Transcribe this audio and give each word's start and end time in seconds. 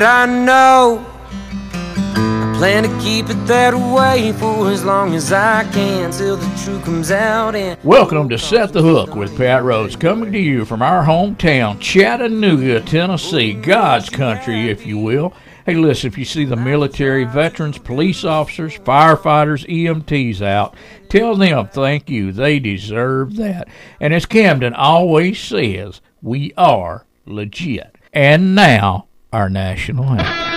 it, 0.00 0.04
I 0.04 0.26
know. 0.26 1.06
I 1.52 2.54
plan 2.56 2.82
to 2.84 3.00
keep 3.00 3.28
it 3.28 3.46
that 3.46 3.74
way 3.74 4.32
for 4.32 4.70
as 4.70 4.84
long 4.84 5.14
as 5.14 5.32
I 5.32 5.64
can 5.72 6.10
till 6.10 6.36
the 6.36 6.62
truth 6.62 6.84
comes 6.84 7.10
out 7.10 7.54
and 7.54 7.82
Welcome 7.84 8.28
to 8.30 8.38
Set 8.38 8.72
the 8.72 8.82
Hook 8.82 9.14
with 9.14 9.36
Pat 9.36 9.62
Rose, 9.62 9.96
coming 9.96 10.32
to 10.32 10.38
you 10.38 10.64
from 10.64 10.82
our 10.82 11.04
hometown, 11.04 11.80
Chattanooga, 11.80 12.80
Tennessee, 12.80 13.52
God's 13.52 14.08
country, 14.08 14.70
if 14.70 14.86
you 14.86 14.98
will. 14.98 15.34
Hey, 15.66 15.74
listen, 15.74 16.08
if 16.08 16.16
you 16.16 16.24
see 16.24 16.44
the 16.44 16.56
military, 16.56 17.24
veterans, 17.24 17.78
police 17.78 18.24
officers, 18.24 18.78
firefighters, 18.78 19.66
EMTs 19.68 20.40
out, 20.40 20.74
tell 21.08 21.36
them 21.36 21.68
thank 21.68 22.08
you. 22.08 22.32
They 22.32 22.58
deserve 22.58 23.36
that. 23.36 23.68
And 24.00 24.14
as 24.14 24.26
Camden 24.26 24.74
always 24.74 25.38
says, 25.38 26.00
we 26.22 26.54
are 26.56 27.06
legit. 27.26 27.96
And 28.12 28.54
now, 28.54 29.06
our 29.32 29.48
national 29.48 30.04
anthem. 30.04 30.49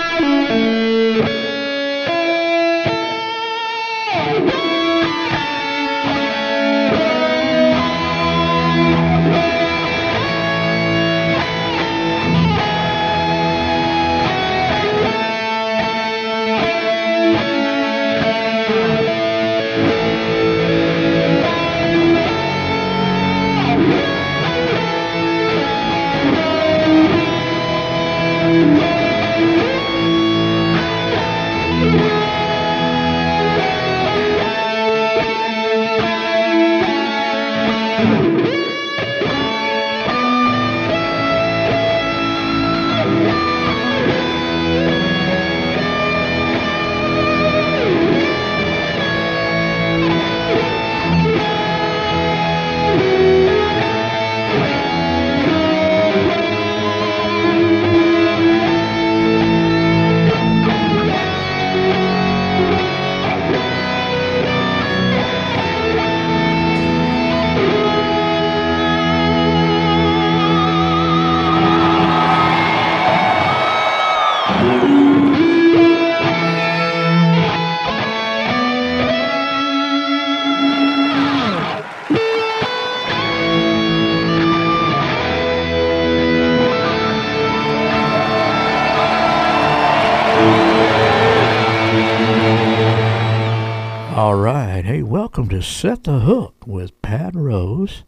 To 95.53 95.62
Set 95.62 96.06
the 96.06 96.22
Hook 96.22 96.66
with 96.66 97.00
Pat 97.03 97.36
Rose. 97.36 98.06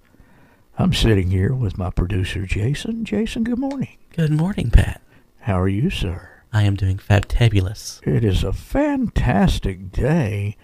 I'm 0.80 0.94
sitting 0.94 1.30
here 1.30 1.54
with 1.54 1.78
my 1.78 1.92
producer, 1.92 2.44
Jason. 2.48 3.06
Jason, 3.06 3.44
good 3.44 3.60
morning. 3.60 4.00
Good 4.16 4.32
morning, 4.32 4.72
Pat. 4.72 5.00
How 5.42 5.62
are 5.62 5.68
you, 5.68 5.92
sir? 5.92 6.42
I 6.52 6.64
am 6.64 6.74
doing 6.74 6.98
fantabulous. 6.98 8.02
It 8.02 8.24
is 8.24 8.44
a 8.44 8.52
fantastic 8.52 9.92
day 9.92 10.58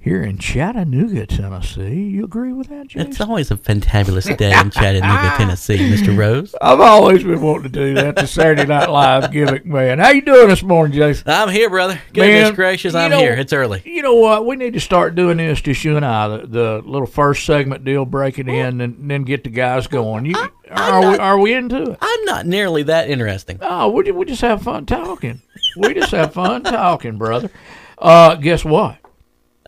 here 0.00 0.22
in 0.22 0.38
Chattanooga, 0.38 1.26
Tennessee. 1.26 1.94
You 2.08 2.24
agree 2.24 2.52
with 2.52 2.68
that, 2.68 2.86
Jason? 2.86 3.08
It's 3.10 3.20
always 3.20 3.50
a 3.50 3.56
fantabulous 3.56 4.34
day 4.38 4.56
in 4.58 4.70
Chattanooga, 4.70 5.34
Tennessee, 5.36 5.76
Mr. 5.78 6.16
Rose. 6.16 6.54
I've 6.62 6.80
always 6.80 7.24
been 7.24 7.40
wanting 7.42 7.64
to 7.64 7.68
do 7.68 7.94
that. 7.94 8.16
The 8.16 8.26
Saturday 8.26 8.64
Night 8.64 8.88
Live 8.88 9.32
gimmick, 9.32 9.66
man. 9.66 9.98
How 9.98 10.10
you 10.10 10.22
doing 10.22 10.48
this 10.48 10.62
morning, 10.62 10.96
Jason? 10.96 11.24
I'm 11.28 11.48
here, 11.48 11.68
brother. 11.68 12.00
Goodness 12.12 12.44
Man, 12.44 12.54
gracious, 12.54 12.94
I'm 12.94 13.10
know- 13.10 13.18
here. 13.18 13.34
It's 13.34 13.52
early. 13.52 13.82
You 13.84 14.02
know 14.02 14.14
what? 14.14 14.46
We 14.46 14.56
need 14.56 14.74
to 14.74 14.80
start 14.80 15.14
doing 15.16 15.36
this, 15.38 15.60
just 15.60 15.84
you 15.84 15.96
and 15.96 16.06
I. 16.06 16.28
The, 16.28 16.46
the 16.46 16.82
little 16.86 17.06
first 17.06 17.44
segment 17.44 17.84
deal, 17.84 18.04
breaking 18.04 18.48
in, 18.48 18.80
and 18.80 19.10
then 19.10 19.24
get 19.24 19.44
the 19.44 19.50
guys 19.50 19.88
going. 19.88 20.24
You, 20.26 20.36
are 20.70 21.10
we 21.10 21.18
are 21.18 21.38
we 21.38 21.54
into 21.54 21.90
it? 21.92 21.98
I'm 22.00 22.24
not 22.24 22.46
nearly 22.46 22.84
that 22.84 23.10
interesting. 23.10 23.58
Oh, 23.60 23.90
we, 23.90 24.10
we 24.12 24.24
just 24.26 24.42
have 24.42 24.62
fun 24.62 24.86
talking. 24.86 25.42
We 25.76 25.92
just 25.94 26.12
have 26.12 26.32
fun 26.34 26.62
talking, 26.62 27.18
brother. 27.18 27.50
Uh, 27.98 28.36
guess 28.36 28.64
what? 28.64 28.98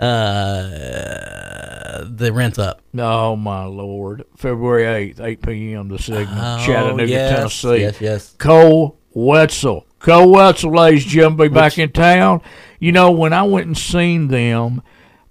Uh, 0.00 2.04
the 2.08 2.32
rent's 2.32 2.58
up. 2.58 2.80
Oh 2.96 3.36
my 3.36 3.64
lord! 3.64 4.24
February 4.36 4.84
eighth, 4.86 5.20
eight 5.20 5.42
p.m. 5.42 5.88
The 5.88 5.98
Signal, 5.98 6.28
Oh, 6.38 6.64
Chattanooga, 6.64 7.08
yes, 7.08 7.36
Tennessee. 7.36 7.80
Yes, 7.82 8.00
yes. 8.00 8.34
Koe 8.38 8.96
Wetzel. 9.12 9.86
Koe 9.98 10.28
Wetzel, 10.28 10.72
ladies 10.74 11.02
and 11.04 11.12
gentlemen, 11.12 11.48
be 11.48 11.54
back 11.54 11.78
in 11.78 11.90
town. 11.92 12.40
You 12.78 12.92
know, 12.92 13.10
when 13.10 13.32
I 13.32 13.42
went 13.42 13.66
and 13.66 13.76
seen 13.76 14.28
them 14.28 14.82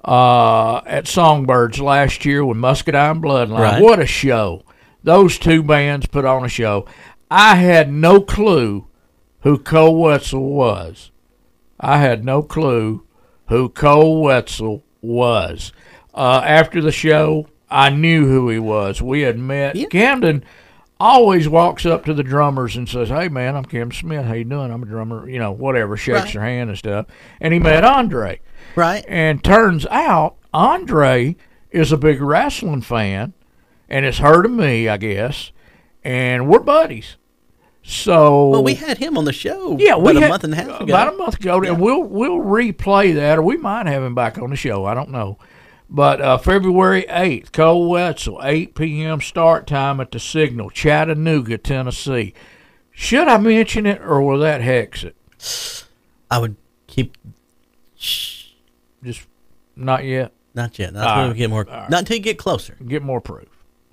uh, 0.05 0.77
at 0.85 1.07
Songbirds 1.07 1.79
last 1.79 2.23
year 2.25 2.45
with 2.45 2.57
Muscadine 2.57 3.21
Bloodline, 3.21 3.57
Right. 3.57 3.81
what 3.81 3.99
a 3.99 4.05
show. 4.05 4.63
Those 5.03 5.39
two 5.39 5.63
bands 5.63 6.05
put 6.05 6.25
on 6.25 6.45
a 6.45 6.49
show. 6.49 6.85
I 7.31 7.55
had 7.55 7.91
no 7.91 8.21
clue 8.21 8.87
who 9.41 9.57
Koe 9.57 9.91
Wetzel 9.91 10.51
was. 10.53 11.09
I 11.79 11.97
had 11.99 12.23
no 12.25 12.43
clue 12.43 13.05
who 13.49 13.69
Koe 13.69 14.19
Wetzel 14.19 14.83
was. 15.01 15.71
Uh, 16.13 16.41
after 16.45 16.81
the 16.81 16.91
show, 16.91 17.47
I 17.69 17.89
knew 17.89 18.25
who 18.27 18.49
he 18.49 18.59
was. 18.59 19.01
We 19.01 19.21
had 19.21 19.37
met. 19.37 19.75
Yeah. 19.75 19.87
Camden 19.87 20.43
always 20.99 21.47
walks 21.47 21.85
up 21.85 22.03
to 22.05 22.13
the 22.13 22.23
drummers 22.23 22.75
and 22.75 22.87
says, 22.89 23.09
"Hey, 23.09 23.27
man, 23.29 23.55
I'm 23.55 23.65
Cam 23.65 23.91
Smith. 23.91 24.25
How 24.25 24.33
you 24.33 24.43
doing? 24.43 24.71
I'm 24.71 24.83
a 24.83 24.85
drummer. 24.85 25.29
You 25.29 25.39
know, 25.39 25.51
whatever." 25.51 25.95
Shakes 25.97 26.19
Right. 26.25 26.33
their 26.33 26.43
hand 26.43 26.69
and 26.69 26.77
stuff. 26.79 27.05
And 27.39 27.53
he 27.53 27.59
met 27.59 27.83
Andre. 27.83 28.39
Right. 28.75 29.03
And 29.07 29.43
turns 29.43 29.85
out 29.87 30.35
Andre 30.53 31.35
is 31.71 31.91
a 31.91 31.97
big 31.97 32.21
wrestling 32.21 32.81
fan 32.81 33.33
and 33.87 34.03
has 34.05 34.17
heard 34.17 34.45
of 34.45 34.51
me, 34.51 34.87
I 34.89 34.97
guess. 34.97 35.51
And 36.03 36.47
we're 36.47 36.59
buddies. 36.59 37.17
So 37.89 38.49
Well, 38.49 38.63
we 38.63 38.75
had 38.75 38.99
him 38.99 39.17
on 39.17 39.25
the 39.25 39.33
show. 39.33 39.75
yeah, 39.79 39.95
we 39.95 40.11
about 40.11 40.21
had, 40.21 40.23
a 40.23 40.29
month 40.29 40.43
and 40.43 40.53
a 40.53 40.57
half 40.57 40.67
ago. 40.81 40.93
About 40.93 41.11
a 41.11 41.17
month 41.17 41.39
ago, 41.39 41.59
and 41.63 41.81
we'll 41.81 42.03
we'll 42.03 42.37
replay 42.37 43.15
that, 43.15 43.39
or 43.39 43.41
we 43.41 43.57
might 43.57 43.87
have 43.87 44.03
him 44.03 44.13
back 44.13 44.37
on 44.37 44.51
the 44.51 44.55
show. 44.55 44.85
I 44.85 44.93
don't 44.93 45.09
know. 45.09 45.39
But 45.89 46.21
uh, 46.21 46.37
February 46.37 47.07
eighth, 47.09 47.51
Koe 47.51 47.87
Wetzel, 47.87 48.41
eight 48.43 48.75
p.m. 48.75 49.21
start 49.21 49.65
time 49.65 49.99
at 49.99 50.11
the 50.11 50.19
Signal, 50.19 50.69
Chattanooga, 50.69 51.57
Tennessee. 51.57 52.35
Should 52.91 53.27
I 53.27 53.37
mention 53.39 53.87
it, 53.87 53.99
or 54.01 54.21
will 54.21 54.37
that 54.37 54.61
hex 54.61 55.03
it? 55.03 55.15
I 56.29 56.37
would 56.37 56.57
keep. 56.85 57.17
Just 57.97 59.25
not 59.75 60.05
yet. 60.05 60.31
Not 60.53 60.77
yet. 60.77 60.93
Not 60.93 61.07
until 61.07 61.23
right. 61.23 61.29
we 61.29 61.37
get 61.39 61.49
more. 61.49 61.63
Right. 61.63 61.89
Not 61.89 62.01
until 62.01 62.17
you 62.17 62.23
get 62.23 62.37
closer. 62.37 62.77
Get 62.87 63.01
more 63.01 63.19
proof. 63.19 63.47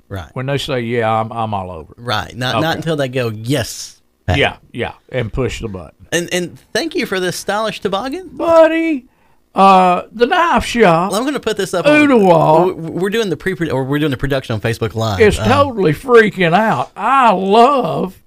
Right. 0.09 0.31
When 0.35 0.47
they 0.47 0.59
say 0.59 0.81
yeah, 0.81 1.11
I'm 1.13 1.33
I'm 1.33 1.53
all 1.55 1.71
over. 1.71 1.93
it. 1.93 1.99
Right. 2.01 2.35
Not 2.37 2.57
Okay. 2.57 2.63
not 2.63 2.77
until 2.77 2.97
they 2.97 3.09
go 3.09 3.29
yes. 3.29 4.01
Pat. 4.27 4.39
Yeah, 4.39 4.57
yeah, 4.73 4.95
and 5.11 5.33
push 5.33 5.61
the 5.61 5.69
button, 5.69 6.09
And 6.11 6.29
and 6.35 6.59
thank 6.73 6.97
you 6.97 7.07
for 7.07 7.21
this 7.21 7.37
stylish 7.37 7.81
toboggan. 7.81 8.29
buddy. 8.31 9.07
Uh, 9.55 10.03
the 10.13 10.27
knife 10.27 10.65
shop 10.67 11.11
Well, 11.13 11.19
I'm 11.19 11.25
going 11.25 11.33
to 11.35 11.41
put 11.41 11.57
this 11.57 11.73
up. 11.73 11.87
Oodawall. 11.87 12.73
On, 12.77 12.93
we're 12.95 13.09
doing 13.09 13.31
the 13.31 13.37
pre 13.39 13.55
or 13.71 13.85
we're 13.85 13.99
doing 14.01 14.11
the 14.11 14.17
production 14.19 14.53
on 14.55 14.61
Facebook 14.61 14.95
Live. 14.95 15.19
It's 15.21 15.39
Um, 15.39 15.47
totally 15.49 15.93
freaking 15.93 16.53
out. 16.55 16.91
I 16.97 17.33
love 17.33 18.23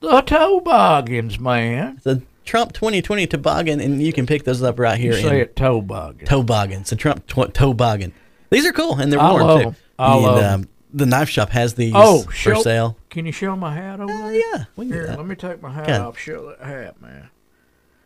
the 0.00 0.20
toboggans, 0.22 1.38
man. 1.38 2.00
the 2.02 2.22
Trump 2.44 2.72
2020 2.72 3.26
toboggan, 3.26 3.80
and 3.80 4.02
you 4.02 4.12
can 4.12 4.26
pick 4.26 4.44
those 4.44 4.62
up 4.62 4.78
right 4.78 4.98
You 4.98 5.12
here. 5.12 5.20
say 5.22 5.28
in 5.28 5.42
it 5.42 5.56
toboggan. 5.56 6.26
toboggan. 6.26 6.80
It's 6.80 6.92
a 6.92 6.96
Trump 6.96 7.26
tw- 7.26 7.52
toboggan. 7.54 8.12
These 8.50 8.66
are 8.66 8.72
cool, 8.72 8.96
and 8.96 9.12
they're 9.12 9.20
I 9.20 9.30
warm 9.30 9.42
love 9.46 9.60
too. 9.60 9.68
'em. 9.68 9.76
I 9.98 10.14
and, 10.14 10.22
love 10.22 10.42
um, 10.44 10.68
the 10.92 11.06
knife 11.06 11.28
shop 11.28 11.50
has 11.50 11.74
these 11.74 11.92
oh, 11.94 12.22
for 12.22 12.32
show, 12.32 12.62
sale. 12.62 12.96
Can 13.10 13.26
you 13.26 13.32
show 13.32 13.54
my 13.56 13.74
hat 13.74 14.00
over 14.00 14.12
Uh, 14.12 14.22
there? 14.28 14.32
yeah, 14.34 14.64
we 14.76 14.86
can 14.86 14.94
Here, 14.94 15.14
let 15.16 15.26
me 15.26 15.34
take 15.34 15.60
my 15.62 15.70
hat 15.72 16.00
off. 16.00 16.18
Show 16.18 16.48
that 16.58 16.66
hat, 16.66 17.00
man. 17.02 17.28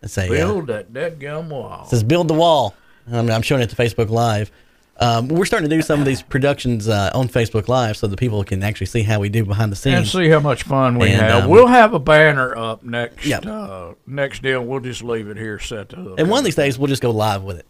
Let's 0.03 0.15
say 0.15 0.27
uh, 0.27 0.31
Build 0.31 0.67
that 0.67 0.93
dead 0.93 1.21
gum 1.21 1.51
wall. 1.51 1.83
it 1.85 1.89
says 1.91 2.03
build 2.03 2.29
the 2.29 2.35
wall. 2.35 2.75
I'm, 3.11 3.31
I'm 3.31 3.43
showing 3.43 3.63
it 3.63 3.71
to 3.71 3.77
Facebook 3.77 4.11
Live. 4.11 4.51
Um, 4.99 5.29
we're 5.29 5.45
starting 5.47 5.69
to 5.69 5.75
do 5.75 5.83
some 5.83 5.99
of 6.01 6.07
these 6.07 6.23
productions 6.23 6.89
uh, 6.89 7.11
on 7.15 7.29
Facebook 7.29 7.67
Live 7.67 7.97
so 7.97 8.07
that 8.07 8.17
people 8.19 8.45
can 8.45 8.63
actually 8.63 8.87
see 8.87 9.03
how 9.03 9.19
we 9.21 9.29
do 9.29 9.45
behind 9.45 9.73
the 9.73 9.77
scenes 9.77 9.97
and 9.97 10.07
see 10.07 10.29
how 10.29 10.39
much 10.39 10.63
fun 10.65 10.99
we 10.99 11.09
And, 11.11 11.21
have. 11.23 11.45
um, 11.45 11.51
we'll 11.51 11.67
have 11.67 11.95
a 11.95 11.99
banner 11.99 12.57
up 12.57 12.85
next 12.85 13.25
Yep. 13.27 13.47
uh, 13.47 13.93
next 14.07 14.43
deal. 14.43 14.63
We'll 14.65 14.81
just 14.81 15.03
leave 15.03 15.29
it 15.29 15.37
here 15.37 15.59
set 15.59 15.89
to. 15.91 16.15
And 16.19 16.29
one 16.29 16.39
of 16.41 16.45
these 16.45 16.55
days, 16.57 16.79
we'll 16.79 16.89
just 16.89 17.03
go 17.03 17.11
live 17.11 17.43
with 17.43 17.59
it. 17.59 17.67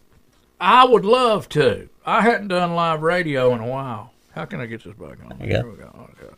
I 0.59 0.85
would 0.85 1.05
love 1.05 1.49
to. 1.49 1.89
I 2.05 2.21
hadn't 2.21 2.49
done 2.49 2.73
live 2.75 3.01
radio 3.01 3.53
in 3.55 3.61
a 3.61 3.67
while. 3.67 4.11
How 4.33 4.45
can 4.45 4.59
I 4.59 4.65
get 4.65 4.83
this 4.83 4.93
back 4.93 5.17
on? 5.29 5.39
Here 5.39 5.65
we 5.69 5.77
go. 5.77 6.07
Okay. 6.21 6.33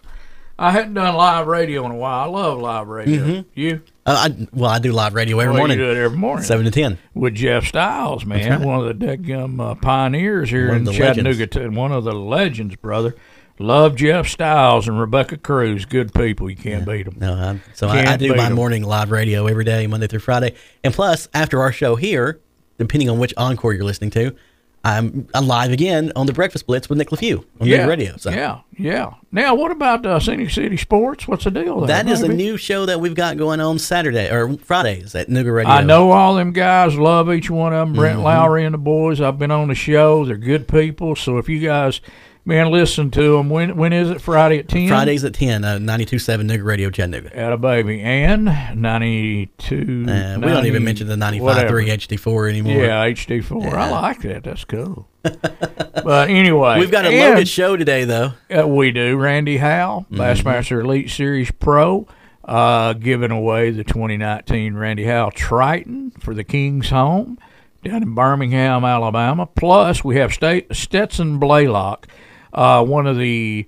I 0.57 0.71
hadn't 0.71 0.93
done 0.93 1.15
live 1.15 1.47
radio 1.47 1.85
in 1.85 1.91
a 1.91 1.95
while. 1.95 2.23
I 2.23 2.25
love 2.41 2.59
live 2.59 2.87
radio. 2.87 3.43
You? 3.55 3.81
Uh, 4.05 4.29
I, 4.29 4.47
well, 4.53 4.69
I 4.69 4.79
do 4.79 4.93
live 4.93 5.13
radio 5.13 5.37
every 5.39 5.51
Well, 5.51 5.57
morning, 5.59 5.79
you 5.79 5.85
do 5.85 5.91
it 5.91 5.97
every 6.03 6.17
morning. 6.17 6.45
seven 6.45 6.63
to 6.65 6.71
ten. 6.71 6.97
with 7.13 7.35
Jeff 7.35 7.65
Styles, 7.65 8.25
man, 8.25 8.49
right. 8.51 8.61
one 8.61 8.79
of 8.79 8.85
the 8.99 9.05
deadgum 9.05 9.59
uh, 9.59 9.75
pioneers 9.75 10.49
here 10.49 10.69
One 10.69 10.87
in 10.87 10.93
Chattanooga, 10.93 11.47
t- 11.47 11.67
one 11.67 11.91
of 11.91 12.05
the 12.05 12.13
legends, 12.13 12.75
brother. 12.77 13.15
Love 13.59 13.95
Jeff 13.95 14.27
Styles 14.27 14.87
and 14.87 14.99
Rebecca 14.99 15.37
Cruz, 15.37 15.85
good 15.85 16.13
people. 16.13 16.49
You 16.49 16.55
can't 16.57 16.85
beat 16.85 17.03
them. 17.03 17.15
No, 17.19 17.33
I, 17.33 17.59
so 17.73 17.87
I, 17.87 18.13
I 18.13 18.17
do 18.17 18.29
my 18.31 18.35
my 18.37 18.45
'em. 18.47 18.53
morning 18.53 18.83
live 18.83 19.11
radio 19.11 19.47
every 19.47 19.63
day, 19.65 19.87
Monday 19.87 20.07
through 20.07 20.19
Friday. 20.19 20.55
And 20.83 20.93
plus, 20.93 21.27
after 21.33 21.61
our 21.61 21.71
show 21.71 21.95
here, 21.95 22.39
depending 22.77 23.09
on 23.09 23.17
which 23.19 23.33
encore 23.37 23.73
you're 23.73 23.85
listening 23.85 24.09
to, 24.11 24.35
I'm, 24.85 25.27
I'm 25.33 25.47
again 25.71 26.11
on 26.15 26.27
the 26.27 26.33
Breakfast 26.33 26.67
Blitz 26.67 26.87
with 26.87 26.97
Nick 26.99 27.09
LeFew 27.09 27.43
on 27.59 27.67
Yeah, 27.67 27.85
Radio. 27.87 28.17
So 28.17 28.29
yeah, 28.29 28.59
yeah. 28.77 29.15
Now, 29.31 29.55
what 29.55 29.71
about 29.71 30.05
uh, 30.05 30.19
Scenic 30.19 30.51
City 30.51 30.77
Sports? 30.77 31.27
What's 31.27 31.43
the 31.45 31.51
deal? 31.51 31.79
There, 31.81 31.87
that 31.87 32.07
is 32.07 32.21
a 32.21 32.27
new 32.27 32.55
show 32.55 32.85
that 32.85 32.99
we've 32.99 33.15
got 33.15 33.37
going 33.37 33.59
on 33.59 33.79
Saturday 33.79 34.29
or 34.29 34.55
Fridays 34.57 35.15
at 35.15 35.27
Nooga 35.27 35.53
Radio. 35.53 35.71
I 35.71 35.81
know 35.83 36.11
all 36.11 36.35
them 36.35 36.51
guys. 36.51 36.95
Love 36.97 37.31
each 37.33 37.49
one 37.49 37.73
of 37.73 37.87
them. 37.87 37.95
Brent 37.95 38.15
Mm-hmm. 38.17 38.25
Lowry 38.25 38.63
and 38.63 38.73
the 38.73 38.77
boys. 38.77 39.19
I've 39.19 39.39
been 39.39 39.51
on 39.51 39.67
the 39.69 39.75
show. 39.75 40.23
They're 40.23 40.37
good 40.37 40.67
people. 40.67 41.15
So 41.15 41.37
if 41.39 41.49
you 41.49 41.59
guys, 41.59 41.99
man, 42.45 42.71
listen 42.71 43.11
to 43.11 43.37
them. 43.37 43.49
When 43.49 43.75
when 43.75 43.91
is 43.93 44.09
it? 44.09 44.21
Friday 44.21 44.59
at 44.59 44.67
ten. 44.69 44.87
Fridays 44.87 45.23
at 45.23 45.33
10, 45.33 45.63
uh, 45.63 45.77
92.7 45.77 46.49
Nooga 46.49 46.63
Radio 46.63 46.89
Chattanooga. 46.89 47.35
At 47.37 47.51
a 47.51 47.57
baby 47.57 48.01
and 48.01 48.45
ninety 48.79 49.47
two. 49.57 50.05
Uh, 50.07 50.37
we 50.39 50.47
don't 50.47 50.65
even 50.65 50.83
mention 50.83 51.07
the 51.07 51.15
95.3 51.15 51.67
HD4 51.69 52.49
anymore. 52.49 52.73
Yeah, 52.83 53.05
HD 53.09 53.43
four. 53.43 53.75
I 53.75 53.89
like 53.89 54.21
that. 54.21 54.43
That's 54.43 54.63
cool. 54.65 55.07
but 55.21 56.29
anyway, 56.29 56.79
We've 56.79 56.91
got 56.91 57.05
a 57.05 57.09
and, 57.09 57.31
loaded 57.33 57.47
show 57.47 57.75
today, 57.75 58.03
though. 58.03 58.33
Uh, 58.55 58.67
we 58.67 58.91
do. 58.91 59.17
Randy 59.17 59.57
Howell, 59.57 60.05
Mm-hmm. 60.11 60.21
Bassmaster 60.21 60.83
Elite 60.83 61.09
Series 61.09 61.49
Pro, 61.51 62.07
uh, 62.43 62.93
giving 62.93 63.31
away 63.31 63.71
the 63.71 63.83
2019 63.83 64.75
Randy 64.75 65.05
Howell 65.05 65.31
Triton 65.31 66.11
for 66.19 66.35
the 66.35 66.43
King's 66.43 66.89
Home 66.89 67.39
down 67.83 68.03
in 68.03 68.13
Birmingham, 68.13 68.85
Alabama. 68.85 69.47
Plus, 69.47 70.03
we 70.03 70.17
have 70.17 70.31
State, 70.31 70.67
Stetson 70.75 71.39
Blaylock, 71.39 72.07
uh, 72.55 72.83
one 72.83 73.05
of 73.05 73.17
the 73.17 73.67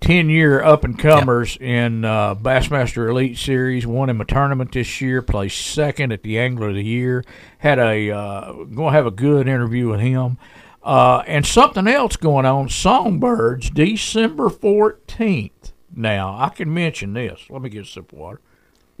10 0.00 0.30
year 0.30 0.62
up 0.62 0.84
and 0.84 0.98
comers 0.98 1.56
in 1.56 2.04
uh, 2.04 2.34
Bassmaster 2.34 3.10
Elite 3.10 3.36
Series. 3.36 3.86
Won 3.86 4.08
him 4.08 4.20
a 4.20 4.24
tournament 4.24 4.72
this 4.72 5.00
year, 5.00 5.22
placed 5.22 5.66
second 5.66 6.12
at 6.12 6.22
the 6.22 6.38
Angler 6.38 6.68
of 6.68 6.74
the 6.74 6.84
Year. 6.84 7.24
Had 7.58 7.78
a, 7.78 8.10
uh, 8.10 8.52
going 8.52 8.92
to 8.92 8.96
have 8.96 9.06
a 9.06 9.10
good 9.10 9.48
interview 9.48 9.88
with 9.88 10.00
him. 10.00 10.38
Uh, 10.82 11.22
and 11.26 11.44
something 11.44 11.88
else 11.88 12.16
going 12.16 12.46
on 12.46 12.68
Songbirds, 12.68 13.70
December 13.70 14.48
14th. 14.48 15.72
Now, 15.94 16.38
I 16.38 16.50
can 16.50 16.72
mention 16.72 17.14
this. 17.14 17.46
Let 17.50 17.62
me 17.62 17.68
get 17.68 17.82
a 17.82 17.86
sip 17.86 18.12
of 18.12 18.18
water. 18.18 18.40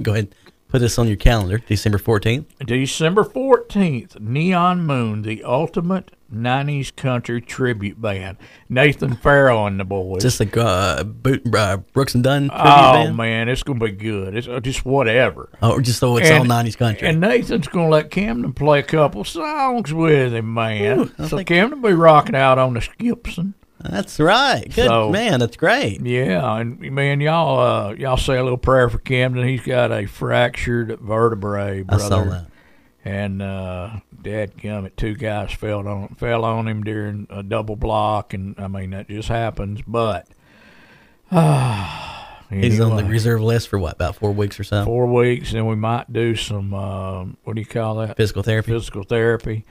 Go 0.02 0.12
ahead. 0.12 0.34
Put 0.68 0.80
this 0.80 0.98
on 0.98 1.06
your 1.06 1.16
calendar, 1.16 1.58
December 1.58 1.98
14th. 1.98 2.44
December 2.66 3.24
14th, 3.24 4.20
Neon 4.20 4.84
Moon, 4.84 5.22
the 5.22 5.42
ultimate 5.44 6.10
90s 6.32 6.94
country 6.94 7.40
tribute 7.40 8.00
band. 8.00 8.36
Nathan 8.68 9.16
Farrell 9.16 9.66
and 9.66 9.80
the 9.80 9.84
boys. 9.84 10.22
This 10.22 10.40
a 10.40 10.60
uh, 10.60 11.04
boot, 11.04 11.42
uh, 11.54 11.78
Brooks 11.92 12.14
and 12.14 12.22
Dunn 12.22 12.48
tribute 12.48 12.64
oh, 12.64 12.92
band? 12.92 13.16
man, 13.16 13.48
it's 13.48 13.62
going 13.62 13.78
to 13.78 13.86
be 13.86 13.92
good. 13.92 14.36
It's 14.36 14.48
uh, 14.48 14.60
just 14.60 14.84
whatever. 14.84 15.50
Oh, 15.62 15.80
just 15.80 15.98
so 15.98 16.16
it's 16.16 16.30
all 16.30 16.44
90s 16.44 16.76
country. 16.76 17.08
And 17.08 17.20
Nathan's 17.20 17.68
going 17.68 17.86
to 17.86 17.90
let 17.90 18.10
Camden 18.10 18.52
play 18.52 18.80
a 18.80 18.82
couple 18.82 19.24
songs 19.24 19.92
with 19.92 20.34
him, 20.34 20.54
man. 20.54 21.00
Ooh, 21.00 21.26
so 21.26 21.36
think- 21.36 21.48
Camden 21.48 21.80
will 21.80 21.90
be 21.90 21.94
rocking 21.94 22.36
out 22.36 22.58
on 22.58 22.74
the 22.74 22.86
Gibson. 22.98 23.54
That's 23.80 24.18
right. 24.18 24.64
Good 24.64 24.86
So- 24.86 25.10
man. 25.10 25.40
That's 25.40 25.56
great. 25.56 26.04
Yeah, 26.04 26.56
and 26.56 26.80
man, 26.80 27.20
y'all, 27.20 27.58
uh, 27.60 27.92
y'all 27.92 28.16
say 28.16 28.36
a 28.36 28.42
little 28.42 28.58
prayer 28.58 28.90
for 28.90 28.98
Camden. 28.98 29.46
He's 29.46 29.62
got 29.62 29.92
a 29.92 30.06
fractured 30.06 30.98
vertebrae, 31.00 31.82
brother. 31.82 32.04
I 32.04 32.08
saw 32.08 32.24
that. 32.24 32.46
And 33.04 33.40
uh, 33.40 34.00
Dad 34.22 34.60
come 34.60 34.86
it. 34.86 34.96
Two 34.96 35.14
guys 35.14 35.52
fell 35.52 35.86
on 35.86 36.08
fell 36.16 36.44
on 36.44 36.66
him 36.68 36.82
during 36.82 37.26
a 37.30 37.42
double 37.42 37.76
block, 37.76 38.34
and 38.34 38.54
I 38.58 38.68
mean 38.68 38.90
that 38.90 39.08
just 39.08 39.28
happens. 39.28 39.80
But 39.86 40.26
He's 42.50 42.80
on 42.80 42.96
the 42.96 43.04
reserve 43.04 43.42
list 43.42 43.68
for 43.68 43.78
what, 43.78 43.94
about 43.94 44.16
four 44.16 44.32
weeks 44.32 44.58
or 44.58 44.64
so? 44.64 44.84
four 44.84 45.06
weeks, 45.06 45.52
and 45.52 45.68
we 45.68 45.74
might 45.76 46.10
do 46.12 46.34
some 46.34 46.72
um, 46.72 47.36
what 47.44 47.54
do 47.54 47.60
you 47.60 47.66
call 47.66 47.96
that? 47.96 48.16
Physical 48.16 48.42
therapy. 48.42 48.72
physical 48.72 49.02
therapy 49.02 49.64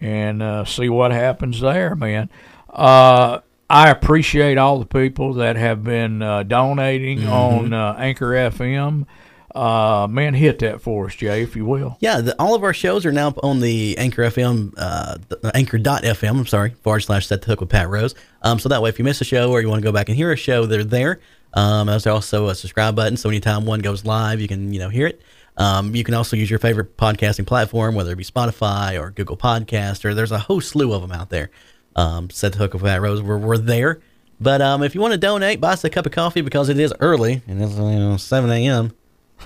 and 0.00 0.42
uh, 0.42 0.64
see 0.64 0.88
what 0.88 1.10
happens 1.12 1.60
there, 1.60 1.94
man. 1.94 2.28
Uh, 2.68 3.40
I 3.70 3.90
appreciate 3.90 4.56
all 4.58 4.78
the 4.78 4.86
people 4.86 5.34
that 5.34 5.56
have 5.56 5.84
been 5.84 6.22
uh, 6.22 6.42
donating 6.42 7.18
Mm-hmm. 7.20 7.32
on 7.32 7.72
uh, 7.72 7.94
Anchor 7.98 8.30
FM. 8.30 9.06
Uh, 9.54 10.06
man, 10.10 10.34
hit 10.34 10.58
that 10.58 10.80
for 10.82 11.06
us, 11.06 11.14
Jay, 11.14 11.42
if 11.42 11.56
you 11.56 11.64
will. 11.64 11.96
Yeah, 12.00 12.20
the, 12.20 12.36
all 12.38 12.54
of 12.54 12.62
our 12.62 12.74
shows 12.74 13.06
are 13.06 13.12
now 13.12 13.34
on 13.42 13.60
the 13.60 13.96
Anchor 13.98 14.22
FM, 14.22 14.74
uh, 14.76 15.16
the- 15.28 15.50
Anchor.fm, 15.54 16.30
I'm 16.30 16.46
sorry, 16.46 16.70
forward 16.82 17.00
slash 17.00 17.26
set 17.26 17.40
the 17.42 17.46
hook 17.46 17.60
with 17.60 17.70
Pat 17.70 17.88
Rose. 17.88 18.14
Um, 18.42 18.58
so 18.58 18.68
that 18.68 18.82
way, 18.82 18.90
if 18.90 18.98
you 18.98 19.04
miss 19.04 19.20
a 19.20 19.24
show 19.24 19.50
or 19.50 19.60
you 19.60 19.68
want 19.68 19.80
to 19.80 19.86
go 19.86 19.92
back 19.92 20.08
and 20.08 20.16
hear 20.16 20.30
a 20.32 20.36
show, 20.36 20.66
they're 20.66 20.84
there. 20.84 21.20
Um, 21.54 21.86
there's 21.86 22.06
also 22.06 22.48
a 22.48 22.54
subscribe 22.54 22.94
button, 22.94 23.16
so 23.16 23.30
anytime 23.30 23.64
one 23.64 23.80
goes 23.80 24.04
live, 24.04 24.40
you 24.40 24.48
can, 24.48 24.72
you 24.72 24.78
know, 24.78 24.90
hear 24.90 25.06
it. 25.06 25.22
Um, 25.56 25.94
you 25.94 26.04
can 26.04 26.14
also 26.14 26.36
use 26.36 26.50
your 26.50 26.58
favorite 26.60 26.96
podcasting 26.96 27.46
platform, 27.46 27.94
whether 27.94 28.12
it 28.12 28.16
be 28.16 28.24
Spotify 28.24 29.00
or 29.00 29.10
Google 29.10 29.36
Podcast, 29.36 30.04
or 30.04 30.14
there's 30.14 30.30
a 30.30 30.38
whole 30.38 30.60
slew 30.60 30.92
of 30.92 31.02
them 31.02 31.10
out 31.10 31.30
there. 31.30 31.50
Um, 31.96 32.30
set 32.30 32.52
the 32.52 32.58
hook 32.58 32.74
with 32.74 32.82
Pat 32.82 33.00
Rose, 33.00 33.22
we're, 33.22 33.38
we're 33.38 33.58
there. 33.58 34.00
But 34.40 34.62
um, 34.62 34.84
if 34.84 34.94
you 34.94 35.00
want 35.00 35.12
to 35.14 35.18
donate, 35.18 35.60
buy 35.60 35.72
us 35.72 35.82
a 35.82 35.90
cup 35.90 36.06
of 36.06 36.12
coffee 36.12 36.42
because 36.42 36.68
it 36.68 36.78
is 36.78 36.94
early, 37.00 37.42
and 37.48 37.60
it's 37.60 37.74
you 37.74 37.82
know, 37.82 38.16
7 38.16 38.48
a.m. 38.50 38.92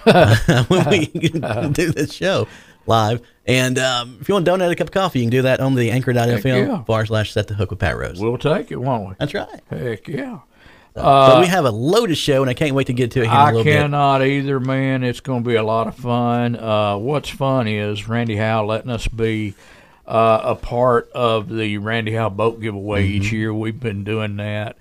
when 0.68 0.88
we 0.90 1.06
do 1.72 1.92
this 1.92 2.12
show 2.12 2.46
live. 2.86 3.20
And 3.46 3.78
um, 3.78 4.18
if 4.20 4.28
you 4.28 4.34
want 4.34 4.44
to 4.44 4.50
donate 4.50 4.70
a 4.70 4.74
cup 4.76 4.88
of 4.88 4.92
coffee, 4.92 5.20
you 5.20 5.24
can 5.24 5.30
do 5.30 5.42
that 5.42 5.60
on 5.60 5.74
the 5.74 5.90
anchor.fm 5.90 6.44
yeah. 6.44 6.84
forward 6.84 7.06
slash 7.06 7.32
set 7.32 7.48
the 7.48 7.54
hook 7.54 7.70
with 7.70 7.78
Pat 7.78 7.96
Rose. 7.96 8.20
We'll 8.20 8.38
take 8.38 8.70
it, 8.70 8.76
won't 8.76 9.08
we? 9.10 9.14
That's 9.18 9.34
right. 9.34 9.60
Heck 9.70 10.06
yeah. 10.08 10.40
so 10.94 11.40
we 11.40 11.46
have 11.46 11.64
a 11.64 11.70
loaded 11.70 12.16
show, 12.16 12.42
and 12.42 12.50
I 12.50 12.54
can't 12.54 12.74
wait 12.74 12.86
to 12.88 12.92
get 12.92 13.10
to 13.12 13.20
it 13.20 13.24
here 13.26 13.32
in 13.32 13.36
a 13.36 13.40
I 13.40 13.46
little 13.50 13.64
bit. 13.64 13.76
cannot 13.80 14.22
either, 14.24 14.60
man. 14.60 15.02
It's 15.02 15.20
going 15.20 15.42
to 15.42 15.48
be 15.48 15.56
a 15.56 15.62
lot 15.62 15.86
of 15.88 15.96
fun. 15.96 16.56
Uh, 16.56 16.96
what's 16.98 17.28
fun 17.30 17.66
is 17.66 18.08
Randy 18.08 18.36
Howell 18.36 18.66
letting 18.66 18.90
us 18.90 19.08
be 19.08 19.54
uh, 20.06 20.40
a 20.44 20.54
part 20.54 21.10
of 21.12 21.48
the 21.48 21.78
Randy 21.78 22.12
Howell 22.12 22.30
boat 22.30 22.60
giveaway 22.60 23.04
Mm-hmm. 23.04 23.22
each 23.24 23.32
year. 23.32 23.52
We've 23.54 23.78
been 23.78 24.04
doing 24.04 24.36
that. 24.36 24.76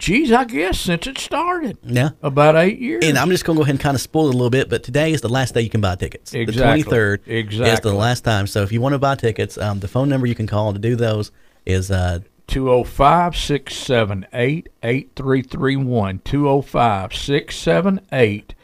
Geez, 0.00 0.32
I 0.32 0.44
guess 0.44 0.80
since 0.80 1.06
it 1.06 1.18
started 1.18 1.76
Yeah. 1.84 2.10
about 2.22 2.56
eight 2.56 2.78
years. 2.78 3.04
And 3.04 3.18
I'm 3.18 3.28
just 3.28 3.44
going 3.44 3.56
to 3.56 3.58
go 3.58 3.62
ahead 3.64 3.74
and 3.74 3.80
kind 3.80 3.94
of 3.94 4.00
spoil 4.00 4.28
it 4.28 4.34
a 4.34 4.36
little 4.36 4.48
bit, 4.48 4.70
but 4.70 4.82
today 4.82 5.12
is 5.12 5.20
the 5.20 5.28
last 5.28 5.52
day 5.52 5.60
you 5.60 5.68
can 5.68 5.82
buy 5.82 5.94
tickets. 5.94 6.32
Exactly. 6.32 6.82
The 6.82 6.90
23rd 6.90 7.18
exactly. 7.26 7.70
is 7.70 7.80
the 7.80 7.92
last 7.92 8.24
time. 8.24 8.46
So 8.46 8.62
if 8.62 8.72
you 8.72 8.80
want 8.80 8.94
to 8.94 8.98
buy 8.98 9.14
tickets, 9.16 9.58
um, 9.58 9.80
the 9.80 9.88
phone 9.88 10.08
number 10.08 10.26
you 10.26 10.34
can 10.34 10.46
call 10.46 10.72
to 10.72 10.78
do 10.78 10.96
those 10.96 11.32
is 11.66 11.90
uh, 11.90 12.20
205 12.46 13.36
678 13.36 14.70
8331. 14.82 16.20
205 16.24 17.14
678 17.14 18.54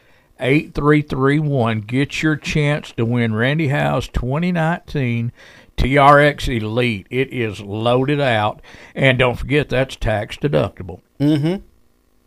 8331. 0.41 1.81
Get 1.83 2.23
your 2.23 2.37
chance 2.37 2.93
to 2.93 3.05
win 3.05 3.35
Randy 3.35 3.69
Howell's 3.69 4.09
2019 4.09 5.33
TRX 5.77 6.49
Elite. 6.61 7.07
It 7.11 7.33
is 7.33 7.61
loaded 7.61 8.21
out. 8.21 8.61
And 8.95 9.19
don't 9.19 9.37
forget, 9.37 9.69
that's 9.69 9.97
tax 9.97 10.37
deductible. 10.37 11.01
Mm-hmm. 11.21 11.47
You 11.47 11.63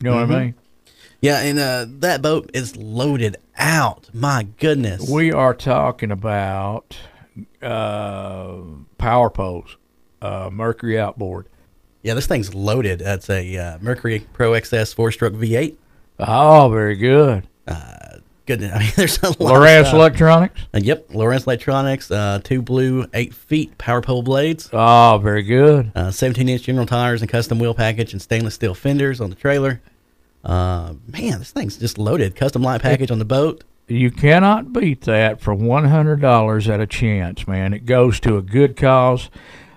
know 0.02 0.16
what 0.16 0.32
I 0.32 0.40
mean? 0.44 0.56
yeah, 1.22 1.40
and 1.42 1.60
uh, 1.60 1.86
that 2.00 2.22
boat 2.22 2.50
is 2.54 2.76
loaded 2.78 3.38
out. 3.58 4.10
My 4.14 4.48
goodness. 4.60 5.10
We 5.10 5.32
are 5.34 5.54
talking 5.54 6.12
about 6.12 6.96
uh, 7.62 8.58
power 8.98 9.30
poles, 9.30 9.78
uh, 10.22 10.50
Mercury 10.52 10.98
outboard. 11.00 11.48
yeah, 12.04 12.14
this 12.14 12.28
thing's 12.28 12.54
loaded. 12.56 13.00
That's 13.00 13.30
a 13.30 13.58
uh, 13.58 13.78
Mercury 13.82 14.26
Pro 14.32 14.52
XS 14.52 14.96
four 14.96 15.12
stroke 15.12 15.34
V8. 15.34 15.76
Oh, 16.20 16.70
very 16.70 16.96
good. 16.96 17.48
Goodness, 18.50 18.72
I 18.76 18.80
mean, 18.80 18.92
there's 18.96 19.18
a. 19.20 19.28
Lowrance. 19.38 19.94
Electronics. 19.94 20.60
Uh, 20.74 20.80
yep, 20.82 21.08
Lowrance 21.10 21.46
Electronics, 21.46 22.10
uh, 22.10 22.40
two 22.44 22.64
blue 22.64 23.06
eight 23.14 23.32
feet 23.32 23.78
power 23.78 24.02
pole 24.02 24.24
blades, 24.24 24.70
Oh, 24.74 25.20
very 25.22 25.44
good. 25.44 25.92
uh, 25.94 26.10
17 26.10 26.50
inch 26.50 26.64
general 26.64 26.88
tires 26.88 27.22
and 27.22 27.30
custom 27.30 27.60
wheel 27.60 27.76
package 27.76 28.12
and 28.12 28.20
stainless 28.20 28.56
steel 28.56 28.74
fenders 28.74 29.22
on 29.22 29.30
the 29.30 29.36
trailer. 29.36 29.82
Uh, 30.44 30.94
man, 31.06 31.38
this 31.38 31.52
thing's 31.52 31.78
just 31.78 32.00
loaded. 32.00 32.36
Custom 32.36 32.64
light 32.64 32.82
package 32.82 33.12
on 33.12 33.20
the 33.20 33.26
boat. 33.26 33.64
You 33.88 34.10
cannot 34.10 34.74
beat 34.74 35.02
that 35.02 35.42
for 35.42 35.54
one 35.54 35.86
hundred 35.86 36.20
dollars 36.22 36.68
at 36.68 36.80
a 36.80 36.88
chance, 36.88 37.48
man. 37.48 37.74
It 37.74 37.86
goes 37.86 38.20
to 38.22 38.38
a 38.38 38.42
good 38.42 38.76
cause. 38.76 39.30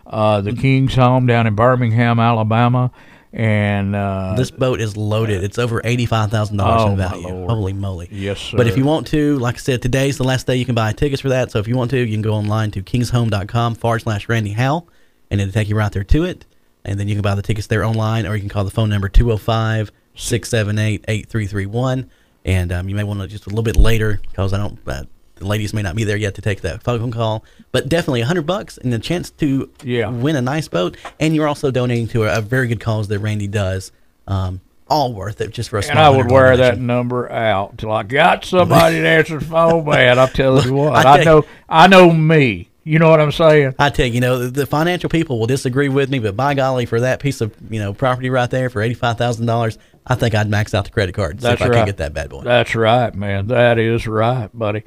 Uh, 0.07 0.11
uh, 0.11 0.41
the 0.41 0.53
King's 0.55 0.95
Home 0.95 1.27
down 1.27 1.47
in 1.47 1.55
Birmingham, 1.55 2.19
Alabama. 2.21 2.91
And 3.33 3.97
uh, 3.97 4.35
This 4.37 4.51
boat 4.51 4.81
is 4.81 4.97
loaded. 4.97 5.43
It's 5.43 5.59
over 5.59 5.81
eighty-five 5.85 6.31
thousand 6.31 6.59
dollars 6.59 6.83
Oh, 6.83 6.93
in 6.93 6.99
my 6.99 7.09
value. 7.09 7.47
Holy 7.47 7.73
moly! 7.73 8.09
yes, 8.13 8.39
sir. 8.39 8.57
But 8.59 8.67
if 8.67 8.77
you 8.77 8.85
want 8.85 9.07
to, 9.09 9.39
like 9.39 9.55
I 9.55 9.59
said, 9.59 9.81
today's 9.81 10.19
the 10.19 10.25
last 10.25 10.47
day 10.47 10.57
you 10.57 10.67
can 10.67 10.75
buy 10.75 10.93
tickets 10.93 11.23
for 11.23 11.31
that. 11.31 11.51
So 11.51 11.59
if 11.59 11.67
you 11.67 11.77
want 11.77 11.91
to, 11.93 11.99
you 11.99 12.13
can 12.15 12.21
go 12.23 12.35
online 12.35 12.71
to 12.73 12.83
kingshome.com 12.83 13.77
forward 13.77 14.01
slash 14.01 14.29
Randy 14.29 14.53
Howell, 14.53 14.87
and 15.31 15.41
it'll 15.41 15.53
take 15.53 15.69
you 15.69 15.77
right 15.77 15.91
there 15.91 16.05
to 16.05 16.25
it. 16.25 16.45
And 16.85 16.99
then 17.01 17.09
you 17.09 17.15
can 17.15 17.23
buy 17.23 17.35
the 17.35 17.43
tickets 17.43 17.69
there 17.69 17.85
online, 17.85 18.27
or 18.27 18.35
you 18.35 18.41
can 18.41 18.49
call 18.51 18.65
the 18.65 18.71
phone 18.71 18.91
number 18.91 19.09
205 19.09 19.91
678 20.15 21.05
8331. 21.09 22.11
And 22.45 22.73
um, 22.73 22.89
you 22.89 22.95
may 22.97 23.05
want 23.05 23.21
to 23.21 23.29
just 23.29 23.47
a 23.47 23.49
little 23.49 23.63
bit 23.63 23.77
later 23.77 24.21
because 24.31 24.53
I 24.53 24.59
don't, 24.59 24.79
uh, 24.87 25.05
the 25.43 25.49
ladies 25.49 25.75
may 25.75 25.83
not 25.83 25.95
be 25.97 26.05
there 26.05 26.17
yet 26.17 26.35
to 26.37 26.43
take 26.43 26.63
that 26.63 26.83
phone 26.83 27.11
call. 27.11 27.45
But 27.73 27.89
definitely 27.89 28.21
a 28.21 28.25
100 28.25 28.43
bucks 28.47 28.79
and 28.79 28.93
a 28.95 28.99
chance 28.99 29.31
to 29.33 29.71
Yeah. 29.83 30.09
win 30.09 30.37
a 30.37 30.43
nice 30.43 30.69
boat. 30.69 30.97
And 31.21 31.35
you're 31.35 31.49
also 31.49 31.71
donating 31.71 32.09
to 32.09 32.25
a, 32.25 32.39
a 32.39 32.41
very 32.41 32.69
good 32.69 32.81
cause 32.81 33.09
that 33.09 33.19
Randy 33.19 33.49
does. 33.49 33.93
Um, 34.27 34.61
all 34.89 35.15
worth 35.15 35.41
it 35.41 35.51
just 35.53 35.71
for 35.71 35.79
a 35.79 35.83
small 35.83 35.97
and 35.97 36.01
I 36.07 36.11
would 36.11 36.31
wear 36.31 36.55
that 36.59 36.79
number 36.79 37.31
out 37.33 37.79
till 37.79 37.91
I 37.91 38.03
got 38.03 38.45
somebody 38.45 38.97
to 39.01 39.09
answer 39.09 39.39
the 39.39 39.45
phone. 39.45 39.87
Man, 39.87 40.19
I'm 40.19 40.29
telling 40.29 40.67
you 40.67 40.75
what, 40.75 41.07
I 41.07 41.21
I 41.21 41.25
know, 41.25 41.45
I 41.69 41.87
know 41.87 42.11
me. 42.11 42.69
You 42.85 42.99
know 42.99 43.09
what 43.09 43.21
I'm 43.21 43.33
saying? 43.33 43.77
I 43.79 43.91
tell 43.91 44.07
you, 44.07 44.13
you 44.15 44.21
know, 44.21 44.39
the, 44.41 44.51
the 44.51 44.67
financial 44.67 45.09
people 45.09 45.39
will 45.39 45.47
disagree 45.47 45.89
with 45.89 46.11
me, 46.11 46.19
but 46.19 46.37
by 46.37 46.55
golly, 46.55 46.85
for 46.85 47.01
that 47.01 47.21
piece 47.21 47.41
of 47.41 47.55
you 47.71 47.79
know 47.79 47.95
property 47.95 48.29
right 48.29 48.51
there 48.51 48.69
for 48.71 48.83
eighty 48.83 48.95
five 48.95 49.17
thousand 49.17 49.47
dollars, 49.47 49.79
I 50.05 50.17
think 50.17 50.35
I'd 50.35 50.51
max 50.51 50.75
out 50.75 50.85
the 50.85 50.91
credit 50.91 51.15
card. 51.15 51.39
That's 51.39 51.61
if 51.61 51.67
I 51.67 51.69
right. 51.71 51.77
can 51.77 51.87
get 51.87 51.97
that 51.99 52.13
bad 52.13 52.29
boy. 52.29 52.43
That's 52.43 52.75
right, 52.75 53.15
man. 53.15 53.47
That 53.47 53.79
is 53.79 54.07
right, 54.09 54.51
buddy. 54.53 54.83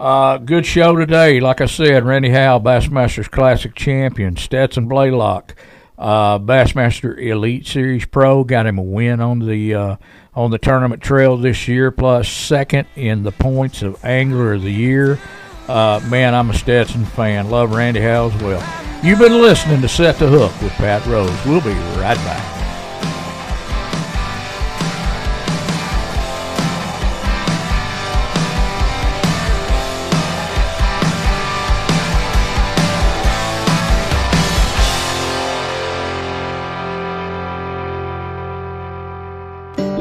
Uh, 0.00 0.38
good 0.38 0.64
show 0.64 0.96
today. 0.96 1.40
Like 1.40 1.60
I 1.60 1.66
said, 1.66 2.06
Randy 2.06 2.30
Howell, 2.30 2.62
Bassmasters 2.62 3.30
Classic 3.30 3.74
champion, 3.74 4.34
Stetson 4.34 4.88
Blaylock, 4.88 5.54
uh, 5.98 6.38
Bassmaster 6.38 7.18
Elite 7.20 7.66
Series 7.66 8.06
Pro, 8.06 8.42
got 8.42 8.64
him 8.64 8.78
a 8.78 8.82
win 8.82 9.20
on 9.20 9.40
the 9.40 9.74
uh, 9.74 9.96
on 10.32 10.52
the 10.52 10.56
tournament 10.56 11.02
trail 11.02 11.36
this 11.36 11.68
year, 11.68 11.90
plus 11.90 12.30
second 12.30 12.88
in 12.96 13.24
the 13.24 13.32
points 13.32 13.82
of 13.82 14.02
Angler 14.02 14.54
of 14.54 14.62
the 14.62 14.72
Year. 14.72 15.18
Uh, 15.68 16.00
man, 16.08 16.34
I'm 16.34 16.48
a 16.48 16.54
Stetson 16.54 17.04
fan. 17.04 17.50
Love 17.50 17.72
Randy 17.72 18.00
Howell 18.00 18.32
as 18.32 18.42
well. 18.42 19.04
You've 19.04 19.18
been 19.18 19.42
listening 19.42 19.82
to 19.82 19.88
Set 19.88 20.18
the 20.18 20.28
Hook 20.28 20.62
with 20.62 20.72
Pat 20.72 21.04
Rose. 21.04 21.28
We'll 21.44 21.60
be 21.60 21.74
right 22.00 22.16
back. 22.16 22.59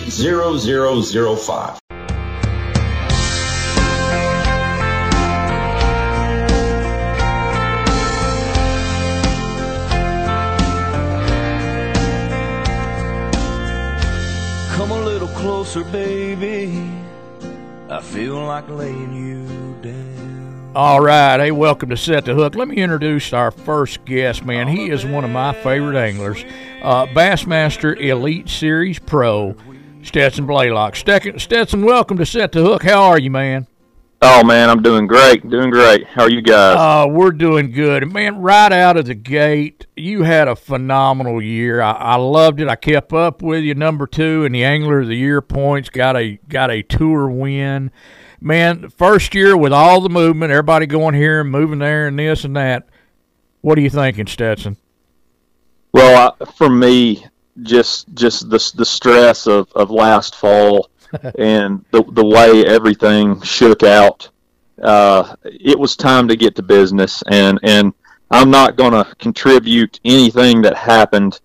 0005. 1.37 1.82
Come 14.83 14.91
a 14.91 15.05
little 15.05 15.29
closer, 15.29 15.85
baby. 15.85 16.91
I 17.89 18.01
feel 18.01 18.35
like 18.45 18.69
laying 18.69 19.15
you 19.15 19.81
down. 19.81 20.73
All 20.75 21.01
right. 21.01 21.39
Hey, 21.39 21.53
welcome 21.53 21.89
to 21.91 21.97
Set 21.97 22.25
the 22.25 22.35
Hook. 22.35 22.57
Let 22.57 22.67
me 22.67 22.79
introduce 22.79 23.33
our 23.33 23.53
first 23.53 24.05
guest, 24.05 24.45
man. 24.45 24.67
He 24.67 24.91
is 24.91 25.07
one 25.07 25.23
of 25.23 25.31
my 25.31 25.53
favorite 25.53 25.97
anglers, 25.97 26.45
uh, 26.83 27.07
Bassmaster 27.07 27.97
Elite 27.97 28.49
Series 28.49 28.99
Pro, 28.99 29.55
Stetson 30.03 30.47
Blaylock. 30.47 30.97
Stetson, 30.97 31.85
welcome 31.85 32.19
to 32.19 32.27
Set 32.27 32.51
the 32.51 32.65
Hook. 32.65 32.83
How 32.83 33.05
are 33.05 33.21
you, 33.21 33.31
man? 33.31 33.69
Oh 34.25 34.45
man, 34.45 34.71
I'm 34.71 34.83
doing 34.83 35.09
great, 35.09 35.49
doing 35.51 35.71
great. 35.71 36.07
How 36.07 36.23
are 36.23 36.31
you 36.31 36.43
guys? 36.43 36.77
Uh, 36.77 37.09
we're 37.11 37.33
doing 37.33 37.73
good. 37.73 38.05
And, 38.05 38.13
Man, 38.13 38.37
right 38.37 38.71
out 38.71 38.97
of 38.97 39.07
the 39.07 39.17
gate, 39.17 39.87
you 39.97 40.23
had 40.23 40.47
a 40.47 40.55
phenomenal 40.55 41.43
year. 41.43 41.81
I, 41.81 41.91
I 41.91 42.15
loved 42.15 42.61
it. 42.61 42.69
I 42.69 42.77
kept 42.77 43.13
up 43.13 43.43
with 43.43 43.65
you. 43.65 43.75
Number 43.75 44.07
two 44.07 44.45
in 44.45 44.53
the 44.53 44.63
Angler 44.63 45.01
of 45.01 45.09
the 45.09 45.17
Year 45.17 45.41
points. 45.41 45.89
Got 45.89 46.17
a 46.17 46.39
got 46.49 46.71
a 46.71 46.85
tour 46.85 47.29
win. 47.29 47.91
Man, 48.41 48.91
first 48.91 49.35
year 49.35 49.57
with 49.57 49.73
all 49.73 50.01
the 50.01 50.09
movement, 50.09 50.53
everybody 50.53 50.87
going 50.87 51.17
here 51.17 51.41
and 51.41 51.51
moving 51.51 51.81
there 51.81 52.07
and 52.07 52.17
this 52.17 52.45
and 52.45 52.55
that. 52.55 52.87
What 53.61 53.77
are 53.77 53.81
you 53.81 53.91
thinking, 53.91 54.29
Stetson? 54.29 54.77
well, 55.93 56.33
I, 56.41 56.45
for 56.45 56.71
me, 56.71 57.27
just 57.63 58.07
just 58.15 58.51
the 58.51 58.73
the 58.77 58.85
stress 58.85 59.49
of, 59.49 59.73
of 59.73 59.91
last 59.91 60.37
fall 60.37 60.91
and 61.39 61.85
the 61.91 62.03
the 62.13 62.25
way 62.25 62.65
everything 62.65 63.41
shook 63.43 63.83
out. 63.83 64.29
Uh, 64.83 65.37
it 65.45 65.79
was 65.79 65.97
time 65.97 66.29
to 66.29 66.37
get 66.37 66.55
to 66.57 66.63
business, 66.63 67.23
and 67.31 67.59
and 67.63 67.93
I'm 68.31 68.51
not 68.51 68.77
going 68.77 68.93
to 68.93 69.15
contribute 69.17 70.01
anything 70.05 70.63
that 70.63 70.77
happened 70.77 71.41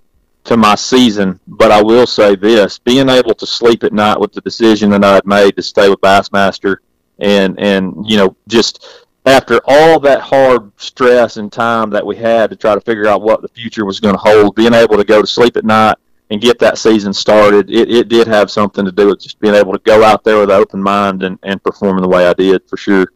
to 0.45 0.55
my 0.55 0.75
season, 0.75 1.39
but 1.47 1.71
I 1.71 1.81
will 1.81 2.07
say 2.07 2.36
this: 2.36 2.79
being 2.79 3.09
able 3.09 3.36
to 3.36 3.45
sleep 3.45 3.83
at 3.83 3.93
night 3.93 4.19
with 4.19 4.31
the 4.31 4.41
decision 4.41 4.89
that 4.91 5.03
I 5.03 5.15
had 5.15 5.25
made 5.25 5.55
to 5.57 5.63
stay 5.63 5.89
with 5.89 6.01
Bassmaster, 6.01 6.77
and 7.19 7.59
and 7.59 8.09
you 8.09 8.17
know 8.17 8.36
just 8.47 8.86
after 9.25 9.59
all 9.65 10.00
that 10.00 10.21
hard 10.21 10.71
stress 10.77 11.36
and 11.36 11.51
time 11.51 11.89
that 11.89 12.05
we 12.05 12.15
had 12.15 12.50
to 12.50 12.55
try 12.55 12.74
to 12.74 12.81
figure 12.81 13.07
out 13.07 13.21
what 13.21 13.41
the 13.41 13.50
future 13.50 13.83
was 13.83 14.00
going 14.00 14.15
to 14.15 14.21
hold, 14.21 14.55
being 14.55 14.74
able 14.74 14.95
to 14.95 15.03
go 15.03 15.19
to 15.19 15.27
sleep 15.27 15.57
at 15.57 15.65
night 15.65 15.97
and 16.29 16.41
get 16.41 16.60
that 16.60 16.77
season 16.77 17.13
started, 17.13 17.69
it, 17.69 17.89
it 17.89 18.07
did 18.10 18.27
have 18.27 18.51
something 18.51 18.84
to 18.86 18.91
do 18.91 19.07
with 19.07 19.22
just 19.22 19.39
being 19.39 19.55
able 19.55 19.72
to 19.74 19.79
go 19.79 20.03
out 20.03 20.24
there 20.24 20.39
with 20.39 20.50
an 20.50 20.55
open 20.60 20.81
mind 20.81 21.24
and, 21.24 21.39
and 21.43 21.63
performing 21.63 22.01
the 22.01 22.10
way 22.10 22.27
I 22.27 22.34
did 22.34 22.67
for 22.67 22.77
sure. 22.77 23.12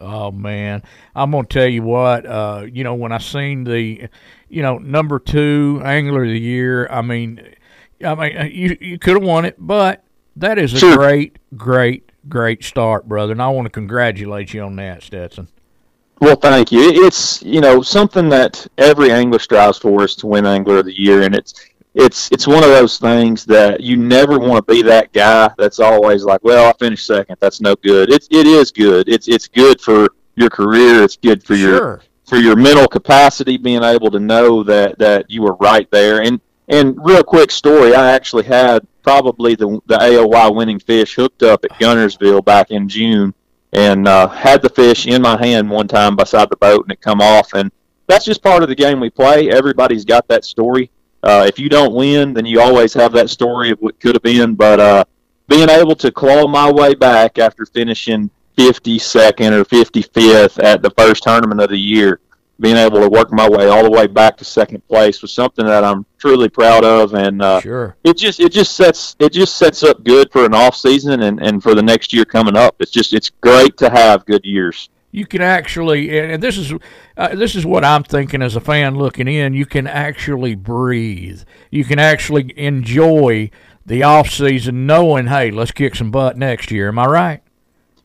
Oh 0.00 0.30
man, 0.30 0.82
I'm 1.14 1.30
gonna 1.30 1.46
tell 1.46 1.66
you 1.66 1.82
what. 1.82 2.24
Uh, 2.24 2.66
you 2.70 2.84
know, 2.84 2.94
when 2.94 3.12
I 3.12 3.18
seen 3.18 3.64
the, 3.64 4.08
you 4.48 4.62
know, 4.62 4.78
number 4.78 5.18
two 5.18 5.82
angler 5.84 6.22
of 6.22 6.30
the 6.30 6.40
year. 6.40 6.86
I 6.90 7.02
mean, 7.02 7.42
I 8.04 8.14
mean, 8.14 8.36
uh, 8.36 8.44
you 8.44 8.76
you 8.80 8.98
could 8.98 9.14
have 9.14 9.22
won 9.22 9.44
it, 9.44 9.56
but 9.58 10.02
that 10.36 10.58
is 10.58 10.72
a 10.72 10.78
Sure. 10.78 10.96
great, 10.96 11.38
great, 11.54 12.10
great 12.30 12.64
start, 12.64 13.06
brother. 13.08 13.32
And 13.32 13.42
I 13.42 13.48
want 13.48 13.66
to 13.66 13.70
congratulate 13.70 14.54
you 14.54 14.62
on 14.62 14.76
that, 14.76 15.02
Stetson. 15.02 15.48
Well, 16.18 16.36
thank 16.36 16.72
you. 16.72 16.80
It's 17.06 17.42
you 17.42 17.60
know 17.60 17.82
something 17.82 18.28
that 18.30 18.66
every 18.78 19.10
angler 19.10 19.38
strives 19.38 19.78
for 19.78 20.04
is 20.04 20.14
to 20.16 20.26
win 20.26 20.46
angler 20.46 20.78
of 20.78 20.86
the 20.86 20.98
year, 20.98 21.22
and 21.22 21.34
it's 21.34 21.54
it's 21.94 22.30
it's 22.30 22.46
one 22.46 22.62
of 22.62 22.70
those 22.70 22.98
things 22.98 23.44
that 23.46 23.80
you 23.80 23.96
never 23.96 24.38
want 24.38 24.66
to 24.66 24.72
be 24.72 24.82
that 24.82 25.12
guy 25.12 25.50
that's 25.58 25.80
always 25.80 26.24
like, 26.24 26.42
well, 26.44 26.68
I 26.68 26.72
finished 26.78 27.06
second. 27.06 27.36
That's 27.40 27.60
no 27.60 27.74
good. 27.76 28.12
It's 28.12 28.28
it 28.30 28.46
is 28.46 28.70
good. 28.70 29.08
It's 29.08 29.28
it's 29.28 29.48
good 29.48 29.80
for 29.80 30.08
your 30.36 30.50
career. 30.50 31.02
It's 31.02 31.16
good 31.16 31.42
for 31.42 31.54
your 31.54 32.02
for 32.24 32.36
your 32.36 32.54
mental 32.54 32.86
capacity, 32.86 33.56
being 33.56 33.82
able 33.82 34.10
to 34.12 34.20
know 34.20 34.62
that 34.62 34.98
that 34.98 35.30
you 35.30 35.42
were 35.42 35.54
right 35.54 35.90
there. 35.90 36.22
And 36.22 36.40
and 36.68 36.96
real 37.04 37.24
quick 37.24 37.50
story, 37.50 37.94
I 37.94 38.12
actually 38.12 38.44
had 38.44 38.86
probably 39.02 39.56
the 39.56 39.80
the 39.86 39.98
AOY 39.98 40.54
winning 40.54 40.78
fish 40.78 41.16
hooked 41.16 41.42
up 41.42 41.64
at 41.64 41.72
Guntersville 41.72 42.44
back 42.44 42.70
in 42.70 42.88
June, 42.88 43.34
and 43.72 44.06
uh, 44.06 44.28
had 44.28 44.62
the 44.62 44.70
fish 44.70 45.08
in 45.08 45.22
my 45.22 45.36
hand 45.44 45.68
one 45.68 45.88
time 45.88 46.14
beside 46.14 46.50
the 46.50 46.56
boat, 46.56 46.84
and 46.84 46.92
it 46.92 47.00
come 47.00 47.20
off. 47.20 47.52
And 47.54 47.72
that's 48.06 48.24
just 48.24 48.44
part 48.44 48.62
of 48.62 48.68
the 48.68 48.76
game 48.76 49.00
we 49.00 49.10
play. 49.10 49.50
Everybody's 49.50 50.04
got 50.04 50.28
that 50.28 50.44
story. 50.44 50.92
Uh, 51.22 51.44
if 51.46 51.58
you 51.58 51.68
don't 51.68 51.94
win, 51.94 52.32
then 52.32 52.46
you 52.46 52.60
always 52.60 52.94
have 52.94 53.12
that 53.12 53.28
story 53.30 53.70
of 53.70 53.78
what 53.80 53.98
could 54.00 54.14
have 54.14 54.22
been. 54.22 54.54
But 54.54 54.80
uh, 54.80 55.04
being 55.48 55.68
able 55.68 55.94
to 55.96 56.10
claw 56.10 56.46
my 56.46 56.70
way 56.70 56.94
back 56.94 57.38
after 57.38 57.66
finishing 57.66 58.30
52nd 58.56 59.52
or 59.52 59.64
55th 59.64 60.62
at 60.62 60.82
the 60.82 60.90
first 60.90 61.22
tournament 61.22 61.60
of 61.60 61.70
the 61.70 61.78
year, 61.78 62.20
being 62.58 62.76
able 62.76 63.00
to 63.00 63.08
work 63.08 63.32
my 63.32 63.48
way 63.48 63.68
all 63.68 63.82
the 63.82 63.90
way 63.90 64.06
back 64.06 64.36
to 64.36 64.44
second 64.44 64.86
place 64.86 65.22
was 65.22 65.32
something 65.32 65.64
that 65.64 65.82
I'm 65.82 66.04
truly 66.18 66.48
proud 66.50 66.84
of, 66.84 67.14
and 67.14 67.40
uh, 67.40 67.60
Sure. 67.60 67.96
it 68.04 68.18
just 68.18 68.38
it 68.38 68.52
just 68.52 68.76
sets 68.76 69.16
it 69.18 69.32
just 69.32 69.56
sets 69.56 69.82
up 69.82 70.04
good 70.04 70.30
for 70.30 70.44
an 70.44 70.54
off 70.54 70.76
season 70.76 71.22
and, 71.22 71.40
and 71.40 71.62
for 71.62 71.74
the 71.74 71.82
next 71.82 72.12
year 72.12 72.26
coming 72.26 72.56
up. 72.56 72.76
It's 72.78 72.90
just 72.90 73.14
it's 73.14 73.30
great 73.30 73.78
to 73.78 73.88
have 73.88 74.26
good 74.26 74.44
years. 74.44 74.90
You 75.10 75.26
can 75.26 75.42
actually 75.42 76.18
and 76.18 76.42
this 76.42 76.56
is 76.56 76.72
uh, 77.16 77.34
this 77.34 77.54
is 77.54 77.66
what 77.66 77.84
I'm 77.84 78.02
thinking 78.02 78.42
as 78.42 78.56
a 78.56 78.60
fan 78.60 78.96
looking 78.96 79.28
in. 79.28 79.54
You 79.54 79.66
can 79.66 79.86
actually 79.86 80.54
breathe. 80.54 81.42
You 81.70 81.84
can 81.84 81.98
actually 81.98 82.52
enjoy 82.58 83.50
the 83.84 84.02
off 84.02 84.30
season 84.30 84.86
knowing 84.86 85.26
hey 85.26 85.50
let's 85.50 85.72
kick 85.72 85.96
some 85.96 86.10
butt 86.10 86.36
next 86.36 86.70
year. 86.70 86.88
Am 86.88 86.98
I 86.98 87.06
right? 87.06 87.42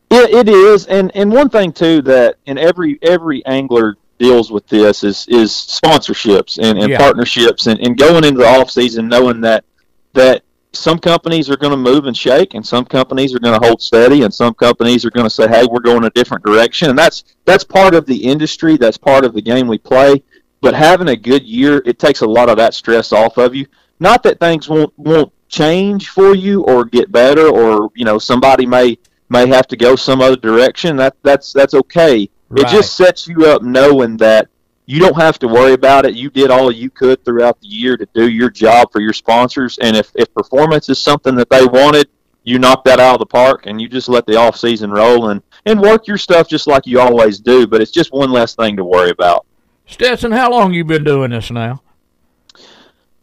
It, 0.09 0.47
it 0.47 0.49
is, 0.49 0.85
and 0.85 1.11
and 1.15 1.31
one 1.31 1.49
thing 1.49 1.73
too 1.73 2.01
that 2.03 2.35
and 2.47 2.57
every 2.59 2.99
every 3.01 3.45
angler 3.45 3.97
deals 4.17 4.51
with 4.51 4.65
this 4.67 5.03
is 5.03 5.27
is 5.27 5.51
sponsorships 5.51 6.57
and, 6.57 6.79
and 6.79 6.89
Yeah. 6.89 6.97
partnerships 6.97 7.67
and, 7.67 7.79
and 7.81 7.97
going 7.97 8.23
into 8.23 8.39
the 8.39 8.47
off 8.47 8.71
season 8.71 9.07
knowing 9.07 9.41
that 9.41 9.65
that 10.13 10.43
some 10.75 10.99
companies 10.99 11.49
are 11.49 11.57
going 11.57 11.71
to 11.71 11.77
move 11.77 12.05
and 12.05 12.15
shake 12.15 12.53
and 12.53 12.65
some 12.65 12.85
companies 12.85 13.33
are 13.33 13.39
going 13.39 13.59
to 13.59 13.65
hold 13.65 13.81
steady 13.81 14.23
and 14.23 14.33
some 14.33 14.53
companies 14.53 15.05
are 15.05 15.09
going 15.11 15.25
to 15.25 15.29
say 15.29 15.47
hey 15.47 15.65
we're 15.69 15.79
going 15.79 16.03
a 16.03 16.09
different 16.11 16.43
direction. 16.43 16.89
And 16.89 16.97
that's 16.97 17.23
that's 17.45 17.63
part 17.63 17.95
of 17.95 18.05
the 18.05 18.15
industry. 18.15 18.77
That's 18.77 18.97
part 18.97 19.25
of 19.25 19.33
the 19.33 19.41
game 19.41 19.67
we 19.67 19.77
play. 19.77 20.23
But 20.61 20.73
having 20.73 21.09
a 21.09 21.15
good 21.15 21.43
year 21.43 21.81
it 21.85 21.99
takes 21.99 22.21
a 22.21 22.27
lot 22.27 22.49
of 22.49 22.57
that 22.57 22.73
stress 22.73 23.11
off 23.11 23.37
of 23.37 23.55
you. 23.55 23.65
Not 23.99 24.23
that 24.23 24.39
things 24.39 24.67
won't 24.67 24.93
won't 24.97 25.31
change 25.47 26.09
for 26.09 26.35
you 26.35 26.63
or 26.63 26.85
get 26.85 27.11
better 27.11 27.47
or 27.47 27.89
you 27.95 28.05
know 28.05 28.17
somebody 28.17 28.65
may 28.65 28.97
may 29.29 29.47
have 29.47 29.67
to 29.67 29.77
go 29.77 29.95
some 29.95 30.21
other 30.21 30.35
direction. 30.35 30.95
That 30.97 31.15
that's 31.23 31.53
that's 31.53 31.73
okay. 31.73 32.29
Right. 32.49 32.63
it 32.63 32.69
just 32.69 32.95
sets 32.95 33.27
you 33.27 33.45
up 33.47 33.63
knowing 33.63 34.17
that 34.17 34.49
you 34.85 34.99
don't 34.99 35.15
have 35.15 35.39
to 35.39 35.47
worry 35.47 35.73
about 35.73 36.05
it. 36.05 36.13
You 36.15 36.29
did 36.29 36.51
all 36.51 36.71
you 36.71 36.89
could 36.89 37.23
throughout 37.25 37.59
the 37.61 37.67
year 37.67 37.97
to 37.97 38.07
do 38.13 38.29
your 38.29 38.49
job 38.49 38.91
for 38.91 39.01
your 39.01 39.13
sponsors. 39.13 39.77
And 39.79 39.95
if 39.95 40.11
if 40.15 40.33
performance 40.33 40.89
is 40.89 40.99
something 40.99 41.35
that 41.35 41.49
they 41.49 41.65
wanted 41.65 42.07
you 42.47 42.59
knock 42.59 42.83
that 42.83 42.99
out 42.99 43.13
of 43.15 43.19
the 43.19 43.25
park 43.25 43.65
and 43.65 43.81
you 43.81 43.87
just 43.89 44.07
let 44.07 44.23
the 44.27 44.35
off 44.35 44.55
season 44.55 44.91
roll 44.91 45.29
and 45.29 45.41
and 45.65 45.81
work 45.81 46.05
your 46.05 46.17
stuff 46.19 46.47
just 46.47 46.67
like 46.67 46.85
you 46.85 46.99
always 46.99 47.39
do. 47.39 47.65
But 47.65 47.81
it's 47.81 47.89
just 47.91 48.13
one 48.13 48.31
less 48.31 48.53
thing 48.53 48.75
to 48.77 48.83
worry 48.83 49.09
about. 49.09 49.45
Stetson 49.87 50.31
how 50.31 50.51
long 50.51 50.71
you 50.73 50.83
been 50.85 51.03
doing 51.03 51.31
this 51.31 51.49
now? 51.49 51.81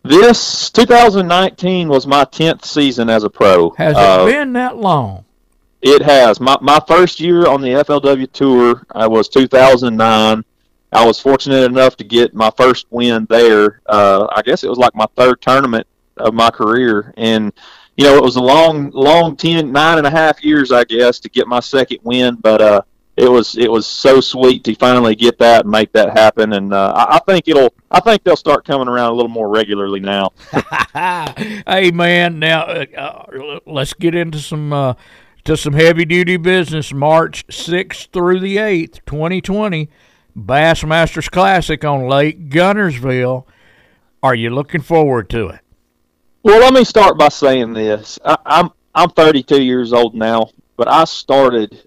This 0.03 0.71
2019 0.71 1.89
was 1.89 2.07
my 2.09 2.25
10th 2.25 2.65
season 2.65 3.09
as 3.09 3.23
a 3.23 3.31
pro. 3.31 3.71
Has 3.71 3.95
Uh, 3.97 4.25
it 4.27 4.33
been 4.33 4.53
that 4.55 4.77
long? 4.77 5.25
It 5.81 6.03
has. 6.03 6.41
My 6.41 6.57
my 6.61 6.81
first 6.89 7.21
year 7.21 7.47
on 7.47 7.61
the 7.61 7.69
FLW 7.71 8.31
tour 8.33 8.85
I 8.93 9.07
was 9.07 9.29
2009. 9.29 10.45
I 10.93 11.07
was 11.07 11.19
fortunate 11.19 11.65
enough 11.65 11.97
to 11.97 12.05
get 12.05 12.35
my 12.35 12.51
first 12.57 12.87
win 12.91 13.27
there. 13.31 13.81
Uh, 13.87 14.27
I 14.35 14.43
guess 14.43 14.63
it 14.63 14.69
was 14.69 14.79
like 14.79 14.95
my 14.95 15.07
third 15.17 15.41
tournament 15.41 15.87
of 16.19 16.35
my 16.35 16.51
career, 16.51 17.15
and 17.17 17.53
you 17.97 18.05
know 18.05 18.17
it 18.17 18.23
was 18.23 18.37
a 18.37 18.43
long, 18.43 18.91
long 18.91 19.37
ten, 19.37 19.73
nine 19.73 19.99
and 19.99 20.07
a 20.07 20.11
half 20.11 20.45
years, 20.45 20.71
I 20.71 20.85
guess, 20.85 21.19
to 21.21 21.29
get 21.29 21.47
my 21.47 21.61
second 21.61 21.99
win. 22.03 22.37
But 22.37 22.61
uh, 22.61 22.83
it 23.17 23.29
was 23.29 23.57
it 23.57 23.71
was 23.71 23.87
so 23.87 24.21
sweet 24.21 24.65
to 24.65 24.75
finally 24.75 25.15
get 25.15 25.39
that 25.39 25.63
and 25.63 25.71
make 25.71 25.93
that 25.93 26.17
happen. 26.17 26.53
And 26.53 26.75
uh, 26.75 26.93
I, 26.95 27.17
I 27.17 27.19
think 27.21 27.49
it'll. 27.49 27.75
I 27.91 28.01
think 28.01 28.23
they'll 28.23 28.37
start 28.37 28.65
coming 28.65 28.89
around 28.89 29.13
a 29.13 29.15
little 29.15 29.31
more 29.31 29.49
regularly 29.49 30.01
now. 30.01 30.33
hey 30.93 31.91
man 31.91 32.39
now 32.39 32.63
uh, 32.63 32.87
uh, 32.97 33.61
let's 33.67 33.93
get 33.93 34.15
into 34.15 34.39
some 34.39 34.73
uh, 34.73 34.95
to 35.45 35.57
some 35.57 35.75
heavy 35.75 36.05
duty 36.05 36.37
business 36.37 36.93
March 36.93 37.47
6th 37.49 38.09
through 38.13 38.41
the 38.41 38.57
8th 38.57 39.01
2020 39.07 39.89
Bassmasters 40.37 41.31
Classic 41.31 41.85
on 41.85 42.09
Lake 42.09 42.49
Guntersville 42.49 43.45
are 44.23 44.35
you 44.35 44.51
looking 44.51 44.81
forward 44.81 45.29
to 45.31 45.49
it 45.49 45.61
Well, 46.43 46.61
let 46.61 46.73
me 46.73 46.85
start 46.85 47.19
by 47.19 47.29
saying 47.29 47.73
this. 47.73 48.19
I, 48.25 48.37
I'm 48.47 48.71
I'm 48.95 49.11
32 49.11 49.63
years 49.63 49.93
old 49.93 50.15
now, 50.15 50.51
but 50.77 50.89
I 50.89 51.05
started 51.05 51.87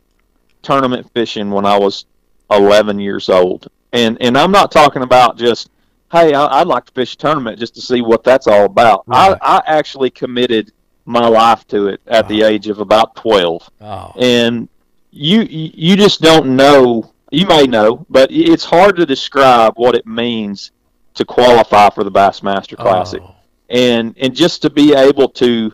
tournament 0.62 1.10
fishing 1.13 1.51
when 1.51 1.65
I 1.65 1.77
was 1.77 2.05
11 2.51 2.99
years 2.99 3.29
old, 3.29 3.67
and 3.93 4.17
and 4.21 4.38
I'm 4.38 4.51
not 4.51 4.71
talking 4.71 5.01
about 5.01 5.38
just 5.38 5.69
hey, 6.12 6.34
I, 6.34 6.62
I'd 6.62 6.67
like 6.67 6.86
to 6.86 6.91
fish 6.93 7.13
a 7.15 7.17
tournament 7.17 7.60
just 7.60 7.75
to 7.75 7.81
see 7.81 8.01
what 8.01 8.23
that's 8.23 8.47
all 8.47 8.65
about. 8.65 9.08
Right. 9.08 9.38
I, 9.41 9.58
I 9.58 9.62
actually 9.65 10.10
committed 10.10 10.71
my 11.05 11.27
life 11.27 11.67
to 11.67 11.88
it 11.88 12.01
at 12.08 12.27
the 12.27 12.43
uh-huh. 12.43 12.51
age 12.51 12.67
of 12.67 12.79
about 12.79 13.15
12 13.15 13.69
oh 13.81 14.12
and 14.19 14.67
you 15.12 15.41
you 15.41 15.95
just 15.95 16.19
don't 16.19 16.55
know 16.55 17.13
you 17.31 17.45
may 17.47 17.65
know 17.65 18.05
but 18.09 18.29
it's 18.31 18.63
hard 18.65 18.95
to 18.95 19.05
describe 19.05 19.73
what 19.75 19.95
it 19.95 20.05
means 20.05 20.71
to 21.15 21.25
qualify 21.25 21.89
for 21.89 22.03
the 22.03 22.11
bassmaster 22.11 22.77
classic 22.77 23.21
Oh. 23.23 23.35
and 23.69 24.15
and 24.19 24.35
just 24.35 24.61
to 24.63 24.69
be 24.69 24.93
able 24.93 25.29
to 25.29 25.71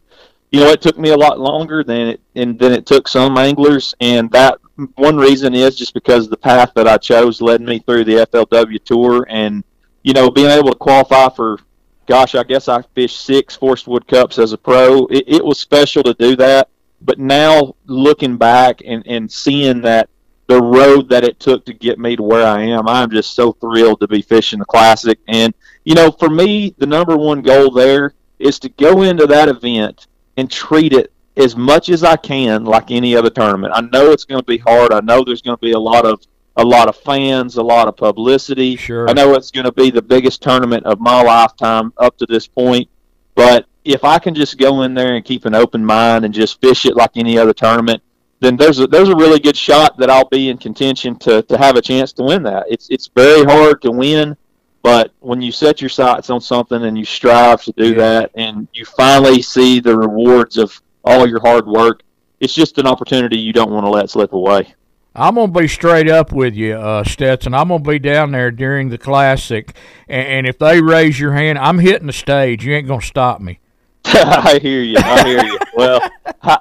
you 0.51 0.59
know 0.59 0.69
it 0.69 0.81
took 0.81 0.97
me 0.97 1.09
a 1.09 1.17
lot 1.17 1.39
longer 1.39 1.83
than 1.83 2.07
it 2.07 2.21
and 2.35 2.57
than 2.59 2.71
it 2.71 2.85
took 2.85 3.07
some 3.07 3.37
anglers 3.37 3.93
and 4.01 4.31
that 4.31 4.59
one 4.95 5.17
reason 5.17 5.53
is 5.53 5.75
just 5.75 5.93
because 5.93 6.27
the 6.29 6.37
path 6.37 6.71
that 6.75 6.87
I 6.87 6.97
chose 6.97 7.41
led 7.41 7.61
me 7.61 7.79
through 7.79 8.05
the 8.05 8.25
FLW 8.25 8.83
tour 8.83 9.25
and 9.29 9.63
you 10.03 10.13
know 10.13 10.29
being 10.31 10.49
able 10.49 10.71
to 10.71 10.77
qualify 10.77 11.29
for 11.35 11.59
gosh 12.07 12.33
I 12.35 12.43
guess 12.43 12.67
I 12.67 12.81
fished 12.95 13.21
six 13.21 13.55
Forrest 13.55 13.87
Wood 13.87 14.07
Cups 14.07 14.39
as 14.39 14.53
a 14.53 14.57
pro 14.57 15.05
it, 15.07 15.23
it 15.27 15.45
was 15.45 15.59
special 15.59 16.01
to 16.03 16.13
do 16.13 16.35
that 16.37 16.69
but 17.01 17.17
now 17.19 17.75
looking 17.87 18.37
back 18.37 18.81
and, 18.85 19.03
and 19.07 19.31
seeing 19.31 19.81
that 19.81 20.09
the 20.51 20.61
road 20.61 21.07
that 21.07 21.23
it 21.23 21.39
took 21.39 21.65
to 21.65 21.73
get 21.73 21.97
me 21.97 22.17
to 22.17 22.23
where 22.23 22.45
I 22.45 22.61
am, 22.63 22.87
I'm 22.87 23.09
just 23.09 23.35
so 23.35 23.53
thrilled 23.53 24.01
to 24.01 24.07
be 24.07 24.21
fishing 24.21 24.59
the 24.59 24.65
classic. 24.65 25.19
And 25.29 25.53
you 25.85 25.95
know, 25.95 26.11
for 26.11 26.29
me, 26.29 26.75
the 26.77 26.85
number 26.85 27.15
one 27.15 27.41
goal 27.41 27.71
there 27.71 28.13
is 28.37 28.59
to 28.59 28.69
go 28.69 29.03
into 29.03 29.25
that 29.27 29.47
event 29.47 30.07
and 30.35 30.51
treat 30.51 30.91
it 30.91 31.13
as 31.37 31.55
much 31.55 31.87
as 31.87 32.03
I 32.03 32.17
can 32.17 32.65
like 32.65 32.91
any 32.91 33.15
other 33.15 33.29
tournament. 33.29 33.73
I 33.73 33.81
know 33.81 34.11
it's 34.11 34.25
going 34.25 34.41
to 34.41 34.45
be 34.45 34.57
hard. 34.57 34.91
I 34.91 34.99
know 34.99 35.23
there's 35.23 35.41
going 35.41 35.55
to 35.55 35.61
be 35.61 35.71
a 35.71 35.79
lot 35.79 36.05
of 36.05 36.21
a 36.57 36.65
lot 36.65 36.89
of 36.89 36.97
fans, 36.97 37.55
a 37.55 37.63
lot 37.63 37.87
of 37.87 37.95
publicity. 37.95 38.75
Sure. 38.75 39.09
I 39.09 39.13
know 39.13 39.33
it's 39.35 39.51
going 39.51 39.65
to 39.65 39.71
be 39.71 39.89
the 39.89 40.01
biggest 40.01 40.41
tournament 40.41 40.85
of 40.85 40.99
my 40.99 41.21
lifetime 41.21 41.93
up 41.97 42.17
to 42.17 42.25
this 42.25 42.45
point. 42.45 42.89
But 43.35 43.67
if 43.85 44.03
I 44.03 44.19
can 44.19 44.35
just 44.35 44.57
go 44.57 44.81
in 44.81 44.93
there 44.93 45.15
and 45.15 45.23
keep 45.23 45.45
an 45.45 45.55
open 45.55 45.85
mind 45.85 46.25
and 46.25 46.33
just 46.33 46.59
fish 46.59 46.85
it 46.85 46.97
like 46.97 47.11
any 47.15 47.37
other 47.37 47.53
tournament, 47.53 48.03
then 48.41 48.58
there's 48.58 48.80
a 48.80 48.88
there's 48.88 49.08
a 49.10 49.15
really 49.15 49.39
good 49.39 49.56
shot 49.56 49.97
that 49.99 50.10
I'll 50.10 50.27
be 50.27 50.49
in 50.49 50.58
contention 50.58 51.15
to, 51.19 51.41
to 51.43 51.58
have 51.58 51.77
a 51.77 51.82
chance 51.82 52.12
to 52.13 52.23
win 52.23 52.43
that. 52.43 52.65
It's 52.69 52.89
it's 52.89 53.10
very 53.15 53.45
hard 53.45 53.82
to 53.84 53.91
win, 53.91 54.36
but 54.82 55.12
when 55.19 55.41
you 55.41 55.51
set 55.51 55.80
your 55.80 55.89
sights 55.89 56.30
on 56.30 56.41
something 56.41 56.84
and 56.84 56.97
you 56.97 57.06
strive 57.06 57.62
to 57.63 57.71
do 57.77 57.89
Yeah. 57.91 57.97
that 57.99 58.32
and 58.36 58.67
you 58.73 58.84
finally 58.84 59.41
see 59.41 59.80
the 59.80 59.95
rewards 59.95 60.58
of 60.58 60.82
all 61.06 61.27
your 61.27 61.39
hard 61.39 61.65
work, 61.67 62.01
it's 62.39 62.54
just 62.54 62.77
an 62.80 62.88
opportunity 62.88 63.38
you 63.38 63.54
don't 63.54 63.71
want 63.71 63.86
to 63.86 63.89
let 63.89 64.10
slip 64.10 64.34
away. 64.34 64.73
I'm 65.13 65.36
gonna 65.36 65.51
be 65.51 65.67
straight 65.67 66.10
up 66.10 66.32
with 66.32 66.56
you, 66.56 66.73
uh, 66.75 67.04
Stetson. 67.04 67.54
I'm 67.54 67.67
gonna 67.67 67.84
be 67.84 67.99
down 67.99 68.32
there 68.32 68.49
during 68.49 68.89
the 68.89 68.97
classic, 68.97 69.75
and, 70.08 70.27
and 70.27 70.47
if 70.47 70.58
they 70.58 70.82
raise 70.82 71.19
your 71.19 71.34
hand, 71.34 71.60
I'm 71.60 71.80
hitting 71.80 72.08
the 72.08 72.13
stage. 72.13 72.65
You 72.65 72.73
ain't 72.73 72.88
gonna 72.88 73.01
stop 73.01 73.41
me. 73.41 73.60
I 74.06 74.58
hear 74.62 74.82
you. 74.82 74.97
I 74.97 75.23
hear 75.27 75.43
you. 75.43 75.60
Well, 75.75 76.10
I, 76.41 76.58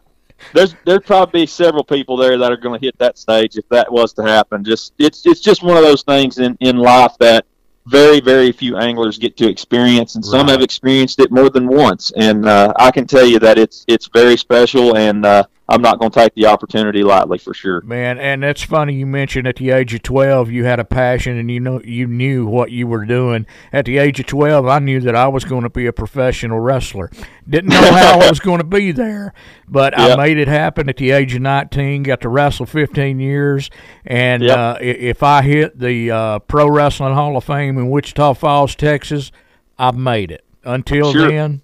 there's 0.55 0.74
there'd 0.85 1.05
probably 1.05 1.42
be 1.42 1.46
several 1.46 1.85
people 1.85 2.16
there 2.16 2.38
that 2.38 2.53
are 2.53 2.57
going 2.57 2.79
to 2.79 2.85
hit 2.85 2.98
that 2.98 3.18
stage 3.18 3.57
if 3.57 3.68
that 3.68 3.90
was 3.90 4.12
to 4.14 4.22
happen. 4.22 4.64
Just 4.64 4.92
it's 4.98 5.26
it's 5.26 5.40
just 5.40 5.62
one 5.62 5.76
of 5.76 5.83
those 5.83 6.03
things 6.03 6.38
in 6.38 6.57
in 6.61 6.76
life 6.76 7.12
that 7.20 7.46
very 7.87 8.20
very 8.20 8.53
few 8.53 8.76
anglers 8.76 9.18
get 9.18 9.37
to 9.38 9.48
experience, 9.48 10.14
and 10.14 10.24
some 10.24 10.48
have 10.48 10.61
experienced 10.61 11.18
it 11.20 11.31
more 11.31 11.50
than 11.50 11.66
once. 11.66 12.12
And 12.16 12.46
uh, 12.46 12.72
I 12.76 12.90
can 12.90 13.07
tell 13.07 13.26
you 13.26 13.38
that 13.40 13.59
it's 13.59 13.85
it's 13.88 14.09
very 14.09 14.37
special, 14.37 14.96
and 14.96 15.24
uh, 15.24 15.44
I'm 15.70 15.83
not 15.83 16.00
going 16.00 16.11
to 16.11 16.20
take 16.20 16.35
the 16.35 16.46
opportunity 16.46 17.04
lightly 17.04 17.38
for 17.38 17.54
sure. 17.54 17.80
Man, 17.83 18.18
and 18.18 18.42
that's 18.42 18.62
funny 18.62 18.94
you 18.94 19.06
mentioned 19.06 19.46
at 19.46 19.56
the 19.56 19.70
age 19.70 19.94
of 19.94 20.02
12 20.02 20.50
you 20.50 20.64
had 20.64 20.80
a 20.80 20.85
passion 20.85 21.38
and 21.38 21.48
you 21.48 21.61
know 21.61 21.80
you 21.85 22.09
knew 22.09 22.44
what 22.44 22.72
you 22.72 22.88
were 22.88 23.06
doing. 23.06 23.46
At 23.72 23.85
the 23.85 23.98
age 23.98 24.18
of 24.18 24.26
12, 24.26 24.66
I 24.66 24.80
knew 24.80 25.00
that 25.00 25.14
I 25.14 25.28
was 25.28 25.44
going 25.44 25.62
to 25.62 25.70
be 25.70 25.87
a 25.87 25.92
professional 25.92 26.59
wrestler. 26.59 27.09
Didn't 27.48 27.70
know 27.70 27.92
how 27.92 28.18
I 28.18 28.28
was 28.28 28.40
going 28.40 28.59
to 28.59 28.64
be 28.64 28.90
there, 28.90 29.33
but 29.68 29.96
yep. 29.96 30.18
I 30.18 30.22
made 30.26 30.38
it 30.38 30.48
happen 30.48 30.88
at 30.88 30.96
the 30.96 31.12
age 31.12 31.37
of 31.37 31.42
19, 31.42 32.02
got 32.02 32.20
to 32.22 32.28
wrestle 32.28 32.66
15 32.66 33.20
years, 33.20 33.70
and 34.04 34.42
yep. 34.42 34.59
uh, 34.59 34.78
if 34.80 35.22
I 35.22 35.42
hit 35.42 35.78
the 35.78 36.11
uh, 36.11 36.38
Pro 36.40 36.68
Wrestling 36.68 37.14
Hall 37.14 37.37
of 37.37 37.44
Fame 37.44 37.78
in 37.78 37.90
Wichita 37.90 38.35
Falls, 38.35 38.74
Texas, 38.74 39.30
I've 39.78 39.96
made 39.96 40.33
it. 40.33 40.44
Until 40.64 41.12
sure. 41.12 41.30
then, 41.30 41.62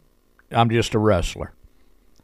I'm 0.52 0.70
just 0.70 0.94
a 0.94 0.98
wrestler. 1.00 1.55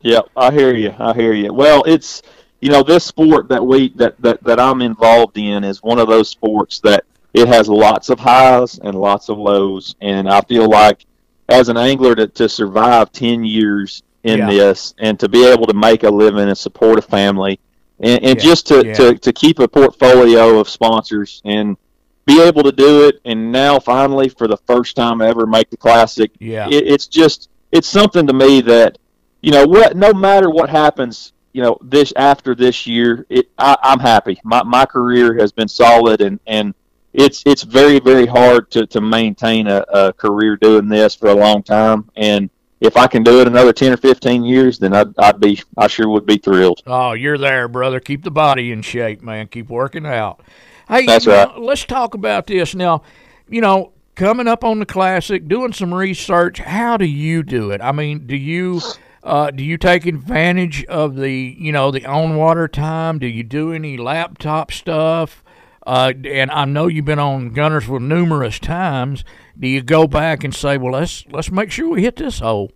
Yep, 0.03 0.31
I 0.37 0.51
hear 0.51 0.75
you. 0.75 0.95
I 0.99 1.13
hear 1.15 1.33
you. 1.33 1.53
Well, 1.53 1.83
it's 1.87 2.23
you 2.61 2.71
know 2.71 2.83
this 2.83 3.05
sport 3.05 3.49
that 3.49 3.65
we 3.65 3.91
that, 3.91 4.21
that 4.21 4.43
that 4.45 4.61
I'm 4.61 4.83
involved 4.83 5.39
in 5.39 5.65
is 5.65 5.83
one 5.83 5.99
of 5.99 6.09
those 6.09 6.29
sports 6.29 6.81
that 6.81 7.05
it 7.35 7.49
has 7.49 7.69
lots 7.69 8.11
of 8.11 8.19
highs 8.19 8.79
and 8.79 8.95
lots 8.95 9.29
of 9.29 9.39
lows, 9.39 9.95
and 10.01 10.29
I 10.29 10.41
feel 10.43 10.69
like 10.69 11.07
as 11.49 11.69
an 11.69 11.77
angler 11.77 12.15
to, 12.15 12.27
to 12.29 12.49
survive 12.49 13.13
ten 13.13 13.45
years 13.45 14.03
in 14.25 14.39
yeah. 14.39 14.51
this 14.51 14.95
and 14.99 15.19
to 15.21 15.29
be 15.29 15.47
able 15.47 15.67
to 15.67 15.75
make 15.75 16.05
a 16.05 16.11
living 16.11 16.49
and 16.49 16.57
support 16.57 16.99
a 16.99 17.03
family 17.03 17.59
and, 18.01 18.23
and 18.25 18.39
yeah. 18.39 18.43
just 18.43 18.67
to, 18.69 18.87
yeah. 18.87 18.95
to, 18.95 19.19
to 19.19 19.33
keep 19.33 19.59
a 19.59 19.69
portfolio 19.69 20.59
of 20.59 20.69
sponsors 20.69 21.43
and 21.45 21.77
be 22.25 22.41
able 22.41 22.63
to 22.63 22.73
do 22.73 23.09
it 23.09 23.21
and 23.25 23.51
now 23.51 23.81
finally 23.81 24.29
for 24.29 24.47
the 24.47 24.57
first 24.59 24.95
time 24.95 25.21
ever 25.21 25.45
make 25.45 25.69
the 25.71 25.77
classic 25.77 26.31
yeah 26.39 26.69
it, 26.69 26.87
it's 26.87 27.09
just 27.09 27.51
it's 27.73 27.89
something 27.89 28.27
to 28.29 28.33
me 28.33 28.61
that 28.61 28.97
you 29.43 29.51
know 29.51 29.67
what? 29.67 29.97
No 29.97 30.13
matter 30.13 30.49
what 30.49 30.71
happens, 30.71 31.33
you 31.53 31.63
know 31.63 31.77
this 31.83 32.13
after 32.17 32.55
this 32.55 32.87
year, 32.87 33.27
it, 33.29 33.51
I, 33.59 33.77
I'm 33.83 33.99
happy. 33.99 34.41
My 34.45 34.63
my 34.63 34.87
career 34.87 35.35
has 35.39 35.53
been 35.53 35.69
solid, 35.69 36.21
and 36.21 36.41
and 36.47 36.75
it's 37.13 37.43
it's 37.45 37.63
very 37.63 38.01
very 38.01 38.27
hard 38.27 38.71
to 38.71 38.87
to 38.87 39.01
maintain 39.01 39.67
a, 39.67 39.85
a 39.93 40.13
career 40.13 40.57
doing 40.57 40.89
this 40.89 41.15
for 41.15 41.29
a 41.29 41.35
long 41.35 41.63
time. 41.63 42.09
And 42.17 42.49
if 42.81 42.97
I 42.97 43.07
can 43.07 43.23
do 43.23 43.41
it 43.41 43.47
another 43.47 43.73
ten 43.73 43.93
or 43.93 43.97
fifteen 43.97 44.45
years, 44.45 44.79
then 44.79 44.95
I'd, 44.95 45.19
I'd 45.19 45.41
be 45.41 45.61
I 45.77 45.89
sure 45.89 46.09
would 46.09 46.27
be 46.27 46.39
thrilled. 46.39 46.83
Oh, 46.87 47.13
you're 47.13 47.39
there, 47.39 47.69
brother. 47.69 48.01
Keep 48.01 48.23
the 48.23 48.31
body 48.31 48.73
in 48.73 48.83
shape, 48.83 49.23
man. 49.23 49.49
Keep 49.49 49.69
working 49.69 50.07
out. 50.07 50.41
Hey, 50.89 51.07
that's 51.07 51.27
right. 51.27 51.49
Know, 51.49 51.61
let's 51.61 51.85
talk 51.85 52.15
about 52.15 52.47
this 52.47 52.75
now. 52.75 53.03
You 53.49 53.61
know, 53.61 53.93
coming 54.15 54.49
up 54.49 54.65
on 54.65 54.79
the 54.79 54.87
classic, 54.87 55.49
doing 55.49 55.73
some 55.73 55.93
research. 55.93 56.59
How 56.59 56.97
do 56.97 57.05
you 57.05 57.43
do 57.43 57.71
it? 57.71 57.81
I 57.81 57.93
mean, 57.93 58.27
do 58.27 58.37
you 58.37 58.81
uh, 59.23 59.51
do 59.51 59.63
you 59.63 59.79
take 59.79 60.07
advantage 60.07 60.85
of 60.87 61.17
the 61.17 61.31
you 61.31 61.73
know 61.73 61.91
the 61.91 62.05
on 62.07 62.37
water 62.37 62.69
time? 62.69 63.19
Do 63.19 63.27
you 63.27 63.43
do 63.43 63.73
any 63.73 63.97
laptop 63.97 64.73
stuff? 64.73 65.45
Uh, 65.85 66.13
and 66.25 66.51
I 66.51 66.65
know 66.65 66.87
you've 66.87 67.05
been 67.05 67.19
on 67.19 67.53
Guntersville 67.53 68.01
numerous 68.03 68.59
times. 68.59 69.25
Do 69.59 69.67
you 69.67 69.83
go 69.83 70.07
back 70.07 70.45
and 70.45 70.55
say, 70.55 70.79
well, 70.79 70.93
let's 70.93 71.25
let's 71.31 71.51
make 71.51 71.71
sure 71.71 71.89
we 71.89 72.03
hit 72.03 72.17
this 72.17 72.39
hole? 72.39 72.73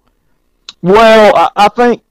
Well, 0.82 1.34
I, 1.36 1.50
I 1.56 1.68
think 1.68 2.02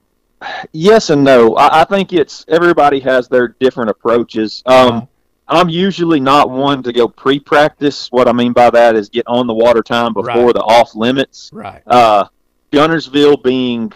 yes 0.71 1.09
and 1.09 1.23
no. 1.23 1.55
I, 1.55 1.81
I, 1.81 1.83
think 1.85 2.13
it's 2.13 2.45
everybody 2.47 2.99
has 3.01 3.27
their 3.27 3.49
different 3.59 3.89
approaches. 3.89 4.63
Um, 4.65 4.75
uh-huh. 4.75 5.05
I'm 5.47 5.69
usually 5.69 6.19
not 6.19 6.49
one 6.49 6.81
to 6.83 6.91
go 6.91 7.07
pre-practice. 7.07 8.11
What 8.11 8.27
I 8.27 8.33
mean 8.33 8.51
by 8.51 8.69
that 8.71 8.95
is 8.95 9.09
get 9.09 9.27
on 9.27 9.47
the 9.47 9.53
water 9.53 9.83
time 9.83 10.13
before 10.13 10.45
right. 10.47 10.53
the 10.53 10.61
off 10.61 10.95
limits. 10.95 11.51
Right. 11.53 11.83
Uh, 11.85 12.27
Guntersville 12.71 13.43
being 13.43 13.93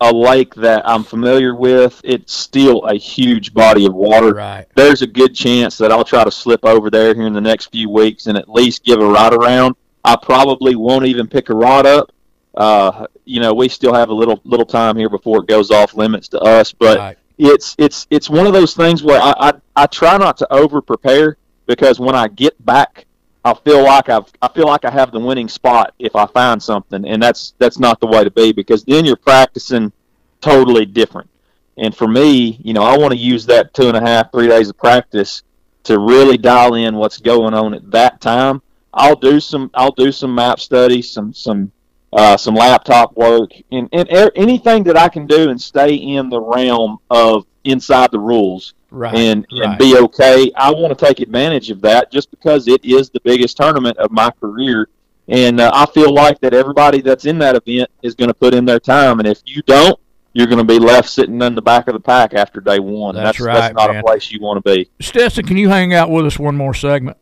a 0.00 0.12
lake 0.12 0.54
that 0.56 0.86
I'm 0.88 1.04
familiar 1.04 1.54
with, 1.54 2.00
it's 2.04 2.32
still 2.32 2.84
a 2.84 2.94
huge 2.94 3.54
body 3.54 3.86
of 3.86 3.94
water. 3.94 4.34
Right. 4.34 4.66
There's 4.74 5.02
a 5.02 5.06
good 5.06 5.34
chance 5.34 5.78
that 5.78 5.90
I'll 5.90 6.04
try 6.04 6.24
to 6.24 6.30
slip 6.30 6.64
over 6.64 6.90
there 6.90 7.14
here 7.14 7.26
in 7.26 7.32
the 7.32 7.40
next 7.40 7.72
few 7.72 7.88
weeks 7.88 8.26
and 8.26 8.36
at 8.36 8.48
least 8.48 8.84
give 8.84 9.00
a 9.00 9.06
ride 9.06 9.32
around. 9.32 9.76
I 10.04 10.16
probably 10.16 10.76
won't 10.76 11.06
even 11.06 11.26
pick 11.26 11.48
a 11.48 11.54
rod 11.54 11.86
up. 11.86 12.12
Uh, 12.54 13.06
you 13.24 13.40
know, 13.40 13.52
we 13.52 13.68
still 13.68 13.92
have 13.92 14.08
a 14.08 14.14
little 14.14 14.40
little 14.44 14.64
time 14.64 14.96
here 14.96 15.10
before 15.10 15.40
it 15.40 15.46
goes 15.46 15.70
off 15.70 15.94
limits 15.94 16.28
to 16.28 16.40
us, 16.40 16.72
but 16.72 16.98
right. 16.98 17.18
it's 17.36 17.74
it's 17.78 18.06
it's 18.08 18.30
one 18.30 18.46
of 18.46 18.52
those 18.52 18.74
things 18.74 19.02
where 19.02 19.20
I, 19.20 19.34
I 19.38 19.52
I 19.74 19.86
try 19.86 20.16
not 20.16 20.38
to 20.38 20.52
over 20.52 20.80
prepare 20.80 21.36
because 21.66 21.98
when 22.00 22.14
I 22.14 22.28
get 22.28 22.64
back 22.64 23.05
I 23.46 23.54
feel 23.54 23.84
like 23.84 24.08
I've 24.08 24.26
I 24.42 24.48
feel 24.48 24.66
like 24.66 24.84
I 24.84 24.90
have 24.90 25.12
the 25.12 25.20
winning 25.20 25.48
spot 25.48 25.94
if 26.00 26.16
I 26.16 26.26
find 26.26 26.60
something, 26.60 27.06
and 27.06 27.22
that's 27.22 27.54
that's 27.58 27.78
not 27.78 28.00
the 28.00 28.06
way 28.08 28.24
to 28.24 28.30
be 28.30 28.50
because 28.50 28.82
then 28.82 29.04
you're 29.04 29.14
practicing 29.14 29.92
totally 30.40 30.84
different. 30.84 31.30
And 31.76 31.96
for 31.96 32.08
me, 32.08 32.58
you 32.64 32.72
know, 32.72 32.82
I 32.82 32.98
want 32.98 33.12
to 33.12 33.18
use 33.18 33.46
that 33.46 33.72
two 33.72 33.86
and 33.86 33.96
a 33.96 34.00
half, 34.00 34.32
three 34.32 34.48
days 34.48 34.68
of 34.68 34.76
practice 34.76 35.44
to 35.84 36.00
really 36.00 36.36
dial 36.36 36.74
in 36.74 36.96
what's 36.96 37.18
going 37.18 37.54
on 37.54 37.72
at 37.74 37.88
that 37.92 38.20
time. 38.20 38.62
I'll 38.92 39.14
do 39.14 39.38
some 39.38 39.70
I'll 39.74 39.92
do 39.92 40.10
some 40.10 40.34
map 40.34 40.58
studies, 40.58 41.12
some 41.12 41.32
some 41.32 41.70
uh, 42.12 42.36
some 42.36 42.56
laptop 42.56 43.16
work, 43.16 43.52
and, 43.70 43.88
and 43.92 44.08
anything 44.34 44.82
that 44.84 44.96
I 44.96 45.08
can 45.08 45.28
do 45.28 45.50
and 45.50 45.60
stay 45.60 45.94
in 45.94 46.30
the 46.30 46.40
realm 46.40 46.98
of 47.10 47.46
inside 47.62 48.10
the 48.10 48.18
rules 48.18 48.74
right, 48.90 49.14
and, 49.14 49.46
right. 49.52 49.68
and 49.68 49.78
be 49.78 49.96
okay. 49.96 50.50
I 50.56 50.70
want 50.72 50.96
to 50.96 51.04
take 51.04 51.20
advantage 51.20 51.70
of 51.70 51.80
that 51.82 52.10
just 52.10 52.30
because 52.30 52.68
it 52.68 52.84
is 52.84 53.10
the 53.10 53.20
biggest 53.20 53.56
tournament 53.56 53.96
of 53.98 54.10
my 54.10 54.30
career. 54.40 54.88
And 55.28 55.60
uh, 55.60 55.70
I 55.74 55.86
feel 55.86 56.14
like 56.14 56.40
that 56.40 56.54
everybody 56.54 57.00
that's 57.00 57.24
in 57.24 57.38
that 57.40 57.56
event 57.56 57.90
is 58.02 58.14
going 58.14 58.28
to 58.28 58.34
put 58.34 58.54
in 58.54 58.64
their 58.64 58.78
time. 58.78 59.18
And 59.18 59.26
if 59.26 59.40
you 59.44 59.62
don't, 59.62 59.98
you're 60.32 60.46
going 60.46 60.58
to 60.58 60.64
be 60.64 60.78
left 60.78 61.08
sitting 61.08 61.40
in 61.40 61.54
the 61.54 61.62
back 61.62 61.88
of 61.88 61.94
the 61.94 62.00
pack 62.00 62.34
after 62.34 62.60
day 62.60 62.78
one. 62.78 63.14
That's, 63.14 63.38
that's 63.38 63.40
right. 63.40 63.54
That's 63.54 63.74
not 63.74 63.90
man. 63.90 64.00
a 64.00 64.02
place 64.02 64.30
you 64.30 64.40
want 64.40 64.62
to 64.62 64.74
be. 64.74 64.88
Stetson, 65.00 65.46
can 65.46 65.56
you 65.56 65.68
hang 65.68 65.94
out 65.94 66.10
with 66.10 66.26
us 66.26 66.38
one 66.38 66.56
more 66.56 66.74
segment? 66.74 67.16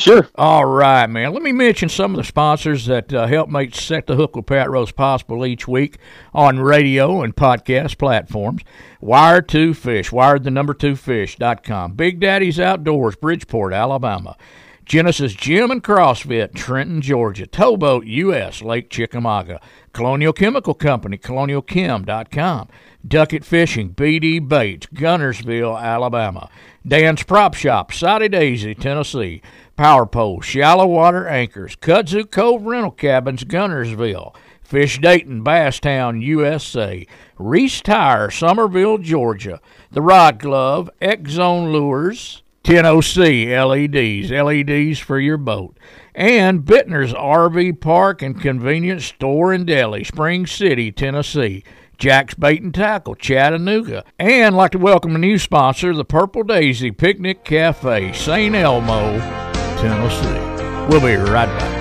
Sure. 0.00 0.26
All 0.34 0.64
right, 0.64 1.06
man. 1.08 1.34
Let 1.34 1.42
me 1.42 1.52
mention 1.52 1.90
some 1.90 2.12
of 2.12 2.16
the 2.16 2.24
sponsors 2.24 2.86
that 2.86 3.12
uh, 3.12 3.26
help 3.26 3.50
make 3.50 3.74
Set 3.74 4.06
the 4.06 4.16
Hook 4.16 4.34
with 4.34 4.46
Pat 4.46 4.70
Rose 4.70 4.92
possible 4.92 5.44
each 5.44 5.68
week 5.68 5.98
on 6.32 6.58
radio 6.58 7.20
and 7.20 7.36
podcast 7.36 7.98
platforms. 7.98 8.62
Wired 9.02 9.46
to 9.50 9.74
Fish, 9.74 10.10
wired 10.10 10.44
the 10.44 10.50
number 10.50 10.72
two 10.72 10.96
fish.com. 10.96 11.92
Big 11.92 12.18
Daddy's 12.18 12.58
Outdoors, 12.58 13.14
Bridgeport, 13.16 13.74
Alabama. 13.74 14.38
Genesis 14.86 15.34
Gym 15.34 15.70
and 15.70 15.84
CrossFit, 15.84 16.54
Trenton, 16.54 17.02
Georgia. 17.02 17.46
Towboat 17.46 18.06
US, 18.06 18.62
Lake 18.62 18.88
Chickamauga. 18.88 19.60
Colonial 19.92 20.32
Chemical 20.32 20.72
Company, 20.74 21.18
colonialchem.com. 21.18 22.68
Duckett 23.06 23.44
Fishing, 23.44 23.94
BD 23.94 24.46
Baits, 24.46 24.86
Guntersville, 24.86 25.80
Alabama. 25.80 26.48
Dan's 26.86 27.22
Prop 27.22 27.54
Shop, 27.54 27.92
Soddy 27.92 28.28
Daisy, 28.28 28.74
Tennessee. 28.74 29.42
Power 29.80 30.04
poles, 30.04 30.44
Shallow 30.44 30.86
Water 30.86 31.26
Anchors, 31.26 31.74
Kudzu 31.74 32.30
Cove 32.30 32.64
Rental 32.64 32.90
Cabins, 32.90 33.44
Guntersville, 33.44 34.34
Fish 34.60 34.98
Dayton, 34.98 35.42
Basstown, 35.42 36.22
USA. 36.22 37.06
Reese 37.38 37.80
Tire, 37.80 38.30
Summerville, 38.30 38.98
Georgia. 38.98 39.58
The 39.90 40.02
Rod 40.02 40.38
Glove, 40.38 40.90
X 41.00 41.30
Zone 41.30 41.72
Lures, 41.72 42.42
10OC 42.62 43.48
LEDs, 43.56 44.30
LEDs 44.30 44.98
for 44.98 45.18
your 45.18 45.38
boat. 45.38 45.78
And 46.14 46.60
Bittner's 46.60 47.14
RV 47.14 47.80
Park 47.80 48.20
and 48.20 48.38
Convenience 48.38 49.06
Store 49.06 49.50
and 49.50 49.66
Deli, 49.66 50.04
Spring 50.04 50.46
City, 50.46 50.92
Tennessee. 50.92 51.64
Jack's 51.96 52.34
Bait 52.34 52.60
and 52.60 52.74
Tackle, 52.74 53.14
Chattanooga. 53.14 54.04
And 54.18 54.54
like 54.54 54.72
to 54.72 54.78
welcome 54.78 55.14
a 55.14 55.18
new 55.18 55.38
sponsor, 55.38 55.94
the 55.94 56.04
Purple 56.04 56.42
Daisy 56.42 56.90
Picnic 56.90 57.44
Cafe, 57.44 58.12
St. 58.12 58.54
Elmo, 58.54 59.49
Tennessee. 59.80 60.26
We'll 60.90 61.00
be 61.00 61.16
right 61.16 61.46
back. 61.46 61.79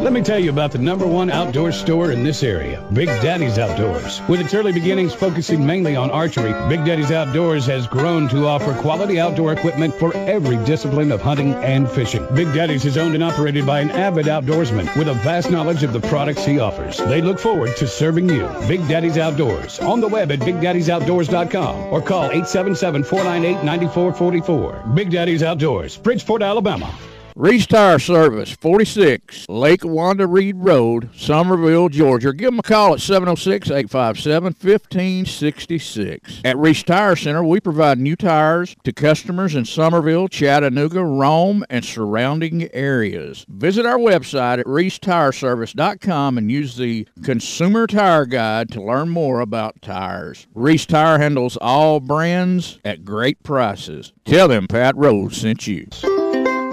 Let 0.00 0.12
me 0.12 0.22
tell 0.22 0.38
you 0.38 0.50
about 0.50 0.70
the 0.70 0.78
number 0.78 1.08
one 1.08 1.28
outdoor 1.28 1.72
store 1.72 2.12
in 2.12 2.22
this 2.22 2.44
area, 2.44 2.80
Big 2.92 3.08
Daddy's 3.20 3.58
Outdoors. 3.58 4.22
With 4.28 4.40
its 4.40 4.54
early 4.54 4.70
beginnings 4.70 5.12
focusing 5.12 5.66
mainly 5.66 5.96
on 5.96 6.08
archery, 6.12 6.52
Big 6.68 6.84
Daddy's 6.86 7.10
Outdoors 7.10 7.66
has 7.66 7.88
grown 7.88 8.28
to 8.28 8.46
offer 8.46 8.72
quality 8.74 9.18
outdoor 9.18 9.52
equipment 9.52 9.92
for 9.96 10.16
every 10.16 10.56
discipline 10.64 11.10
of 11.10 11.20
hunting 11.20 11.52
and 11.54 11.90
fishing. 11.90 12.24
Big 12.32 12.46
Daddy's 12.54 12.84
is 12.84 12.96
owned 12.96 13.16
and 13.16 13.24
operated 13.24 13.66
by 13.66 13.80
an 13.80 13.90
avid 13.90 14.26
outdoorsman 14.26 14.96
with 14.96 15.08
a 15.08 15.14
vast 15.14 15.50
knowledge 15.50 15.82
of 15.82 15.92
the 15.92 16.00
products 16.02 16.44
he 16.44 16.60
offers. 16.60 16.98
They 16.98 17.20
look 17.20 17.40
forward 17.40 17.76
to 17.78 17.88
serving 17.88 18.28
you. 18.28 18.48
Big 18.68 18.86
Daddy's 18.86 19.18
Outdoors 19.18 19.80
on 19.80 20.00
the 20.00 20.08
web 20.08 20.30
at 20.30 20.38
BigDaddy'sOutdoors.com 20.38 21.92
or 21.92 22.00
call 22.00 22.26
877 22.26 23.02
498 23.02 23.64
9444. 23.64 24.92
Big 24.94 25.10
Daddy's 25.10 25.42
Outdoors, 25.42 25.96
Bridgeport, 25.96 26.42
Alabama. 26.42 26.96
Reese 27.38 27.68
Tire 27.68 28.00
Service, 28.00 28.50
46 28.50 29.46
Lake 29.48 29.84
Wanda 29.84 30.26
Reed 30.26 30.56
Road, 30.58 31.10
Summerville, 31.14 31.88
Georgia. 31.88 32.32
Give 32.32 32.50
them 32.50 32.58
a 32.58 32.62
call 32.64 32.94
at 32.94 33.00
706 33.00 33.70
857 33.70 34.56
1566. 34.60 36.40
At 36.44 36.58
Reese 36.58 36.82
Tire 36.82 37.14
Center, 37.14 37.44
we 37.44 37.60
provide 37.60 38.00
new 38.00 38.16
tires 38.16 38.74
to 38.82 38.92
customers 38.92 39.54
in 39.54 39.66
Summerville, 39.66 40.26
Chattanooga, 40.26 41.04
Rome, 41.04 41.64
and 41.70 41.84
surrounding 41.84 42.68
areas. 42.74 43.46
Visit 43.48 43.86
our 43.86 43.98
website 43.98 44.58
at 44.58 44.66
reesetireservice.com 44.66 46.38
and 46.38 46.50
use 46.50 46.74
the 46.74 47.06
Consumer 47.22 47.86
Tire 47.86 48.26
Guide 48.26 48.68
to 48.72 48.82
learn 48.82 49.10
more 49.10 49.38
about 49.38 49.80
tires. 49.80 50.48
Reese 50.56 50.86
Tire 50.86 51.18
handles 51.18 51.56
all 51.60 52.00
brands 52.00 52.80
at 52.84 53.04
great 53.04 53.44
prices. 53.44 54.12
Tell 54.24 54.48
them 54.48 54.66
Pat 54.66 54.96
Rose 54.96 55.36
sent 55.36 55.68
you. 55.68 55.86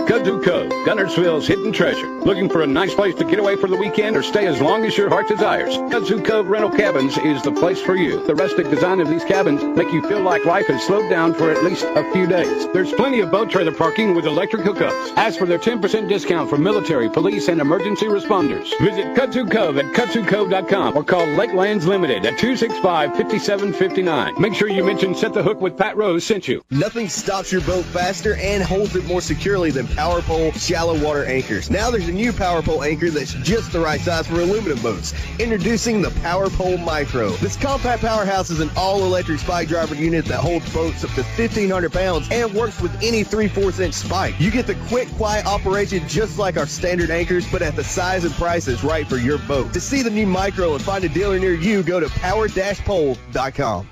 Kudzu 0.06 0.44
Cove, 0.44 0.70
Guntersville's 0.86 1.48
hidden 1.48 1.72
treasure. 1.72 2.08
Looking 2.22 2.48
for 2.48 2.62
a 2.62 2.68
nice 2.68 2.94
place 2.94 3.16
to 3.16 3.24
get 3.24 3.40
away 3.40 3.56
for 3.56 3.68
the 3.68 3.76
weekend 3.76 4.16
or 4.16 4.22
stay 4.22 4.46
as 4.46 4.62
long 4.62 4.86
as 4.86 4.96
your 4.96 5.10
heart 5.10 5.28
desires? 5.28 5.76
Kudzu 5.78 6.24
Cove 6.24 6.48
Rental 6.48 6.70
Cabins 6.70 7.18
is 7.18 7.42
the 7.42 7.52
place 7.52 7.82
for 7.82 7.96
you. 7.96 8.24
The 8.28 8.36
rustic 8.36 8.70
design 8.70 9.00
of 9.00 9.10
these 9.10 9.24
cabins 9.24 9.64
make 9.64 9.92
you 9.92 10.08
feel 10.08 10.22
like 10.22 10.46
life 10.46 10.68
has 10.68 10.84
slowed 10.84 11.10
down 11.10 11.34
for 11.34 11.50
at 11.50 11.64
least 11.64 11.86
a 11.86 12.12
few 12.14 12.28
days. 12.28 12.68
There's 12.72 12.94
plenty 12.94 13.20
of 13.22 13.32
boat 13.32 13.50
trailer 13.50 13.72
parking 13.72 14.14
with 14.16 14.26
electric 14.26 14.62
hookups. 14.62 15.18
Ask 15.18 15.40
for 15.40 15.48
their 15.48 15.58
10% 15.58 16.08
discount 16.08 16.52
for 16.52 16.60
military, 16.60 17.10
police, 17.10 17.48
and 17.48 17.60
emergency 17.60 18.06
responders. 18.06 18.78
Visit 18.80 19.16
Kudzu 19.16 19.52
Cove 19.52 19.80
at 19.80 19.86
kudzukove.com 19.86 20.96
or 20.96 21.04
call 21.04 21.26
Lakelands 21.26 21.88
Limited 21.88 22.28
at 22.28 22.38
265-5759. 22.40 24.38
Make 24.38 24.54
sure 24.54 24.70
you 24.70 24.84
mention 24.84 25.16
Set 25.16 25.34
the 25.34 25.42
Hook 25.42 25.62
with 25.62 25.76
Pat 25.76 25.98
Rose 25.98 26.24
sent 26.24 26.48
you. 26.48 26.62
Nothing 26.70 27.10
stops 27.10 27.52
your 27.52 27.62
boat 27.62 27.86
faster 27.86 28.36
and 28.36 28.62
holds 28.62 28.96
it 28.96 29.06
more 29.06 29.22
securely 29.22 29.72
than 29.72 29.88
Power 29.96 30.22
Pole 30.22 30.52
shallow 30.52 31.02
water 31.02 31.26
anchors. 31.26 31.70
Now 31.72 31.90
there's 31.90 32.10
a 32.10 32.12
new 32.12 32.34
Power 32.34 32.62
Pole 32.62 32.84
anchor 32.84 33.10
that's 33.10 33.34
just 33.36 33.72
the 33.72 33.80
right 33.80 34.02
size 34.02 34.28
for 34.28 34.42
aluminum 34.42 34.80
boats. 34.82 35.14
Introducing 35.40 36.02
the 36.02 36.12
Power 36.22 36.50
Pole 36.50 36.78
Micro. 36.78 37.30
This 37.38 37.56
compact 37.56 38.02
powerhouse 38.02 38.50
is 38.50 38.60
an 38.60 38.70
all-electric 38.76 39.40
spike 39.40 39.70
driver 39.70 39.96
unit 39.96 40.26
that 40.26 40.40
holds 40.40 40.72
boats 40.74 41.04
up 41.04 41.12
to 41.12 41.22
1,500 41.22 41.94
pounds 41.94 42.28
and 42.32 42.54
works 42.54 42.82
with 42.82 42.94
any 43.02 43.24
3 43.24 43.48
4 43.48 43.82
inch 43.82 43.94
spike. 43.94 44.40
You 44.40 44.52
get 44.52 44.68
the 44.68 44.76
quick, 44.88 45.10
quiet 45.16 45.46
operation 45.46 46.08
just 46.08 46.38
like 46.38 46.58
our 46.58 46.68
standard 46.68 47.10
anchors, 47.10 47.50
but 47.50 47.62
at 47.62 47.76
the 47.76 47.84
size 47.84 48.26
and 48.26 48.34
price 48.34 48.66
that's 48.66 48.84
right 48.84 49.08
for 49.08 49.18
your 49.18 49.38
boat. 49.40 49.74
To 49.74 49.82
see 49.82 50.02
the 50.02 50.10
new 50.10 50.28
Micro 50.28 50.74
and 50.74 50.84
find 50.84 51.04
a 51.06 51.10
dealer 51.10 51.40
near 51.40 51.54
you, 51.54 51.84
go 51.84 52.00
to 52.00 52.10
power-pole.com. 52.10 53.90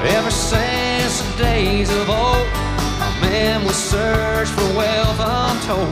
Ever 0.00 0.30
since 0.30 0.87
the 1.08 1.42
days 1.42 1.88
of 1.90 2.10
old, 2.10 2.36
a 2.46 3.18
man 3.22 3.64
will 3.64 3.70
search 3.70 4.46
for 4.48 4.76
wealth 4.76 5.18
untold. 5.18 5.90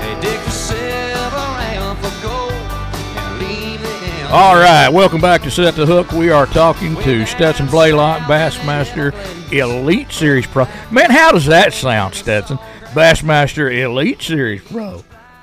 They 0.00 0.20
dig 0.20 0.38
for 0.40 0.50
silver 0.50 1.36
and 1.36 1.98
for 1.98 2.22
gold 2.22 2.52
and 2.52 3.40
leave 3.40 3.82
them. 3.82 4.28
All 4.30 4.54
right, 4.54 4.88
welcome 4.88 5.20
back 5.20 5.42
to 5.42 5.50
Set 5.50 5.74
the 5.74 5.84
Hook. 5.84 6.12
We 6.12 6.30
are 6.30 6.46
talking 6.46 6.94
to 7.02 7.26
Stetson 7.26 7.66
Blaylock, 7.66 8.20
Bassmaster 8.28 9.12
Elite 9.52 10.12
Series 10.12 10.46
Pro. 10.46 10.68
Man, 10.92 11.10
how 11.10 11.32
does 11.32 11.46
that 11.46 11.72
sound, 11.72 12.14
Stetson? 12.14 12.58
Bassmaster 12.94 13.76
Elite 13.76 14.22
Series 14.22 14.62
Pro. 14.62 15.02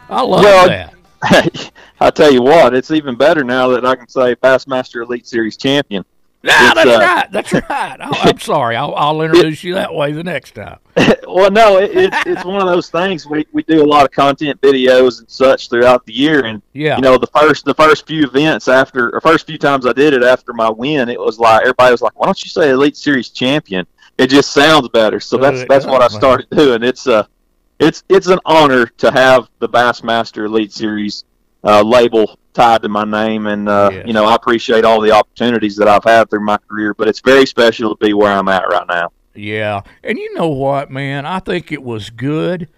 I 0.10 0.22
love 0.22 0.42
Well, 0.42 0.68
that. 0.70 1.72
I 2.00 2.10
tell 2.12 2.32
you 2.32 2.42
what, 2.42 2.74
it's 2.74 2.92
even 2.92 3.16
better 3.16 3.44
now 3.44 3.68
that 3.70 3.86
I 3.86 3.98
can 3.98 4.08
say 4.08 4.36
Bassmaster 4.36 5.04
Elite 5.04 5.28
Series 5.28 5.58
champion. 5.58 6.06
Nah, 6.44 6.74
that's 6.74 6.90
uh, 6.90 7.00
right. 7.00 7.32
That's 7.32 7.54
right. 7.70 8.02
I'll, 8.02 8.30
I'm 8.30 8.40
sorry. 8.40 8.76
I'll, 8.76 8.94
I'll 8.96 9.22
introduce 9.22 9.64
you 9.64 9.76
that 9.76 9.94
way 9.94 10.12
the 10.12 10.24
next 10.26 10.56
time. 10.56 10.78
well, 11.28 11.50
no, 11.50 11.78
it, 11.78 11.92
it's 11.96 12.18
it's 12.26 12.44
one 12.46 12.62
of 12.62 12.68
those 12.68 12.90
things. 12.90 13.26
We 13.26 13.48
we 13.54 13.64
do 13.64 13.82
a 13.82 13.88
lot 13.88 14.04
of 14.04 14.12
content 14.12 14.60
videos 14.60 15.20
and 15.20 15.30
such 15.30 15.70
throughout 15.70 16.06
the 16.06 16.14
year, 16.14 16.44
and 16.46 16.62
Yeah. 16.74 16.98
you 16.98 17.02
know 17.02 17.18
the 17.18 17.28
first 17.28 17.64
the 17.64 17.74
first 17.74 18.06
few 18.06 18.26
events 18.26 18.68
after 18.68 19.16
or 19.16 19.22
first 19.22 19.48
few 19.48 19.58
times 19.58 19.86
I 19.86 19.94
did 19.94 20.14
it 20.14 20.22
after 20.22 20.52
my 20.52 20.70
win, 20.70 21.08
it 21.08 21.20
was 21.20 21.40
like 21.40 21.62
everybody 21.62 21.92
was 21.92 22.02
like, 22.02 22.20
"Why 22.20 22.26
don't 22.26 22.44
you 22.44 22.50
say 22.50 22.72
Elite 22.72 22.98
Series 22.98 23.30
champion?" 23.30 23.88
It 24.18 24.30
just 24.30 24.52
sounds 24.52 24.90
better. 24.90 25.22
So 25.22 25.38
that's 25.38 25.66
that's 25.70 25.86
what 25.86 26.02
I 26.02 26.08
started 26.10 26.50
doing. 26.50 26.84
It's 26.84 27.08
uh 27.08 27.26
it's 27.80 28.04
it's 28.10 28.28
an 28.28 28.40
honor 28.46 28.86
to 28.86 29.12
have 29.12 29.50
the 29.60 29.70
Bassmaster 29.70 30.46
Elite 30.46 30.74
Series 30.74 31.24
uh, 31.64 31.82
label 31.82 32.38
tied 32.54 32.82
to 32.84 32.90
my 32.90 33.04
name, 33.04 33.48
and 33.48 33.68
uh, 33.68 33.90
Yes. 33.92 34.04
you 34.08 34.14
know 34.14 34.26
I 34.26 34.36
appreciate 34.36 34.86
all 34.86 35.02
the 35.02 35.12
opportunities 35.12 35.76
that 35.78 35.88
I've 35.88 36.04
had 36.04 36.30
through 36.30 36.46
my 36.46 36.58
career. 36.70 36.94
But 36.94 37.08
it's 37.08 37.20
very 37.22 37.46
special 37.46 37.96
to 37.96 38.06
be 38.06 38.14
where 38.14 38.32
I'm 38.32 38.48
at 38.50 38.64
right 38.70 38.88
now. 38.88 39.12
Yeah, 39.36 39.82
and 40.04 40.18
you 40.18 40.34
know 40.36 40.48
what, 40.50 40.92
man? 40.92 41.26
I 41.26 41.40
think 41.40 41.72
it 41.72 41.82
was 41.84 42.10
good 42.12 42.70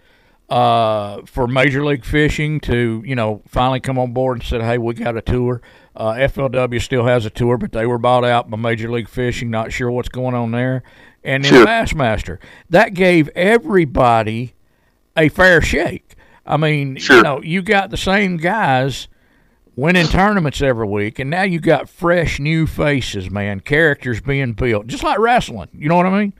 uh, 0.49 1.21
for 1.25 1.47
Major 1.47 1.83
League 1.83 2.05
Fishing 2.05 2.59
to, 2.61 3.01
you 3.05 3.15
know, 3.15 3.41
finally 3.47 3.79
come 3.79 3.97
on 3.99 4.13
board 4.13 4.37
and 4.37 4.43
said, 4.47 4.61
"Hey, 4.61 4.77
we 4.77 4.93
got 4.93 5.17
a 5.17 5.21
tour." 5.21 5.61
Uh, 5.95 6.11
FLW 6.13 6.81
still 6.81 7.05
has 7.05 7.25
a 7.25 7.29
tour, 7.29 7.57
but 7.57 7.71
they 7.71 7.85
were 7.85 7.97
bought 7.97 8.25
out 8.25 8.49
by 8.49 8.57
Major 8.57 8.91
League 8.91 9.07
Fishing. 9.09 9.49
Not 9.49 9.71
sure 9.71 9.89
what's 9.89 10.09
going 10.09 10.35
on 10.35 10.51
there. 10.51 10.83
And 11.23 11.43
then 11.43 11.51
Sure. 11.51 11.65
Bassmaster 11.65 12.37
that 12.69 12.93
gave 12.93 13.29
everybody 13.29 14.53
a 15.17 15.29
fair 15.29 15.61
shake. 15.61 16.15
I 16.45 16.57
mean, 16.57 16.95
you 16.95 17.01
Sure. 17.01 17.23
know, 17.23 17.41
you 17.41 17.61
got 17.63 17.89
the 17.89 17.97
same 17.97 18.37
guys 18.37 19.07
winning 19.75 20.07
tournaments 20.07 20.61
every 20.61 20.87
week, 20.87 21.19
and 21.19 21.29
now 21.29 21.43
you 21.43 21.59
got 21.59 21.89
fresh 21.89 22.39
new 22.39 22.65
faces, 22.67 23.29
man, 23.29 23.59
characters 23.59 24.21
being 24.21 24.53
built, 24.53 24.87
just 24.87 25.03
like 25.03 25.19
wrestling. 25.19 25.69
You 25.73 25.89
know 25.89 25.95
what 25.95 26.05
I 26.05 26.19
mean? 26.19 26.33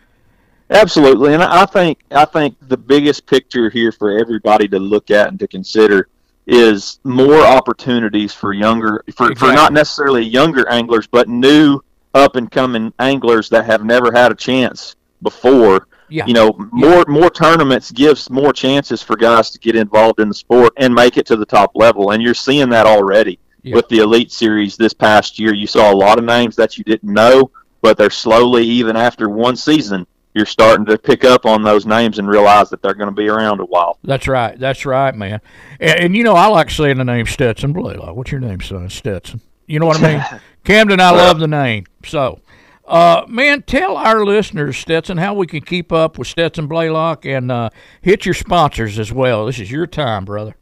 Absolutely, 0.69 1.33
and 1.33 1.43
I 1.43 1.65
think 1.65 1.99
I 2.11 2.25
think 2.25 2.55
the 2.61 2.77
biggest 2.77 3.27
picture 3.27 3.69
here 3.69 3.91
for 3.91 4.17
everybody 4.17 4.67
to 4.69 4.79
look 4.79 5.11
at 5.11 5.27
and 5.27 5.39
to 5.39 5.47
consider 5.47 6.09
is 6.47 6.99
more 7.03 7.41
opportunities 7.41 8.33
for 8.33 8.53
younger 8.53 9.03
for, 9.15 9.35
for 9.35 9.53
not 9.53 9.73
necessarily 9.73 10.23
younger 10.23 10.67
anglers, 10.69 11.07
but 11.07 11.29
new 11.29 11.81
up 12.15 12.35
and 12.35 12.49
coming 12.49 12.93
anglers 12.97 13.49
that 13.49 13.65
have 13.65 13.83
never 13.83 14.11
had 14.11 14.31
a 14.31 14.35
chance 14.35 14.95
before. 15.21 15.87
Yeah. 16.15 16.25
You 16.27 16.33
know, 16.33 16.55
more 16.71 17.03
more 17.07 17.29
tournaments 17.29 17.91
gives 17.91 18.29
more 18.29 18.53
chances 18.53 19.01
for 19.03 19.15
guys 19.17 19.49
to 19.51 19.59
get 19.59 19.75
involved 19.75 20.19
in 20.19 20.27
the 20.29 20.33
sport 20.33 20.71
and 20.77 20.93
make 20.95 21.17
it 21.17 21.25
to 21.27 21.35
the 21.35 21.45
top 21.45 21.71
level, 21.75 22.11
and 22.11 22.23
you're 22.23 22.33
seeing 22.33 22.69
that 22.69 22.85
already 22.85 23.37
Yeah. 23.63 23.75
with 23.75 23.89
the 23.89 23.99
Elite 23.99 24.31
Series 24.31 24.77
this 24.77 24.93
past 24.93 25.39
year. 25.39 25.53
You 25.53 25.67
saw 25.67 25.91
a 25.91 25.95
lot 25.95 26.17
of 26.17 26.23
names 26.23 26.55
that 26.55 26.77
you 26.77 26.83
didn't 26.85 27.11
know, 27.13 27.51
but 27.81 27.97
they're 27.97 28.09
slowly, 28.09 28.63
even 28.65 28.95
after 28.95 29.27
one 29.29 29.55
season, 29.57 30.07
you're 30.33 30.45
starting 30.45 30.85
to 30.85 30.97
pick 30.97 31.23
up 31.25 31.45
on 31.45 31.63
those 31.63 31.85
names 31.85 32.17
and 32.19 32.27
realize 32.27 32.69
that 32.69 32.81
they're 32.81 32.93
going 32.93 33.09
to 33.09 33.15
be 33.15 33.27
around 33.27 33.59
a 33.59 33.65
while. 33.65 33.97
That's 34.03 34.27
right. 34.27 34.57
That's 34.59 34.85
right, 34.85 35.15
man. 35.15 35.41
And, 35.79 35.99
and 35.99 36.15
you 36.15 36.23
know, 36.23 36.33
I 36.35 36.47
like 36.47 36.69
saying 36.69 36.97
the 36.97 37.03
name 37.05 37.25
Stetson 37.25 37.73
Blaylock. 37.73 38.15
What's 38.15 38.31
your 38.31 38.41
name, 38.41 38.61
son? 38.61 38.89
Stetson. 38.89 39.41
You 39.67 39.79
know 39.79 39.85
what 39.87 40.01
I 40.01 40.13
mean? 40.13 40.41
Camden, 40.63 40.99
I 40.99 41.11
love 41.11 41.39
the 41.39 41.47
name. 41.47 41.85
So, 42.05 42.39
uh, 42.87 43.25
man, 43.27 43.63
tell 43.63 43.97
our 43.97 44.25
listeners, 44.25 44.77
Stetson, 44.77 45.17
how 45.17 45.33
we 45.33 45.47
can 45.47 45.61
keep 45.61 45.91
up 45.91 46.17
with 46.17 46.27
Stetson 46.27 46.67
Blaylock 46.67 47.25
and 47.25 47.51
uh, 47.51 47.69
hit 48.01 48.25
your 48.25 48.33
sponsors 48.33 48.99
as 48.99 49.11
well. 49.11 49.45
This 49.45 49.59
is 49.59 49.71
your 49.71 49.87
time, 49.87 50.25
brother. 50.25 50.55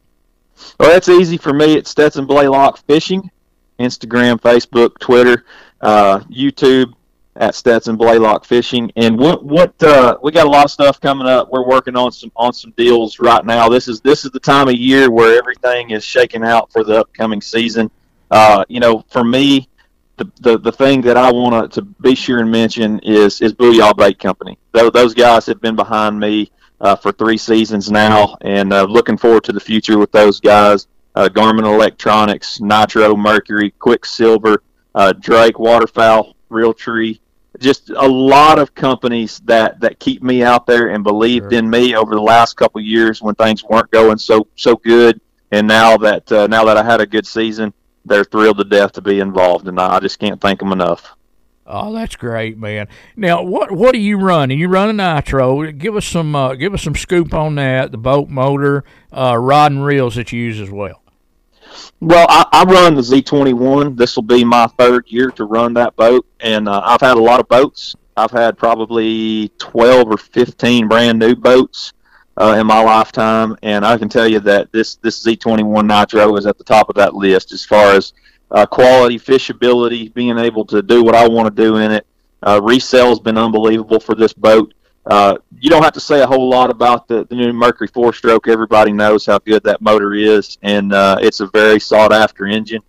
Well, 0.80 0.92
that's 0.92 1.10
easy 1.10 1.38
for 1.38 1.54
me. 1.54 1.76
It's 1.76 1.90
Stetson 1.90 2.26
Blaylock 2.26 2.78
Fishing, 2.86 3.30
Instagram, 3.80 4.40
Facebook, 4.40 5.00
Twitter, 5.00 5.46
uh, 5.82 6.20
YouTube 6.22 6.94
at 7.36 7.56
Stetson 7.56 7.98
Blaylock 7.98 8.46
Fishing. 8.46 8.92
And 8.96 9.18
what 9.18 9.44
what 9.44 9.82
uh, 9.84 10.18
we 10.22 10.32
got 10.32 10.46
a 10.46 10.50
lot 10.50 10.66
of 10.66 10.72
stuff 10.72 11.02
coming 11.02 11.28
up. 11.28 11.52
We're 11.52 11.68
working 11.68 11.96
on 11.96 12.12
some 12.12 12.32
on 12.36 12.54
some 12.54 12.72
deals 12.78 13.20
right 13.20 13.44
now. 13.46 13.70
This 13.70 13.88
is 13.88 14.02
this 14.02 14.26
is 14.26 14.32
the 14.32 14.40
time 14.40 14.68
of 14.68 14.76
year 14.76 15.12
where 15.12 15.38
everything 15.38 15.92
is 15.92 16.04
shaking 16.04 16.44
out 16.44 16.72
for 16.72 16.84
the 16.84 17.00
upcoming 17.02 17.42
season. 17.42 17.90
Uh, 18.32 18.64
you 18.68 18.80
know, 18.80 19.04
for 19.10 19.24
me, 19.24 19.68
the, 20.18 20.32
the 20.42 20.58
the 20.60 20.72
thing 20.72 21.02
that 21.02 21.18
I 21.18 21.32
want 21.32 21.72
to 21.74 21.82
be 21.82 22.16
sure 22.16 22.40
and 22.40 22.52
mention 22.52 23.00
is 23.00 23.42
is 23.42 23.54
Booyah 23.54 23.96
Bait 23.98 24.20
Company. 24.20 24.58
Those, 24.72 24.92
those 24.92 25.14
guys 25.14 25.46
have 25.48 25.60
been 25.62 25.76
behind 25.76 26.20
me 26.20 26.52
uh, 26.82 26.96
for 26.96 27.12
three 27.12 27.38
seasons 27.38 27.90
now, 27.90 28.38
and 28.42 28.72
uh, 28.74 28.84
looking 28.84 29.18
forward 29.18 29.44
to 29.46 29.52
the 29.52 29.60
future 29.60 29.98
with 29.98 30.12
those 30.12 30.40
guys. 30.40 30.88
Uh, 31.16 31.30
Garmin 31.30 31.66
Electronics, 31.72 32.60
Nitro, 32.60 33.16
Mercury, 33.16 33.70
Quicksilver, 33.78 34.64
uh, 34.96 35.14
Drake, 35.14 35.60
Waterfowl, 35.60 36.36
Realtree, 36.50 37.20
just 37.60 37.92
a 37.92 38.08
lot 38.08 38.58
of 38.58 38.74
companies 38.74 39.40
that, 39.46 39.80
that 39.80 40.00
keep 40.00 40.24
me 40.24 40.42
out 40.44 40.66
there 40.66 40.90
and 40.90 41.04
believed 41.04 41.52
Sure. 41.52 41.60
in 41.60 41.70
me 41.70 41.96
over 41.96 42.16
the 42.16 42.22
last 42.22 42.58
couple 42.58 42.80
of 42.80 42.86
years 42.86 43.22
when 43.22 43.36
things 43.36 43.64
weren't 43.64 43.92
going 43.92 44.18
so 44.18 44.48
so 44.56 44.76
good. 44.76 45.22
And 45.52 45.68
now 45.68 45.98
that 45.98 46.32
uh, 46.32 46.48
now 46.48 46.66
that 46.66 46.78
I 46.78 46.84
had 46.84 47.00
a 47.00 47.06
good 47.06 47.28
season, 47.28 47.74
they're 48.06 48.24
thrilled 48.24 48.58
to 48.58 48.64
death 48.64 48.94
to 48.94 49.02
be 49.02 49.20
involved, 49.20 49.68
and 49.68 49.80
I 49.80 50.00
just 50.00 50.20
can't 50.20 50.40
thank 50.40 50.60
them 50.60 50.72
enough. 50.72 51.16
Oh, 51.66 51.94
that's 51.94 52.18
great, 52.18 52.58
man. 52.58 52.88
Now, 53.16 53.42
what 53.42 53.72
what 53.72 53.94
do 53.94 54.00
you 54.00 54.18
run? 54.18 54.50
You 54.50 54.68
run 54.68 54.90
a 54.90 54.94
nitro. 54.94 55.72
Give 55.72 55.96
us 55.96 56.06
some 56.06 56.36
uh, 56.36 56.56
give 56.56 56.74
us 56.74 56.84
some 56.84 56.96
scoop 56.96 57.34
on 57.34 57.56
that. 57.56 57.92
The 57.92 57.98
boat 57.98 58.30
motor, 58.30 58.84
uh, 59.12 59.38
rod 59.38 59.72
and 59.72 59.86
reels 59.86 60.16
that 60.16 60.32
you 60.32 60.42
use 60.42 60.60
as 60.60 60.70
well. 60.70 61.02
Well, 62.02 62.28
I, 62.30 62.46
I 62.52 62.64
run 62.66 62.96
the 62.96 63.02
Z21. 63.02 63.98
This 63.98 64.16
will 64.16 64.24
be 64.24 64.44
my 64.44 64.68
third 64.78 65.06
year 65.08 65.32
to 65.32 65.46
run 65.46 65.74
that 65.76 65.96
boat, 65.96 66.26
and 66.42 66.68
uh, 66.68 66.82
I've 66.84 67.02
had 67.02 67.18
a 67.18 67.22
lot 67.22 67.40
of 67.40 67.48
boats 67.48 67.96
I've 68.16 68.32
had 68.32 68.58
probably 68.58 69.50
12 69.58 70.08
or 70.08 70.18
15 70.18 70.88
brand 70.88 71.20
new 71.20 71.36
boats 71.36 71.94
uh, 72.38 72.56
in 72.58 72.66
my 72.66 72.82
lifetime, 72.82 73.56
and 73.62 73.86
I 73.86 73.98
can 73.98 74.10
tell 74.10 74.28
you 74.28 74.40
that 74.42 74.72
this 74.72 74.96
this 74.96 75.24
Z21 75.24 75.86
Nitro 75.86 76.36
is 76.36 76.46
at 76.46 76.58
the 76.58 76.64
top 76.64 76.90
of 76.90 76.96
that 76.96 77.14
list 77.14 77.52
as 77.52 77.64
far 77.64 77.94
as 77.94 78.14
uh, 78.52 78.66
quality, 78.66 79.20
fishability, 79.20 80.14
being 80.14 80.38
able 80.38 80.66
to 80.66 80.82
do 80.82 81.04
what 81.04 81.16
I 81.16 81.28
want 81.28 81.56
to 81.56 81.64
do 81.64 81.78
in 81.78 81.92
it. 81.92 82.06
Uh, 82.42 82.60
resale's 82.60 83.20
been 83.20 83.38
unbelievable 83.38 84.00
for 84.00 84.16
this 84.16 84.34
boat. 84.34 84.74
Uh, 85.06 85.38
you 85.60 85.70
don't 85.70 85.84
have 85.84 85.94
to 85.94 86.00
say 86.00 86.22
a 86.22 86.28
whole 86.28 86.50
lot 86.50 86.70
about 86.70 87.08
the, 87.08 87.26
the 87.26 87.36
new 87.36 87.52
Mercury 87.52 87.88
four 87.88 88.14
stroke. 88.14 88.48
Everybody 88.48 88.92
knows 88.92 89.26
how 89.26 89.40
good 89.40 89.64
that 89.64 89.82
motor 89.82 90.14
is, 90.14 90.58
and 90.62 90.94
uh, 90.94 91.18
it's 91.22 91.40
a 91.40 91.48
very 91.48 91.80
sought 91.80 92.14
after 92.14 92.46
engine. 92.46 92.82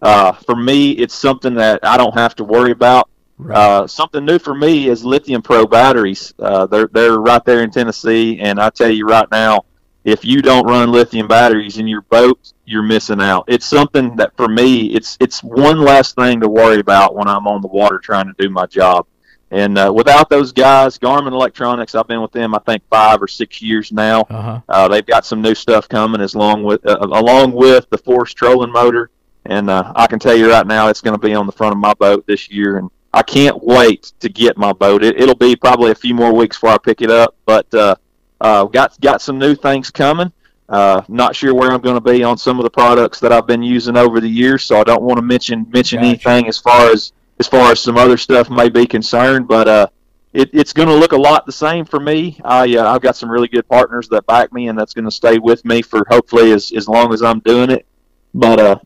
Uh, 0.00 0.32
for 0.32 0.56
me, 0.56 0.92
it's 0.92 1.14
something 1.14 1.54
that 1.54 1.80
I 1.82 1.96
don't 1.96 2.14
have 2.14 2.34
to 2.36 2.44
worry 2.44 2.72
about. 2.72 3.08
Uh, 3.52 3.86
something 3.86 4.24
new 4.24 4.38
for 4.38 4.54
me 4.54 4.88
is 4.88 5.04
Lithium 5.04 5.42
Pro 5.42 5.66
batteries. 5.66 6.32
Uh, 6.38 6.66
they're 6.66 6.88
they're 6.92 7.18
right 7.18 7.44
there 7.44 7.62
in 7.62 7.70
Tennessee, 7.70 8.38
and 8.40 8.60
I 8.60 8.70
tell 8.70 8.90
you 8.90 9.06
right 9.06 9.28
now, 9.30 9.64
if 10.04 10.24
you 10.24 10.42
don't 10.42 10.66
run 10.66 10.90
lithium 10.90 11.28
batteries 11.28 11.78
in 11.78 11.86
your 11.86 12.02
boat, 12.02 12.52
you're 12.64 12.82
missing 12.82 13.20
out. 13.20 13.44
It's 13.48 13.66
something 13.66 14.16
that 14.16 14.36
for 14.36 14.48
me, 14.48 14.94
it's 14.94 15.16
it's 15.20 15.42
one 15.42 15.80
less 15.80 16.12
thing 16.12 16.40
to 16.40 16.48
worry 16.48 16.80
about 16.80 17.14
when 17.14 17.28
I'm 17.28 17.46
on 17.46 17.62
the 17.62 17.68
water 17.68 17.98
trying 17.98 18.26
to 18.26 18.34
do 18.38 18.48
my 18.50 18.66
job. 18.66 19.06
And 19.50 19.76
uh, 19.76 19.92
without 19.94 20.30
those 20.30 20.50
guys, 20.50 20.98
Garmin 20.98 21.32
Electronics, 21.32 21.94
I've 21.94 22.08
been 22.08 22.22
with 22.22 22.32
them 22.32 22.54
I 22.54 22.58
think 22.60 22.82
five 22.88 23.20
or 23.22 23.28
six 23.28 23.60
years 23.60 23.92
now. 23.92 24.22
Uh-huh. 24.22 24.60
Uh, 24.68 24.88
they've 24.88 25.04
got 25.04 25.26
some 25.26 25.42
new 25.42 25.54
stuff 25.54 25.88
coming 25.88 26.20
as 26.20 26.34
long 26.34 26.62
with 26.64 26.86
uh, 26.86 26.98
along 27.00 27.52
with 27.52 27.88
the 27.90 27.98
Force 27.98 28.32
trolling 28.32 28.72
motor, 28.72 29.10
and 29.44 29.68
uh, 29.68 29.92
I 29.94 30.06
can 30.06 30.18
tell 30.18 30.34
you 30.34 30.50
right 30.50 30.66
now 30.66 30.88
it's 30.88 31.00
going 31.00 31.18
to 31.18 31.26
be 31.26 31.34
on 31.34 31.46
the 31.46 31.52
front 31.52 31.72
of 31.72 31.78
my 31.78 31.94
boat 31.94 32.26
this 32.26 32.50
year, 32.50 32.78
and 32.78 32.90
I 33.14 33.22
can't 33.22 33.62
wait 33.62 34.12
to 34.20 34.28
get 34.28 34.56
my 34.56 34.72
boat. 34.72 35.04
It, 35.04 35.20
it'll 35.20 35.34
be 35.34 35.54
probably 35.54 35.90
a 35.90 35.94
few 35.94 36.14
more 36.14 36.32
weeks 36.32 36.56
before 36.56 36.70
I 36.70 36.78
pick 36.78 37.02
it 37.02 37.10
up, 37.10 37.34
but 37.44 37.72
uh, 37.74 37.96
uh, 38.40 38.64
got 38.64 38.98
got 39.00 39.20
some 39.20 39.38
new 39.38 39.54
things 39.54 39.90
coming. 39.90 40.32
Uh, 40.68 41.02
not 41.08 41.36
sure 41.36 41.54
where 41.54 41.70
I'm 41.70 41.82
going 41.82 41.96
to 41.96 42.00
be 42.00 42.24
on 42.24 42.38
some 42.38 42.58
of 42.58 42.64
the 42.64 42.70
products 42.70 43.20
that 43.20 43.30
I've 43.30 43.46
been 43.46 43.62
using 43.62 43.96
over 43.96 44.20
the 44.20 44.28
years, 44.28 44.64
so 44.64 44.80
I 44.80 44.84
don't 44.84 45.02
want 45.02 45.18
to 45.18 45.22
mention 45.22 45.66
mention 45.70 45.98
Gotcha. 45.98 46.08
anything 46.08 46.48
as 46.48 46.58
far 46.58 46.90
as 46.90 47.12
as 47.38 47.46
far 47.46 47.72
as 47.72 47.80
some 47.80 47.98
other 47.98 48.16
stuff 48.16 48.48
may 48.48 48.70
be 48.70 48.86
concerned. 48.86 49.46
But 49.46 49.68
uh, 49.68 49.86
it, 50.32 50.48
it's 50.54 50.72
going 50.72 50.88
to 50.88 50.94
look 50.94 51.12
a 51.12 51.16
lot 51.16 51.44
the 51.44 51.52
same 51.52 51.84
for 51.84 52.00
me. 52.00 52.40
I 52.42 52.76
uh, 52.76 52.94
I've 52.94 53.02
got 53.02 53.16
some 53.16 53.30
really 53.30 53.48
good 53.48 53.68
partners 53.68 54.08
that 54.08 54.26
back 54.26 54.52
me, 54.54 54.68
and 54.68 54.78
that's 54.78 54.94
going 54.94 55.04
to 55.04 55.10
stay 55.10 55.38
with 55.38 55.62
me 55.66 55.82
for 55.82 56.06
hopefully 56.08 56.52
as 56.52 56.72
as 56.72 56.88
long 56.88 57.12
as 57.12 57.22
I'm 57.22 57.40
doing 57.40 57.70
it. 57.70 57.84
But 58.32 58.58
uh, 58.58 58.76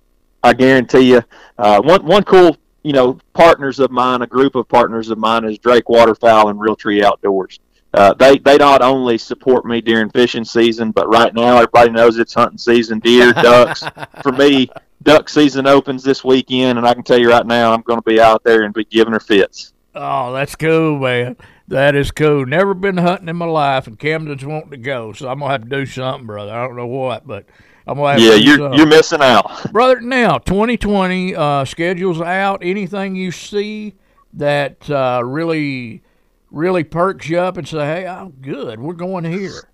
I 0.42 0.54
guarantee 0.54 1.12
you, 1.12 1.22
uh, 1.56 1.80
one 1.82 2.04
one 2.04 2.24
cool 2.24 2.56
you 2.86 2.92
know 2.92 3.18
partners 3.32 3.80
of 3.80 3.90
mine, 3.90 4.22
a 4.22 4.28
group 4.28 4.54
of 4.54 4.68
partners 4.68 5.10
of 5.10 5.18
mine 5.18 5.44
is 5.44 5.58
Drake 5.58 5.88
Waterfowl 5.88 6.50
and 6.50 6.58
Realtree 6.58 7.02
Outdoors. 7.02 7.58
Uh, 7.92 8.14
they 8.14 8.38
they 8.38 8.56
not 8.58 8.80
only 8.80 9.18
support 9.18 9.66
me 9.66 9.80
during 9.80 10.08
fishing 10.10 10.44
season, 10.44 10.92
but 10.92 11.08
right 11.08 11.34
now 11.34 11.56
everybody 11.56 11.90
knows 11.90 12.16
it's 12.16 12.32
hunting 12.32 12.58
season, 12.58 13.00
deer, 13.00 13.32
ducks. 13.42 13.82
For 14.22 14.30
me, 14.30 14.70
duck 15.02 15.28
season 15.28 15.66
opens 15.66 16.04
this 16.04 16.22
weekend, 16.22 16.78
and 16.78 16.86
I 16.86 16.94
can 16.94 17.02
tell 17.02 17.18
you 17.18 17.28
right 17.28 17.44
now, 17.44 17.72
I'm 17.72 17.82
going 17.82 17.98
to 17.98 18.08
be 18.08 18.20
out 18.20 18.44
there 18.44 18.62
and 18.62 18.72
be 18.72 18.84
giving 18.84 19.12
her 19.14 19.20
fits. 19.20 19.72
Oh, 19.92 20.32
that's 20.32 20.54
cool, 20.54 21.00
man. 21.00 21.36
That 21.66 21.96
is 21.96 22.12
cool. 22.12 22.46
Never 22.46 22.72
been 22.74 22.98
hunting 22.98 23.28
in 23.28 23.36
my 23.36 23.46
life, 23.46 23.88
and 23.88 23.98
Camden's 23.98 24.44
wanting 24.44 24.70
to 24.70 24.76
go, 24.76 25.12
so 25.12 25.28
I'm 25.28 25.40
gonna 25.40 25.50
have 25.50 25.64
to 25.64 25.68
do 25.68 25.86
something, 25.86 26.26
brother. 26.26 26.52
I 26.52 26.64
don't 26.64 26.76
know 26.76 26.86
what, 26.86 27.26
but 27.26 27.46
I'm 27.86 27.98
Yeah, 27.98 28.34
you're 28.34 28.74
you're 28.74 28.86
missing 28.86 29.22
out. 29.22 29.70
brother. 29.72 30.00
Now, 30.00 30.38
2020 30.38 31.36
uh, 31.36 31.64
schedules 31.64 32.20
out. 32.20 32.60
Anything 32.62 33.14
you 33.14 33.30
see 33.30 33.94
that 34.34 34.90
uh, 34.90 35.22
really, 35.24 36.02
really 36.50 36.82
perks 36.82 37.28
you 37.28 37.38
up 37.38 37.56
and 37.56 37.66
say, 37.66 37.78
"Hey, 37.78 38.06
I'm 38.06 38.30
good. 38.30 38.80
We're 38.80 38.94
going 38.94 39.24
here." 39.24 39.68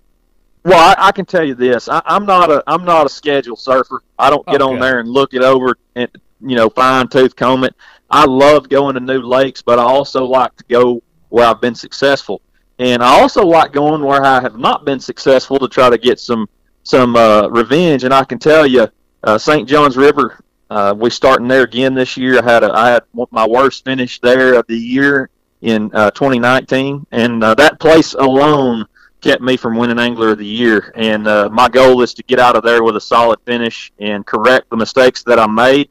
Well, 0.65 0.79
I, 0.79 1.09
I 1.09 1.13
can 1.13 1.25
tell 1.25 1.45
you 1.45 1.55
this: 1.55 1.89
I, 1.89 2.03
I'm 2.05 2.27
not 2.27 2.51
a 2.51 2.63
I'm 2.67 2.85
not 2.85 3.07
a 3.07 3.09
schedule 3.09 3.57
surfer. 3.57 4.03
I 4.19 4.29
don't 4.29 4.47
get 4.47 4.61
on 4.61 4.79
there 4.79 5.01
and 5.01 5.09
look 5.09 5.33
it 5.33 5.43
over 5.43 5.77
and 5.95 6.11
you 6.41 6.55
know 6.55 6.69
fine 6.69 7.09
tooth 7.09 7.35
comb 7.35 7.65
it. 7.65 7.75
I 8.11 8.27
love 8.27 8.69
going 8.69 8.95
to 8.95 9.01
new 9.01 9.23
lakes, 9.23 9.63
but 9.63 9.79
I 9.79 9.85
also 9.85 10.25
like 10.25 10.55
to 10.57 10.65
go 10.69 11.03
where 11.31 11.47
I've 11.47 11.63
been 11.63 11.75
successful, 11.75 12.43
and 12.79 13.03
I 13.03 13.21
also 13.21 13.43
like 13.43 13.73
going 13.73 14.03
where 14.03 14.23
I 14.23 14.43
have 14.43 14.59
not 14.59 14.85
been 14.85 15.01
successful 15.01 15.59
to 15.59 15.69
try 15.69 15.89
to 15.89 15.97
get 15.97 16.21
some 16.21 16.47
some 16.83 17.17
uh, 17.17 17.49
revenge. 17.49 18.05
And 18.05 18.13
I 18.13 18.25
can 18.25 18.39
tell 18.39 18.67
you, 18.67 18.89
uh, 19.23 19.39
St. 19.39 19.69
John's 19.69 19.97
River, 19.97 20.43
uh, 20.71 20.95
we 20.97 21.11
starting 21.11 21.49
there 21.49 21.63
again 21.63 21.95
this 21.95 22.17
year. 22.17 22.39
I 22.39 22.51
had 22.51 22.65
a, 22.65 22.73
I 22.73 22.91
had 22.91 23.03
my 23.31 23.47
worst 23.47 23.85
finish 23.85 24.21
there 24.21 24.55
of 24.55 24.67
the 24.67 24.77
year 24.77 25.29
in 25.61 25.91
uh, 25.95 26.11
2019, 26.11 27.07
and 27.13 27.45
uh, 27.45 27.55
that 27.55 27.79
place 27.79 28.15
alone 28.15 28.87
kept 29.21 29.41
me 29.41 29.57
from 29.57 29.77
winning 29.77 29.99
Angler 29.99 30.31
of 30.31 30.39
the 30.39 30.47
Year. 30.47 30.93
And 30.97 31.29
uh, 31.29 31.49
my 31.51 31.69
goal 31.69 32.03
is 32.03 32.13
to 32.15 32.23
get 32.25 32.41
out 32.41 32.57
of 32.57 32.65
there 32.65 32.83
with 32.83 32.97
a 32.97 33.01
solid 33.01 33.39
finish 33.47 33.93
and 33.99 34.27
correct 34.27 34.69
the 34.71 34.77
mistakes 34.77 35.23
that 35.25 35.39
I 35.39 35.47
made. 35.47 35.89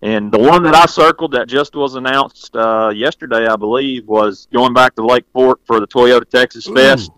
And 0.00 0.30
the 0.30 0.38
one 0.38 0.62
that 0.62 0.76
I 0.76 0.86
circled 0.86 1.32
that 1.32 1.48
just 1.48 1.74
was 1.74 1.96
announced 1.96 2.54
uh, 2.54 2.92
yesterday, 2.94 3.48
I 3.48 3.56
believe, 3.56 4.06
was 4.06 4.46
going 4.52 4.72
back 4.72 4.94
to 4.94 5.04
Lake 5.04 5.24
Fork 5.32 5.60
for 5.66 5.80
the 5.80 5.88
Toyota 5.88 6.28
Texas 6.28 6.68
Fest. 6.68 7.10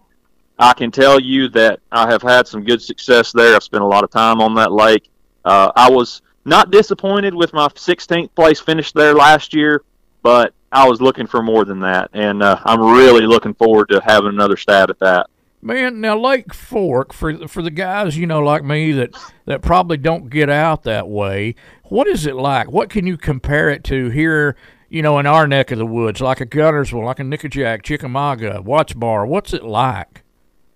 I 0.60 0.74
can 0.74 0.90
tell 0.90 1.18
you 1.18 1.48
that 1.48 1.80
I 1.90 2.10
have 2.10 2.20
had 2.20 2.46
some 2.46 2.62
good 2.64 2.82
success 2.82 3.32
there. 3.32 3.56
I've 3.56 3.62
spent 3.62 3.82
a 3.82 3.86
lot 3.86 4.04
of 4.04 4.10
time 4.10 4.42
on 4.42 4.54
that 4.56 4.72
lake. 4.72 5.08
Uh, 5.42 5.72
I 5.74 5.90
was 5.90 6.20
not 6.44 6.70
disappointed 6.70 7.34
with 7.34 7.54
my 7.54 7.66
16th 7.68 8.34
place 8.34 8.60
finish 8.60 8.92
there 8.92 9.14
last 9.14 9.54
year, 9.54 9.82
but 10.22 10.52
I 10.70 10.86
was 10.86 11.00
looking 11.00 11.26
for 11.26 11.42
more 11.42 11.64
than 11.64 11.80
that, 11.80 12.10
and 12.12 12.42
uh, 12.42 12.60
I'm 12.64 12.80
really 12.82 13.26
looking 13.26 13.54
forward 13.54 13.88
to 13.88 14.02
having 14.04 14.28
another 14.28 14.58
stab 14.58 14.90
at 14.90 14.98
that. 14.98 15.30
Man, 15.62 16.02
now 16.02 16.18
Lake 16.18 16.52
Fork 16.54 17.12
for 17.12 17.46
for 17.48 17.60
the 17.60 17.70
guys 17.70 18.16
you 18.16 18.26
know 18.26 18.40
like 18.40 18.64
me 18.64 18.92
that 18.92 19.14
that 19.44 19.60
probably 19.60 19.98
don't 19.98 20.30
get 20.30 20.48
out 20.48 20.84
that 20.84 21.08
way. 21.08 21.54
What 21.84 22.06
is 22.06 22.26
it 22.26 22.34
like? 22.34 22.70
What 22.70 22.88
can 22.88 23.06
you 23.06 23.18
compare 23.18 23.68
it 23.68 23.84
to 23.84 24.08
here? 24.10 24.56
You 24.88 25.02
know, 25.02 25.18
in 25.18 25.26
our 25.26 25.46
neck 25.46 25.70
of 25.70 25.78
the 25.78 25.86
woods, 25.86 26.20
like 26.20 26.40
a 26.40 26.46
Guntersville, 26.46 27.04
like 27.04 27.20
a 27.20 27.22
Nickajack, 27.22 27.82
Chickamauga, 27.82 28.60
Watts 28.62 28.94
Bar. 28.94 29.24
What's 29.26 29.52
it 29.52 29.64
like? 29.64 30.24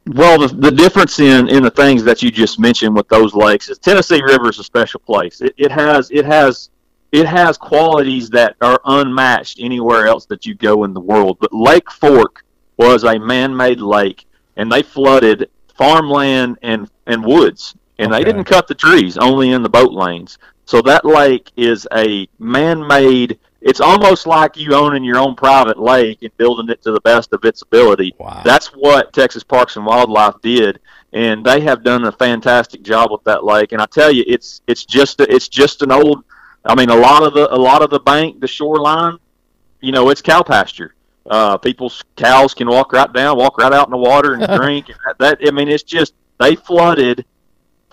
Well, 0.07 0.38
the, 0.38 0.49
the 0.49 0.71
difference 0.71 1.19
in, 1.19 1.49
in 1.49 1.62
the 1.62 1.71
things 1.71 2.05
that 2.05 2.23
you 2.23 2.31
just 2.31 2.59
mentioned 2.59 2.95
with 2.95 3.09
those 3.09 3.35
lakes 3.35 3.71
is 3.71 3.79
Tennessee 3.79 4.23
River 4.23 4.51
is 4.51 4.59
a 4.59 4.64
special 4.64 5.01
place. 5.01 5.40
It, 5.40 5.55
it 5.57 5.73
has 5.73 6.11
it 6.11 6.27
has 6.27 6.71
it 7.11 7.27
has 7.27 7.57
qualities 7.57 8.29
that 8.31 8.57
are 8.61 8.81
unmatched 8.85 9.59
anywhere 9.61 10.07
else 10.07 10.27
that 10.27 10.45
you 10.45 10.55
go 10.55 10.85
in 10.85 10.93
the 10.93 11.01
world. 11.01 11.38
But 11.40 11.53
Lake 11.55 11.90
Fork 11.90 12.45
was 12.77 13.05
a 13.05 13.19
man-made 13.19 13.81
lake, 13.81 14.27
and 14.57 14.71
they 14.71 14.83
flooded 14.83 15.49
farmland 15.75 16.59
and 16.62 16.90
and 17.07 17.25
woods, 17.25 17.75
and 17.99 18.12
Okay. 18.12 18.19
they 18.19 18.25
didn't 18.25 18.45
cut 18.45 18.67
the 18.67 18.75
trees, 18.75 19.17
only 19.17 19.53
in 19.53 19.62
the 19.62 19.69
boat 19.71 19.93
lanes. 19.93 20.38
So 20.67 20.83
that 20.83 21.05
lake 21.05 21.51
is 21.57 21.87
a 21.95 22.29
man-made. 22.38 23.38
It's 23.64 23.81
almost 23.81 24.27
like 24.27 24.59
you 24.59 24.74
owning 24.74 25.05
your 25.05 25.16
own 25.16 25.35
private 25.35 25.79
lake 25.79 26.18
and 26.20 26.37
building 26.37 26.68
it 26.68 26.83
to 26.83 26.92
the 26.92 27.00
best 27.00 27.33
of 27.33 27.42
its 27.46 27.62
ability. 27.62 28.14
Wow. 28.18 28.42
That's 28.44 28.66
what 28.66 29.14
Texas 29.14 29.42
Parks 29.42 29.77
and 29.77 29.87
Wildlife 29.87 30.35
did, 30.42 30.81
and 31.14 31.42
they 31.42 31.61
have 31.61 31.83
done 31.83 32.05
a 32.05 32.12
fantastic 32.12 32.83
job 32.83 33.11
with 33.11 33.24
that 33.24 33.42
lake. 33.42 33.72
And 33.72 33.81
I 33.81 33.87
tell 33.87 34.12
you, 34.12 34.22
it's 34.27 34.61
it's 34.66 34.85
just 34.85 35.18
it's 35.22 35.48
just 35.48 35.81
an 35.81 35.92
old. 35.92 36.24
I 36.66 36.74
mean, 36.74 36.90
a 36.90 36.96
lot 36.96 37.22
of 37.22 37.33
the 37.33 37.53
a 37.53 37.57
lot 37.57 37.81
of 37.81 37.88
the 37.88 38.00
bank, 38.00 38.38
the 38.40 38.46
shoreline, 38.46 39.16
you 39.81 39.92
know, 39.92 40.11
it's 40.11 40.20
cow 40.20 40.42
pasture. 40.42 40.94
Uh, 41.24 41.57
people's 41.57 42.05
cows 42.16 42.53
can 42.53 42.68
walk 42.68 42.92
right 42.92 43.11
down, 43.14 43.38
walk 43.38 43.57
right 43.57 43.72
out 43.72 43.87
in 43.87 43.92
the 43.92 43.96
water 43.96 44.35
and 44.35 44.46
drink. 44.61 44.90
And 44.90 44.98
that, 45.07 45.18
that 45.18 45.48
I 45.48 45.50
mean, 45.50 45.68
it's 45.68 45.83
just 45.83 46.12
they 46.38 46.55
flooded 46.55 47.24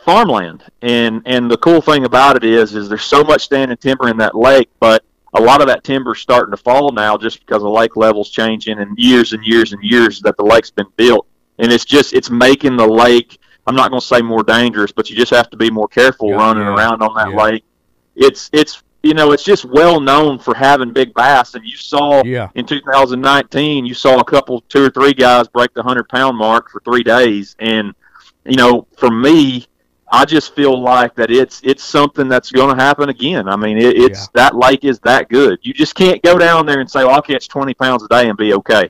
farmland. 0.03 0.63
And 0.81 1.21
and 1.25 1.49
the 1.49 1.55
cool 1.57 1.79
thing 1.79 2.03
about 2.03 2.36
it 2.36 2.43
is, 2.43 2.75
is 2.75 2.89
there's 2.89 3.03
so 3.03 3.23
much 3.23 3.43
standing 3.43 3.77
timber 3.77 4.10
in 4.10 4.17
that 4.17 4.36
lake, 4.36 4.69
but 4.81 5.05
a 5.34 5.41
lot 5.41 5.62
of 5.62 5.67
that 5.67 5.84
timber's 5.84 6.20
starting 6.20 6.52
to 6.52 6.58
fall 6.58 6.91
now 6.91 7.17
just 7.17 7.39
because 7.39 7.62
the 7.62 7.70
lake 7.70 7.96
level's 7.96 8.30
changing 8.30 8.80
and 8.80 8.98
years 8.98 9.34
and 9.34 9.44
years 9.46 9.72
and 9.74 9.82
years 9.84 10.20
that 10.22 10.36
the 10.38 10.44
lake's 10.44 10.72
been 10.72 10.88
built. 10.98 11.26
And 11.60 11.72
it's 11.72 11.86
just 11.86 12.13
it's 12.13 12.30
making 12.30 12.76
the 12.76 12.88
lake. 12.88 13.39
I'm 13.67 13.76
not 13.76 13.91
going 13.91 14.02
to 14.02 14.06
say 14.06 14.22
more 14.22 14.44
dangerous, 14.44 14.91
but 14.91 15.10
you 15.10 15.15
just 15.15 15.32
have 15.32 15.50
to 15.52 15.58
be 15.58 15.70
more 15.70 15.88
careful 15.88 16.30
Yeah, 16.30 16.36
running 16.36 16.63
yeah, 16.63 16.76
around 16.76 17.02
on 17.02 17.13
that 17.15 17.30
yeah. 17.32 17.44
lake. 17.44 17.63
It's 18.15 18.50
it's 18.52 18.84
you 19.04 19.13
know 19.13 19.32
it's 19.32 19.44
just 19.44 19.65
well 19.65 20.00
known 20.00 20.38
for 20.39 20.54
having 20.56 20.91
big 20.91 21.13
bass, 21.13 21.56
and 21.56 21.63
you 21.65 21.78
saw 21.78 22.24
Yeah. 22.26 22.50
in 22.56 22.65
2019 22.65 23.86
you 23.86 23.94
saw 23.94 24.20
a 24.20 24.24
couple 24.24 24.62
two 24.70 24.84
or 24.86 24.89
three 24.89 25.13
guys 25.13 25.48
break 25.48 25.74
the 25.74 25.84
hundred 25.84 26.10
pound 26.10 26.38
mark 26.38 26.70
for 26.70 26.82
three 26.82 27.04
days, 27.04 27.56
and 27.60 27.93
you 28.45 28.55
know 28.58 28.88
for 28.97 29.10
me 29.12 29.68
I 30.12 30.26
just 30.26 30.53
feel 30.55 30.80
like 30.80 31.16
that 31.16 31.32
it's 31.32 31.62
it's 31.64 31.84
something 31.84 32.28
that's 32.28 32.51
going 32.51 32.76
to 32.76 32.84
happen 32.84 33.09
again. 33.09 33.47
I 33.47 33.55
mean, 33.55 33.78
it, 33.78 33.95
it's 33.97 34.22
Yeah. 34.22 34.26
that 34.34 34.55
lake 34.55 34.84
is 34.84 34.99
that 34.99 35.30
good. 35.30 35.59
You 35.62 35.74
just 35.74 35.95
can't 35.95 36.22
go 36.22 36.38
down 36.38 36.66
there 36.66 36.80
and 36.82 36.89
say, 36.91 37.03
"Well, 37.03 37.16
I'll 37.16 37.22
catch 37.22 37.47
20 37.47 37.74
pounds 37.76 38.03
a 38.03 38.07
day 38.07 38.28
and 38.28 38.38
be 38.38 38.53
okay." 38.55 38.89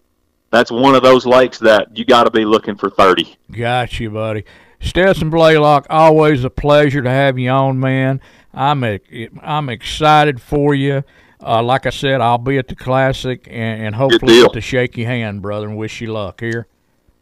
That's 0.49 0.71
one 0.71 0.95
of 0.95 1.03
those 1.03 1.25
lakes 1.25 1.59
that 1.59 1.95
you 1.95 2.03
got 2.03 2.25
to 2.25 2.31
be 2.31 2.43
looking 2.43 2.75
for 2.75 2.89
30. 2.89 3.37
Got 3.51 3.99
you, 3.99 4.09
buddy. 4.09 4.43
Stetson 4.81 5.29
Blaylock, 5.29 5.85
always 5.89 6.43
a 6.43 6.49
pleasure 6.49 7.01
to 7.01 7.09
have 7.09 7.37
you 7.37 7.49
on, 7.51 7.79
man. 7.79 8.19
I'm 8.53 8.83
i 8.83 8.99
I'm 9.41 9.69
excited 9.69 10.41
for 10.41 10.75
you. 10.75 11.03
Uh, 11.43 11.63
like 11.63 11.85
I 11.85 11.89
said, 11.89 12.21
I'll 12.21 12.37
be 12.37 12.57
at 12.57 12.67
the 12.67 12.75
classic 12.75 13.47
and, 13.49 13.85
and 13.85 13.95
hopefully 13.95 14.41
get 14.41 14.53
to 14.53 14.61
shake 14.61 14.97
your 14.97 15.07
hand, 15.07 15.41
brother, 15.41 15.67
and 15.67 15.77
wish 15.77 16.01
you 16.01 16.11
luck 16.11 16.39
here. 16.39 16.67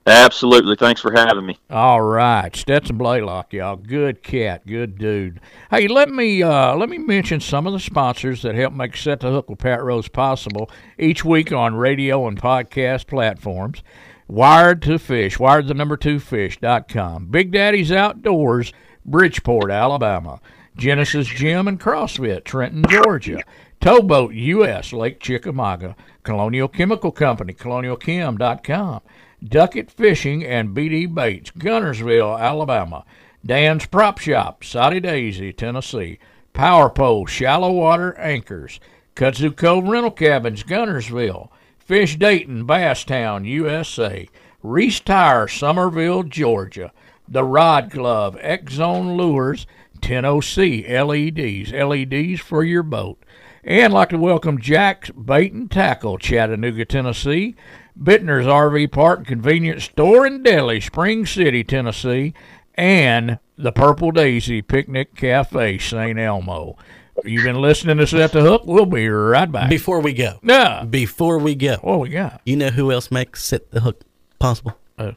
Absolutely. 0.06 0.76
Thanks 0.76 1.02
for 1.02 1.12
having 1.12 1.45
me. 1.45 1.60
All 1.70 2.02
right, 2.02 2.56
Stetson 2.56 2.97
Blaylock, 2.97 3.54
y'all. 3.54 3.76
Good 3.76 4.24
cat, 4.24 4.66
good 4.66 4.97
dude. 4.97 5.39
Hey, 5.70 5.88
let 5.88 6.10
me 6.10 6.41
uh, 6.41 6.76
let 6.76 6.89
me 6.89 6.97
mention 6.97 7.39
some 7.39 7.68
of 7.68 7.74
the 7.74 7.80
sponsors 7.80 8.41
that 8.41 8.56
help 8.56 8.74
make 8.74 8.97
Set 8.97 9.20
the 9.20 9.30
Hook 9.30 9.50
with 9.50 9.60
Pat 9.60 9.84
Rose 9.84 10.08
possible 10.08 10.72
each 10.97 11.24
week 11.24 11.52
on 11.52 11.76
radio 11.76 12.28
and 12.28 12.41
podcast 12.41 13.08
platforms. 13.08 13.84
Wired 14.28 14.82
to 14.84 15.00
Fish, 15.00 15.39
wired 15.39 15.68
the 15.68 15.74
number 15.74 15.97
two 15.97 16.20
fish.com. 16.20 17.28
Big 17.28 17.52
Daddy's 17.52 17.91
Outdoors, 17.91 18.74
Bridgeport, 19.06 19.72
Alabama. 19.72 20.39
Genesis 20.78 21.28
Gym 21.28 21.68
and 21.68 21.80
CrossFit, 21.80 22.45
Trenton, 22.45 22.84
Georgia. 22.88 23.41
Towboat 23.82 24.34
US, 24.34 24.93
Lake 24.93 25.20
Chickamauga. 25.20 25.95
Colonial 26.24 26.68
Chemical 26.68 27.12
Company, 27.12 27.54
colonialchem.com. 27.54 29.02
Duckett 29.44 29.90
Fishing 29.90 30.44
and 30.44 30.76
BD 30.76 31.14
Baits, 31.14 31.52
Guntersville, 31.52 32.40
Alabama. 32.40 33.06
Dan's 33.46 33.86
Prop 33.86 34.20
Shop, 34.20 34.64
Soddy 34.64 35.00
Daisy, 35.00 35.54
Tennessee. 35.54 36.20
Power 36.52 36.90
Pole, 36.90 37.26
Shallow 37.26 37.72
Water 37.72 38.18
Anchors. 38.18 38.80
Kudzu 39.16 39.56
Cove 39.56 39.86
Rental 39.86 40.12
Cabins, 40.12 40.64
Guntersville. 40.64 41.50
Fish 41.78 42.18
Dayton, 42.18 42.68
Basstown, 42.68 43.46
USA. 43.46 44.28
Reese 44.62 45.00
Tire, 45.00 45.48
Summerville, 45.48 46.24
Georgia. 46.24 46.92
The 47.28 47.46
Rod 47.46 47.92
Club, 47.92 48.38
X 48.42 48.74
Zone 48.74 49.16
Lures, 49.16 49.66
10OC 50.02 50.90
LEDs, 50.90 51.72
LEDs 51.72 52.42
for 52.42 52.64
your 52.64 52.84
boat. 52.84 53.24
And 53.64 53.94
like 53.94 54.10
to 54.10 54.18
welcome 54.18 54.60
Jack's 54.60 55.12
Bait 55.12 55.54
and 55.54 55.70
Tackle, 55.70 56.18
Chattanooga, 56.18 56.86
Tennessee. 56.86 57.56
Bittner's 58.02 58.45
RV 58.47 58.91
Park 58.91 59.20
and 59.20 59.28
Convenience 59.28 59.84
Store 59.86 60.26
in 60.26 60.41
Delhi, 60.43 60.80
Spring 60.82 61.26
City, 61.26 61.64
Tennessee. 61.64 62.34
And 62.76 63.39
the 63.58 63.74
Purple 63.74 64.12
Daisy 64.12 64.62
Picnic 64.62 65.16
Cafe, 65.16 65.78
St. 65.80 66.18
Elmo. 66.18 66.78
You've 67.26 67.43
been 67.43 67.60
listening 67.60 67.97
to 67.97 68.08
Set 68.08 68.32
the 68.32 68.39
Hook. 68.41 68.62
We'll 68.66 68.86
be 68.86 69.10
right 69.10 69.52
back. 69.52 69.70
Before 69.70 70.00
we 70.00 70.14
go, 70.14 70.39
Yeah. 70.41 70.86
before 70.86 71.38
we 71.39 71.56
go, 71.56 71.76
What 71.82 72.00
we 72.00 72.08
got? 72.10 72.39
you 72.45 72.56
know 72.56 72.70
who 72.70 72.89
else 72.93 73.12
makes 73.12 73.43
Set 73.43 73.72
the 73.72 73.82
Hook 73.82 74.04
possible? 74.39 74.78
Uh, 74.97 75.12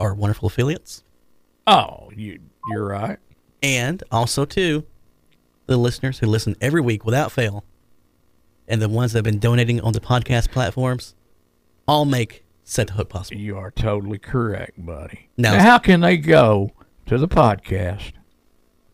Our 0.00 0.14
wonderful 0.14 0.46
affiliates. 0.46 1.04
oh, 1.66 2.10
you 2.16 2.40
you're 2.70 2.86
right. 2.86 3.18
and 3.62 4.02
also 4.10 4.46
too 4.46 4.84
the 5.66 5.76
listeners 5.76 6.20
who 6.20 6.26
listen 6.26 6.56
every 6.62 6.80
week 6.80 7.04
without 7.04 7.30
fail 7.30 7.64
and 8.66 8.80
the 8.80 8.88
ones 8.88 9.12
that 9.12 9.18
have 9.18 9.24
been 9.24 9.38
donating 9.38 9.78
on 9.82 9.92
the 9.92 10.00
podcast 10.00 10.50
platforms 10.50 11.14
all 11.88 12.04
make 12.04 12.44
set 12.62 12.86
the 12.88 12.92
hook 12.92 13.08
possible 13.08 13.40
You 13.40 13.56
are 13.56 13.70
totally 13.72 14.18
correct, 14.18 14.84
buddy. 14.84 15.28
Now- 15.36 15.54
Now, 15.56 15.62
how 15.62 15.78
can 15.78 16.00
they 16.00 16.16
go 16.18 16.70
to 17.06 17.18
the 17.18 17.26
podcast 17.28 18.12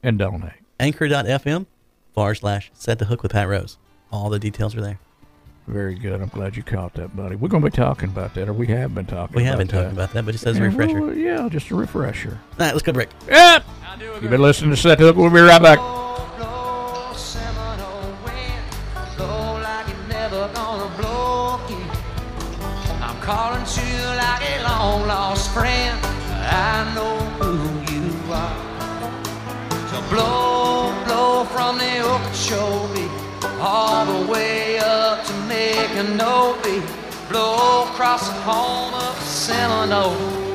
and 0.02 0.18
donate? 0.18 0.52
anchor.fm 0.80 1.66
forward 2.14 2.34
slash 2.36 2.70
set 2.74 2.98
the 2.98 3.04
hook 3.06 3.22
with 3.22 3.32
pat 3.32 3.48
rose 3.48 3.76
all 4.10 4.30
the 4.30 4.38
details 4.38 4.74
are 4.76 4.80
there 4.80 4.98
Very 5.66 5.94
good. 5.94 6.20
I'm 6.20 6.28
glad 6.28 6.56
you 6.56 6.62
caught 6.62 6.92
that, 6.94 7.16
buddy. 7.16 7.36
We're 7.36 7.48
going 7.48 7.62
to 7.64 7.70
be 7.70 7.74
talking 7.76 8.10
about 8.10 8.34
that, 8.34 8.48
or 8.48 8.52
we 8.52 8.66
have 8.68 8.94
been 8.94 9.06
talking. 9.06 9.34
we 9.34 9.42
about 9.42 9.50
have 9.50 9.58
been 9.58 9.68
talking 9.68 9.84
that. 9.88 9.92
about 9.94 10.12
that 10.12 10.24
but 10.24 10.32
just 10.32 10.46
as 10.46 10.56
a 10.56 10.60
Yeah, 10.60 10.66
uh, 10.66 10.68
refresher 10.70 11.00
well, 11.00 11.16
yeah, 11.16 11.48
just 11.50 11.70
a 11.70 11.74
refresher. 11.74 12.38
all 12.52 12.58
right 12.66 12.72
let's 12.72 12.82
go 12.82 12.92
to 12.92 12.96
break 12.98 13.08
Yeah. 13.28 13.62
You've 14.20 14.30
been 14.30 14.42
listening 14.42 14.70
to 14.70 14.76
Set 14.76 14.98
the 14.98 15.04
Hook. 15.04 15.16
We'll 15.16 15.30
be 15.30 15.40
right 15.40 15.62
back. 15.62 15.78
Calling 23.24 23.64
to 23.64 23.80
you 23.80 24.04
like 24.20 24.42
a 24.42 24.62
long 24.64 25.06
lost 25.06 25.50
friend. 25.50 25.98
I 26.44 26.92
know 26.94 27.16
who 27.40 27.52
you 27.90 28.06
are. 28.30 28.60
So 29.88 29.98
blow, 30.12 30.92
blow 31.06 31.44
from 31.46 31.78
the 31.78 31.94
Okeechobee 32.12 33.08
all 33.60 34.04
the 34.04 34.30
way 34.30 34.78
up 34.78 35.24
to 35.24 35.32
Micanopy. 35.48 36.82
Blow 37.30 37.84
across 37.88 38.28
the 38.28 38.34
home 38.42 38.92
of 38.92 39.16
Seminole. 39.22 40.53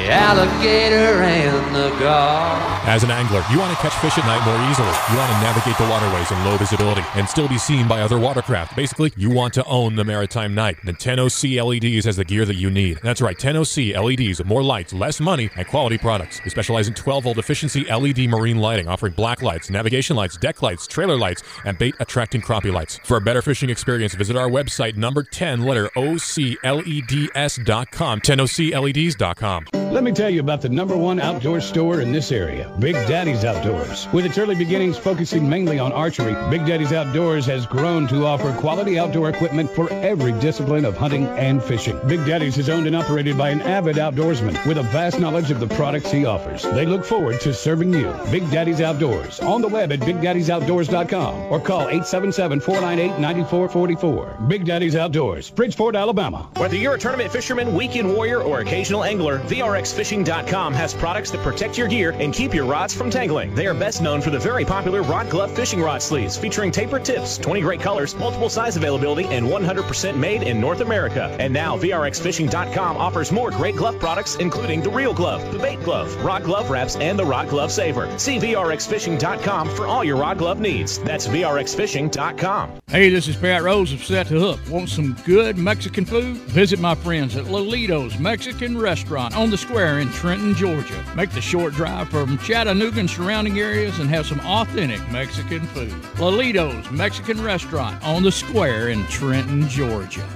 The 0.00 0.10
alligator 0.10 1.22
and 1.22 1.76
the 1.76 1.90
gar. 2.00 2.58
As 2.86 3.04
an 3.04 3.10
angler, 3.10 3.44
you 3.50 3.58
want 3.58 3.76
to 3.76 3.82
catch 3.82 3.92
fish 3.96 4.16
at 4.16 4.24
night 4.24 4.42
more 4.46 4.56
easily. 4.70 4.88
You 5.10 5.18
want 5.18 5.30
to 5.30 5.38
navigate 5.42 5.76
the 5.76 5.86
waterways 5.90 6.30
in 6.30 6.42
low 6.42 6.56
visibility 6.56 7.02
and 7.16 7.28
still 7.28 7.48
be 7.48 7.58
seen 7.58 7.86
by 7.86 8.00
other 8.00 8.18
watercraft. 8.18 8.74
Basically, 8.74 9.12
you 9.18 9.28
want 9.28 9.52
to 9.54 9.64
own 9.66 9.96
the 9.96 10.04
maritime 10.04 10.54
night. 10.54 10.78
Then 10.84 10.94
10OC 10.94 11.62
LEDs 11.62 12.06
has 12.06 12.16
the 12.16 12.24
gear 12.24 12.46
that 12.46 12.54
you 12.54 12.70
need. 12.70 12.98
That's 13.02 13.20
right, 13.20 13.36
10OC 13.36 13.94
LEDs, 13.94 14.42
more 14.46 14.62
lights, 14.62 14.94
less 14.94 15.20
money, 15.20 15.50
and 15.54 15.68
quality 15.68 15.98
products. 15.98 16.40
We 16.42 16.48
specialize 16.50 16.88
in 16.88 16.94
12 16.94 17.24
volt 17.24 17.36
efficiency 17.36 17.84
LED 17.84 18.20
marine 18.20 18.56
lighting, 18.56 18.88
offering 18.88 19.12
black 19.12 19.42
lights, 19.42 19.68
navigation 19.68 20.16
lights, 20.16 20.38
deck 20.38 20.62
lights, 20.62 20.86
trailer 20.86 21.18
lights, 21.18 21.42
and 21.66 21.76
bait 21.76 21.94
attracting 22.00 22.40
crappie 22.40 22.72
lights. 22.72 22.98
For 23.04 23.18
a 23.18 23.20
better 23.20 23.42
fishing 23.42 23.68
experience, 23.68 24.14
visit 24.14 24.34
our 24.34 24.48
website, 24.48 24.96
number 24.96 25.22
10, 25.22 25.62
letter 25.62 25.90
OCLEDS.com, 25.94 28.20
10OCLEDs.com. 28.22 29.89
Let 29.90 30.04
me 30.04 30.12
tell 30.12 30.30
you 30.30 30.38
about 30.38 30.60
the 30.60 30.68
number 30.68 30.96
one 30.96 31.18
outdoor 31.18 31.60
store 31.60 32.00
in 32.00 32.12
this 32.12 32.30
area, 32.30 32.70
Big 32.78 32.94
Daddy's 33.08 33.44
Outdoors. 33.44 34.06
With 34.12 34.24
its 34.24 34.38
early 34.38 34.54
beginnings 34.54 34.96
focusing 34.96 35.48
mainly 35.48 35.80
on 35.80 35.92
archery, 35.92 36.36
Big 36.48 36.64
Daddy's 36.64 36.92
Outdoors 36.92 37.44
has 37.46 37.66
grown 37.66 38.06
to 38.06 38.24
offer 38.24 38.52
quality 38.60 39.00
outdoor 39.00 39.30
equipment 39.30 39.68
for 39.68 39.92
every 39.92 40.30
discipline 40.38 40.84
of 40.84 40.96
hunting 40.96 41.26
and 41.26 41.60
fishing. 41.60 41.98
Big 42.06 42.24
Daddy's 42.24 42.56
is 42.56 42.68
owned 42.68 42.86
and 42.86 42.94
operated 42.94 43.36
by 43.36 43.50
an 43.50 43.62
avid 43.62 43.96
outdoorsman 43.96 44.64
with 44.64 44.78
a 44.78 44.84
vast 44.84 45.18
knowledge 45.18 45.50
of 45.50 45.58
the 45.58 45.66
products 45.66 46.12
he 46.12 46.24
offers. 46.24 46.62
They 46.62 46.86
look 46.86 47.04
forward 47.04 47.40
to 47.40 47.52
serving 47.52 47.92
you. 47.92 48.14
Big 48.30 48.48
Daddy's 48.48 48.80
Outdoors 48.80 49.40
on 49.40 49.60
the 49.60 49.66
web 49.66 49.90
at 49.90 49.98
BigDaddy'sOutdoors.com 50.00 51.52
or 51.52 51.58
call 51.58 51.86
877-498-9444. 51.86 54.48
Big 54.48 54.64
Daddy's 54.64 54.94
Outdoors, 54.94 55.50
Bridgeport, 55.50 55.96
Alabama. 55.96 56.48
Whether 56.58 56.76
you're 56.76 56.94
a 56.94 56.98
tournament 56.98 57.32
fisherman, 57.32 57.74
weekend 57.74 58.14
warrior, 58.14 58.40
or 58.40 58.60
occasional 58.60 59.02
angler, 59.02 59.38
VRXFishing.com 59.80 60.74
has 60.74 60.92
products 60.92 61.30
that 61.30 61.42
protect 61.42 61.78
your 61.78 61.88
gear 61.88 62.10
and 62.18 62.34
keep 62.34 62.52
your 62.52 62.66
rods 62.66 62.92
from 62.92 63.08
tangling. 63.08 63.54
They 63.54 63.66
are 63.66 63.72
best 63.72 64.02
known 64.02 64.20
for 64.20 64.28
the 64.28 64.38
very 64.38 64.62
popular 64.62 65.02
Rod 65.02 65.30
Glove 65.30 65.54
fishing 65.56 65.80
rod 65.80 66.02
sleeves 66.02 66.36
featuring 66.36 66.70
tapered 66.70 67.02
tips, 67.02 67.38
20 67.38 67.62
great 67.62 67.80
colors, 67.80 68.14
multiple 68.14 68.50
size 68.50 68.76
availability, 68.76 69.24
and 69.28 69.46
100% 69.46 70.16
made 70.18 70.42
in 70.42 70.60
North 70.60 70.82
America. 70.82 71.34
And 71.40 71.50
now 71.50 71.78
VRXFishing.com 71.78 72.98
offers 72.98 73.32
more 73.32 73.50
great 73.50 73.74
glove 73.74 73.98
products, 73.98 74.36
including 74.36 74.82
the 74.82 74.90
Reel 74.90 75.14
Glove, 75.14 75.50
the 75.50 75.58
Bait 75.58 75.82
Glove, 75.82 76.14
Rod 76.22 76.44
Glove 76.44 76.68
Wraps, 76.68 76.96
and 76.96 77.18
the 77.18 77.24
Rod 77.24 77.48
Glove 77.48 77.72
Saver. 77.72 78.18
See 78.18 78.38
VRXFishing.com 78.38 79.70
for 79.70 79.86
all 79.86 80.04
your 80.04 80.16
rod 80.16 80.36
glove 80.36 80.60
needs. 80.60 80.98
That's 80.98 81.26
VRXFishing.com. 81.26 82.80
Hey, 82.88 83.08
this 83.08 83.28
is 83.28 83.36
Pat 83.36 83.62
Rose 83.62 83.92
of 83.94 84.04
Set 84.04 84.26
to 84.26 84.38
Hook. 84.38 84.60
Want 84.68 84.90
some 84.90 85.16
good 85.24 85.56
Mexican 85.56 86.04
food? 86.04 86.36
Visit 86.36 86.80
my 86.80 86.94
friends 86.94 87.36
at 87.36 87.44
Lolito's 87.46 88.18
Mexican 88.18 88.76
Restaurant 88.76 89.34
on 89.36 89.48
the 89.48 89.56
square 89.70 90.00
in 90.00 90.10
Trenton, 90.10 90.52
Georgia. 90.52 91.04
Make 91.14 91.30
the 91.30 91.40
short 91.40 91.74
drive 91.74 92.08
from 92.08 92.38
Chattanooga 92.38 92.98
and 92.98 93.08
surrounding 93.08 93.60
areas 93.60 94.00
and 94.00 94.10
have 94.10 94.26
some 94.26 94.40
authentic 94.40 95.00
Mexican 95.12 95.60
food. 95.68 95.92
Lolito's 96.18 96.90
Mexican 96.90 97.40
Restaurant 97.40 98.02
on 98.02 98.24
the 98.24 98.32
square 98.32 98.88
in 98.88 99.06
Trenton, 99.06 99.68
Georgia. 99.68 100.26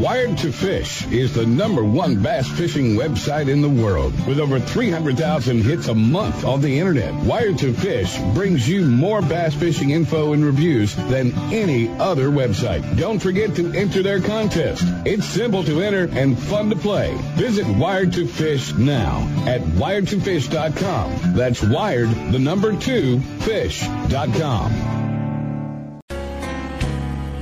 Wired 0.00 0.38
to 0.38 0.50
Fish 0.50 1.06
is 1.08 1.34
the 1.34 1.44
number 1.44 1.84
one 1.84 2.22
bass 2.22 2.48
fishing 2.48 2.96
website 2.96 3.50
in 3.50 3.60
the 3.60 3.68
world 3.68 4.14
with 4.26 4.40
over 4.40 4.58
300,000 4.58 5.62
hits 5.62 5.88
a 5.88 5.94
month 5.94 6.42
on 6.42 6.62
the 6.62 6.78
internet. 6.78 7.12
Wired 7.16 7.58
to 7.58 7.74
Fish 7.74 8.16
brings 8.32 8.66
you 8.66 8.86
more 8.86 9.20
bass 9.20 9.54
fishing 9.54 9.90
info 9.90 10.32
and 10.32 10.42
reviews 10.42 10.94
than 10.94 11.34
any 11.52 11.90
other 11.98 12.30
website. 12.30 12.96
Don't 12.96 13.18
forget 13.18 13.54
to 13.56 13.74
enter 13.74 14.02
their 14.02 14.22
contest. 14.22 14.84
It's 15.04 15.26
simple 15.26 15.62
to 15.64 15.82
enter 15.82 16.08
and 16.18 16.38
fun 16.38 16.70
to 16.70 16.76
play. 16.76 17.14
Visit 17.34 17.66
Wired 17.76 18.14
to 18.14 18.26
Fish 18.26 18.72
now 18.72 19.18
at 19.46 19.60
wiredtofish.com. 19.60 21.34
That's 21.34 21.62
wired, 21.62 22.08
the 22.32 22.38
number 22.38 22.74
two, 22.74 23.20
fish.com. 23.40 24.72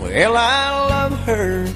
Well, 0.00 0.36
I 0.36 0.88
love 0.88 1.18
her, 1.20 1.68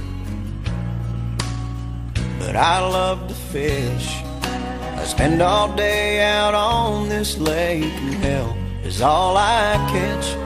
but 2.52 2.60
I 2.60 2.86
love 2.86 3.28
to 3.28 3.34
fish. 3.34 4.20
I 4.42 5.04
spend 5.04 5.40
all 5.40 5.74
day 5.74 6.20
out 6.20 6.52
on 6.52 7.08
this 7.08 7.38
lake, 7.38 7.84
and 7.84 8.14
hell 8.16 8.54
is 8.84 9.00
all 9.00 9.38
I 9.38 9.76
catch. 9.90 10.36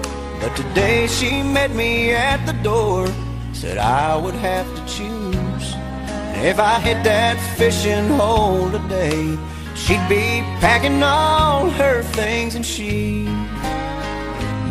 But 0.41 0.55
today 0.55 1.09
she 1.09 1.43
met 1.43 1.73
me 1.73 2.13
at 2.13 2.47
the 2.47 2.53
door, 2.63 3.09
said 3.53 3.79
I 3.79 4.17
would 4.17 4.37
have 4.37 4.69
to 4.77 4.83
choose. 4.87 5.75
And 5.75 6.47
if 6.47 6.61
I 6.61 6.79
hit 6.79 7.03
that 7.03 7.39
fishing 7.59 8.09
hole 8.11 8.71
today, 8.71 9.37
she'd 9.75 10.09
be 10.09 10.45
packing 10.61 11.03
all 11.03 11.69
her 11.71 12.05
things 12.05 12.55
and 12.55 12.65
she'd 12.65 13.27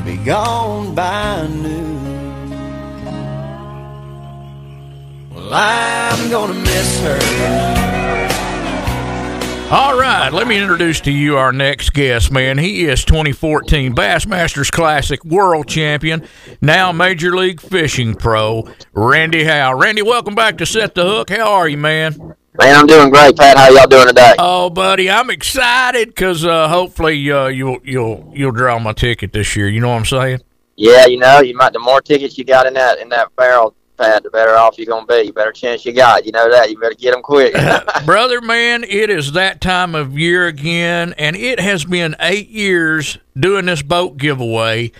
be 0.05 0.15
gone 0.23 0.95
by 0.95 1.47
noon. 1.47 1.94
Well, 5.45 5.53
I'm 5.53 6.31
gonna 6.31 6.55
miss 6.55 6.99
her. 7.01 7.19
All 9.69 9.95
right, 9.95 10.33
let 10.33 10.47
me 10.47 10.57
introduce 10.59 10.99
to 11.01 11.11
you 11.11 11.37
our 11.37 11.53
next 11.53 11.93
guest, 11.93 12.31
man. 12.31 12.57
He 12.57 12.85
is 12.85 13.05
2014 13.05 13.93
Bassmasters 13.93 14.71
Classic 14.71 15.23
World 15.23 15.67
Champion, 15.67 16.27
now 16.61 16.91
Major 16.91 17.37
League 17.37 17.61
Fishing 17.61 18.15
Pro, 18.15 18.67
Randy 18.93 19.43
Howell. 19.43 19.75
Randy, 19.75 20.01
welcome 20.01 20.33
back 20.33 20.57
to 20.57 20.65
Set 20.65 20.95
the 20.95 21.05
Hook. 21.05 21.29
How 21.29 21.51
are 21.51 21.69
you, 21.69 21.77
man? 21.77 22.35
Man, 22.57 22.75
I'm 22.75 22.87
doing 22.87 23.11
great, 23.11 23.37
Pat. 23.37 23.55
How 23.55 23.69
y'all 23.69 23.85
doing 23.85 24.07
today? 24.07 24.33
Oh, 24.39 24.71
buddy, 24.71 25.11
I'm 25.11 25.29
excited 25.29 26.07
because 26.07 26.43
uh, 26.43 26.69
hopefully 26.69 27.31
uh, 27.31 27.47
you'll 27.47 27.77
you'll 27.83 28.31
you'll 28.33 28.51
draw 28.51 28.79
my 28.79 28.93
ticket 28.93 29.31
this 29.31 29.55
year. 29.55 29.69
You 29.69 29.81
know 29.81 29.89
what 29.89 29.97
I'm 29.97 30.05
saying? 30.05 30.39
Yeah, 30.75 31.05
you 31.05 31.17
know, 31.17 31.41
you 31.41 31.55
might 31.55 31.73
the 31.73 31.79
more 31.79 32.01
tickets 32.01 32.35
you 32.35 32.45
got 32.45 32.65
in 32.65 32.73
that 32.73 32.97
in 32.97 33.09
that 33.09 33.35
barrel, 33.35 33.75
Pat, 33.97 34.23
the 34.23 34.29
better 34.29 34.55
off 34.55 34.77
you're 34.77 34.87
gonna 34.87 35.05
be. 35.05 35.27
The 35.27 35.31
better 35.31 35.51
chance 35.51 35.85
you 35.85 35.93
got. 35.93 36.25
You 36.25 36.31
know 36.31 36.49
that. 36.49 36.69
You 36.69 36.79
better 36.79 36.95
get 36.95 37.13
them 37.13 37.21
quick. 37.21 37.53
Brother, 38.05 38.41
man, 38.41 38.83
it 38.83 39.09
is 39.09 39.33
that 39.33 39.61
time 39.61 39.95
of 39.95 40.17
year 40.17 40.47
again, 40.47 41.13
and 41.17 41.35
it 41.35 41.59
has 41.59 41.85
been 41.85 42.15
eight 42.19 42.49
years 42.49 43.17
doing 43.37 43.65
this 43.65 43.81
boat 43.81 44.17
giveaway. 44.17 44.91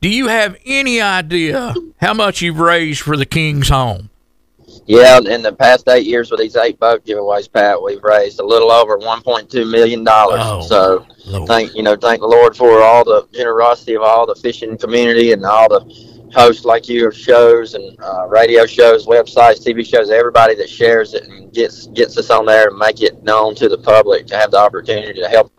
Do 0.00 0.08
you 0.08 0.28
have 0.28 0.56
any 0.66 1.00
idea 1.00 1.74
how 2.00 2.14
much 2.14 2.42
you've 2.42 2.58
raised 2.58 3.00
for 3.00 3.16
the 3.16 3.26
King's 3.26 3.68
Home? 3.68 4.10
yeah, 4.86 5.18
in 5.18 5.42
the 5.42 5.52
past 5.52 5.88
eight 5.88 6.06
years 6.06 6.30
with 6.30 6.40
these 6.40 6.56
eight 6.56 6.78
boat 6.78 7.04
giveaways, 7.04 7.50
Pat, 7.50 7.80
we've 7.82 8.02
raised 8.02 8.40
a 8.40 8.44
little 8.44 8.70
over 8.70 8.98
1.2 8.98 9.70
million 9.70 10.04
dollars. 10.04 10.40
Oh, 10.42 10.62
so 10.62 11.06
Lord. 11.26 11.48
thank 11.48 11.74
you 11.74 11.82
know, 11.82 11.96
thank 11.96 12.20
the 12.20 12.26
Lord 12.26 12.56
for 12.56 12.82
all 12.82 13.04
the 13.04 13.26
generosity 13.32 13.94
of 13.94 14.02
all 14.02 14.26
the 14.26 14.34
fishing 14.34 14.76
community 14.76 15.32
and 15.32 15.44
all 15.44 15.68
the 15.68 15.80
hosts 16.32 16.64
like 16.64 16.88
you 16.88 17.06
of 17.08 17.16
shows 17.16 17.74
and 17.74 17.98
uh, 18.00 18.26
radio 18.28 18.64
shows, 18.66 19.06
websites, 19.06 19.64
TV 19.64 19.86
shows, 19.86 20.10
everybody 20.10 20.54
that 20.54 20.68
shares 20.68 21.14
it 21.14 21.24
and 21.24 21.52
gets 21.52 21.86
gets 21.88 22.16
us 22.18 22.30
on 22.30 22.46
there 22.46 22.68
and 22.68 22.78
make 22.78 23.02
it 23.02 23.22
known 23.22 23.54
to 23.56 23.68
the 23.68 23.78
public 23.78 24.26
to 24.28 24.36
have 24.36 24.50
the 24.50 24.58
opportunity 24.58 25.20
to 25.20 25.28
help 25.28 25.52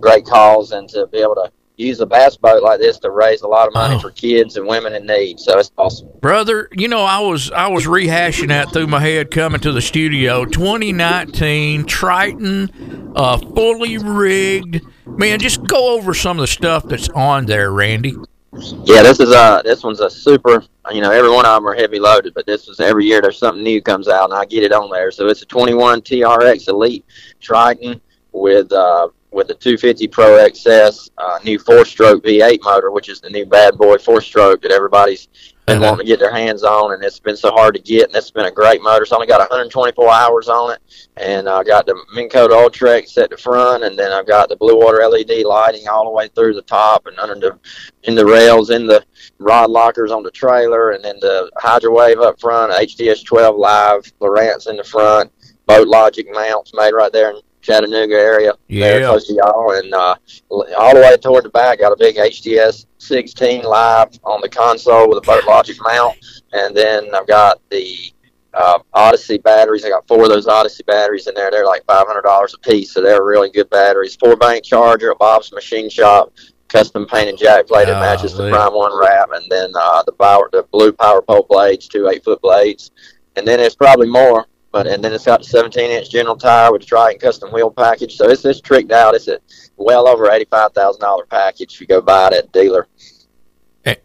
great 0.00 0.24
cause 0.26 0.72
and 0.72 0.88
to 0.90 1.06
be 1.08 1.18
able 1.18 1.34
to 1.34 1.50
use 1.76 2.00
a 2.00 2.06
bass 2.06 2.36
boat 2.36 2.62
like 2.62 2.78
this 2.78 2.98
to 2.98 3.10
raise 3.10 3.40
a 3.40 3.48
lot 3.48 3.66
of 3.66 3.72
money 3.72 3.94
Oh. 3.94 3.98
for 4.00 4.10
kids 4.10 4.58
and 4.58 4.66
women 4.68 4.92
in 4.94 5.06
need. 5.06 5.40
So 5.40 5.58
it's 5.58 5.70
awesome. 5.78 6.10
Brother, 6.20 6.68
you 6.72 6.88
know, 6.88 7.00
I 7.00 7.20
was 7.20 7.50
I 7.50 7.68
was 7.68 7.86
rehashing 7.86 8.48
that 8.48 8.70
through 8.72 8.88
my 8.88 9.00
head 9.00 9.30
coming 9.30 9.60
to 9.62 9.72
the 9.72 9.80
studio. 9.80 10.44
2019 10.44 11.86
Triton, 11.86 13.12
uh, 13.16 13.38
fully 13.38 13.96
rigged. 13.96 14.82
Man, 15.06 15.38
just 15.38 15.66
go 15.66 15.94
over 15.96 16.12
some 16.12 16.36
of 16.38 16.42
the 16.42 16.46
stuff 16.46 16.86
that's 16.86 17.08
on 17.10 17.46
there, 17.46 17.72
Randy. 17.72 18.14
Yeah, 18.52 19.02
this 19.02 19.20
is 19.20 19.30
uh 19.30 19.62
this 19.62 19.84
one's 19.84 20.00
a 20.00 20.10
super. 20.10 20.64
You 20.90 21.00
know, 21.02 21.12
every 21.12 21.30
one 21.30 21.46
of 21.46 21.54
them 21.54 21.68
are 21.68 21.74
heavy 21.74 22.00
loaded, 22.00 22.34
but 22.34 22.46
this 22.46 22.66
is 22.66 22.80
every 22.80 23.04
year 23.04 23.20
there's 23.20 23.38
something 23.38 23.62
new 23.62 23.80
comes 23.80 24.08
out, 24.08 24.24
and 24.24 24.34
I 24.34 24.44
get 24.44 24.64
it 24.64 24.72
on 24.72 24.90
there. 24.90 25.12
So 25.12 25.28
it's 25.28 25.42
a 25.42 25.46
21 25.46 26.00
TRX 26.02 26.68
Elite 26.68 27.04
Triton 27.40 28.00
with 28.32 28.72
uh 28.72 29.08
with 29.30 29.46
the 29.46 29.54
250 29.54 30.08
Pro 30.08 30.38
XS 30.48 31.10
uh, 31.18 31.38
new 31.44 31.56
four-stroke 31.60 32.24
V8 32.24 32.58
motor, 32.64 32.90
which 32.90 33.08
is 33.08 33.20
the 33.20 33.30
new 33.30 33.46
bad 33.46 33.78
boy 33.78 33.96
four-stroke 33.96 34.62
that 34.62 34.72
everybody's 34.72 35.28
been 35.66 35.80
want 35.80 36.00
to 36.00 36.06
get 36.06 36.18
their 36.18 36.32
hands 36.32 36.62
on, 36.62 36.92
and 36.92 37.02
it's 37.02 37.20
been 37.20 37.36
so 37.36 37.50
hard 37.52 37.74
to 37.74 37.80
get, 37.80 38.08
and 38.08 38.16
it's 38.16 38.30
been 38.30 38.46
a 38.46 38.50
great 38.50 38.82
motor. 38.82 39.02
It's 39.02 39.12
only 39.12 39.26
got 39.26 39.40
124 39.40 40.10
hours 40.10 40.48
on 40.48 40.72
it, 40.72 40.80
and 41.16 41.48
I 41.48 41.62
got 41.62 41.86
the 41.86 41.98
Minn 42.14 42.28
Kota 42.28 42.54
Ultrex 42.54 43.16
at 43.18 43.30
the 43.30 43.36
front, 43.36 43.84
and 43.84 43.98
then 43.98 44.12
I've 44.12 44.26
got 44.26 44.48
the 44.48 44.56
Blue 44.56 44.76
Water 44.76 45.06
LED 45.06 45.44
lighting 45.44 45.88
all 45.88 46.04
the 46.04 46.10
way 46.10 46.28
through 46.28 46.54
the 46.54 46.62
top 46.62 47.06
and 47.06 47.18
under 47.18 47.34
the 47.34 47.58
in 48.04 48.14
the 48.14 48.26
rails, 48.26 48.70
in 48.70 48.86
the 48.86 49.04
rod 49.38 49.70
lockers 49.70 50.10
on 50.10 50.22
the 50.22 50.30
trailer, 50.30 50.90
and 50.90 51.04
then 51.04 51.16
the 51.20 51.50
Hydro 51.58 51.94
Wave 51.94 52.20
up 52.20 52.40
front, 52.40 52.72
HDS 52.72 53.24
12 53.24 53.56
Live, 53.56 54.12
Lowrance 54.20 54.68
in 54.68 54.76
the 54.76 54.84
front, 54.84 55.30
Boat 55.66 55.86
Logic 55.86 56.26
mounts 56.32 56.72
made 56.74 56.92
right 56.92 57.12
there 57.12 57.30
in 57.30 57.40
Chattanooga 57.70 58.14
area, 58.14 58.52
there 58.80 59.00
close 59.06 59.26
to 59.28 59.34
y'all, 59.34 59.72
and 59.72 59.94
uh, 59.94 60.16
all 60.50 60.94
the 60.94 61.00
way 61.00 61.16
toward 61.16 61.44
the 61.44 61.50
back, 61.50 61.78
got 61.78 61.92
a 61.92 61.96
big 61.96 62.16
HDS 62.16 62.86
16 62.98 63.62
Live 63.62 64.18
on 64.24 64.40
the 64.40 64.48
console 64.48 65.08
with 65.08 65.18
a 65.18 65.20
Boat 65.20 65.44
Logic 65.46 65.76
mount, 65.86 66.16
and 66.52 66.76
then 66.76 67.14
I've 67.14 67.26
got 67.26 67.60
the 67.70 68.12
uh, 68.54 68.80
Odyssey 68.92 69.38
batteries. 69.38 69.84
I 69.84 69.90
got 69.90 70.06
four 70.08 70.24
of 70.24 70.30
those 70.30 70.48
Odyssey 70.48 70.82
batteries 70.84 71.28
in 71.28 71.34
there. 71.34 71.50
They're 71.50 71.66
like 71.66 71.84
five 71.86 72.06
hundred 72.06 72.22
dollars 72.22 72.54
a 72.54 72.58
piece, 72.58 72.92
so 72.92 73.00
they're 73.00 73.24
really 73.24 73.50
good 73.50 73.70
batteries. 73.70 74.16
Four 74.16 74.36
bank 74.36 74.64
charger 74.64 75.12
at 75.12 75.18
Bob's 75.18 75.52
Machine 75.52 75.88
Shop, 75.88 76.32
custom 76.68 77.06
painted 77.06 77.38
jack 77.38 77.68
plate 77.68 77.86
that 77.86 78.00
matches 78.00 78.34
the 78.34 78.50
Prime 78.50 78.74
One 78.74 78.98
wrap, 78.98 79.30
and 79.32 79.44
then 79.48 79.70
uh, 79.76 80.02
the 80.02 80.12
power, 80.12 80.48
the 80.52 80.64
blue 80.72 80.92
power 80.92 81.22
pole 81.22 81.46
blades, 81.48 81.86
two 81.86 82.08
eight 82.08 82.24
foot 82.24 82.40
blades, 82.42 82.90
and 83.36 83.46
then 83.46 83.60
it's 83.60 83.76
probably 83.76 84.08
more. 84.08 84.46
But 84.72 84.86
and 84.86 85.02
then 85.02 85.12
it's 85.12 85.24
got 85.24 85.40
the 85.40 85.46
17 85.46 85.90
inch 85.90 86.10
general 86.10 86.36
tire 86.36 86.70
with 86.72 86.82
the 86.82 86.86
Triton 86.86 87.18
custom 87.18 87.52
wheel 87.52 87.70
package. 87.70 88.16
So 88.16 88.28
it's 88.28 88.44
it's 88.44 88.60
tricked 88.60 88.92
out. 88.92 89.14
It's 89.14 89.28
a 89.28 89.40
well 89.76 90.06
over 90.06 90.30
eighty 90.30 90.44
five 90.44 90.72
thousand 90.72 91.00
dollar 91.00 91.26
package 91.26 91.74
if 91.74 91.80
you 91.80 91.86
go 91.86 92.00
buy 92.00 92.28
it 92.28 92.32
at 92.34 92.52
dealer. 92.52 92.86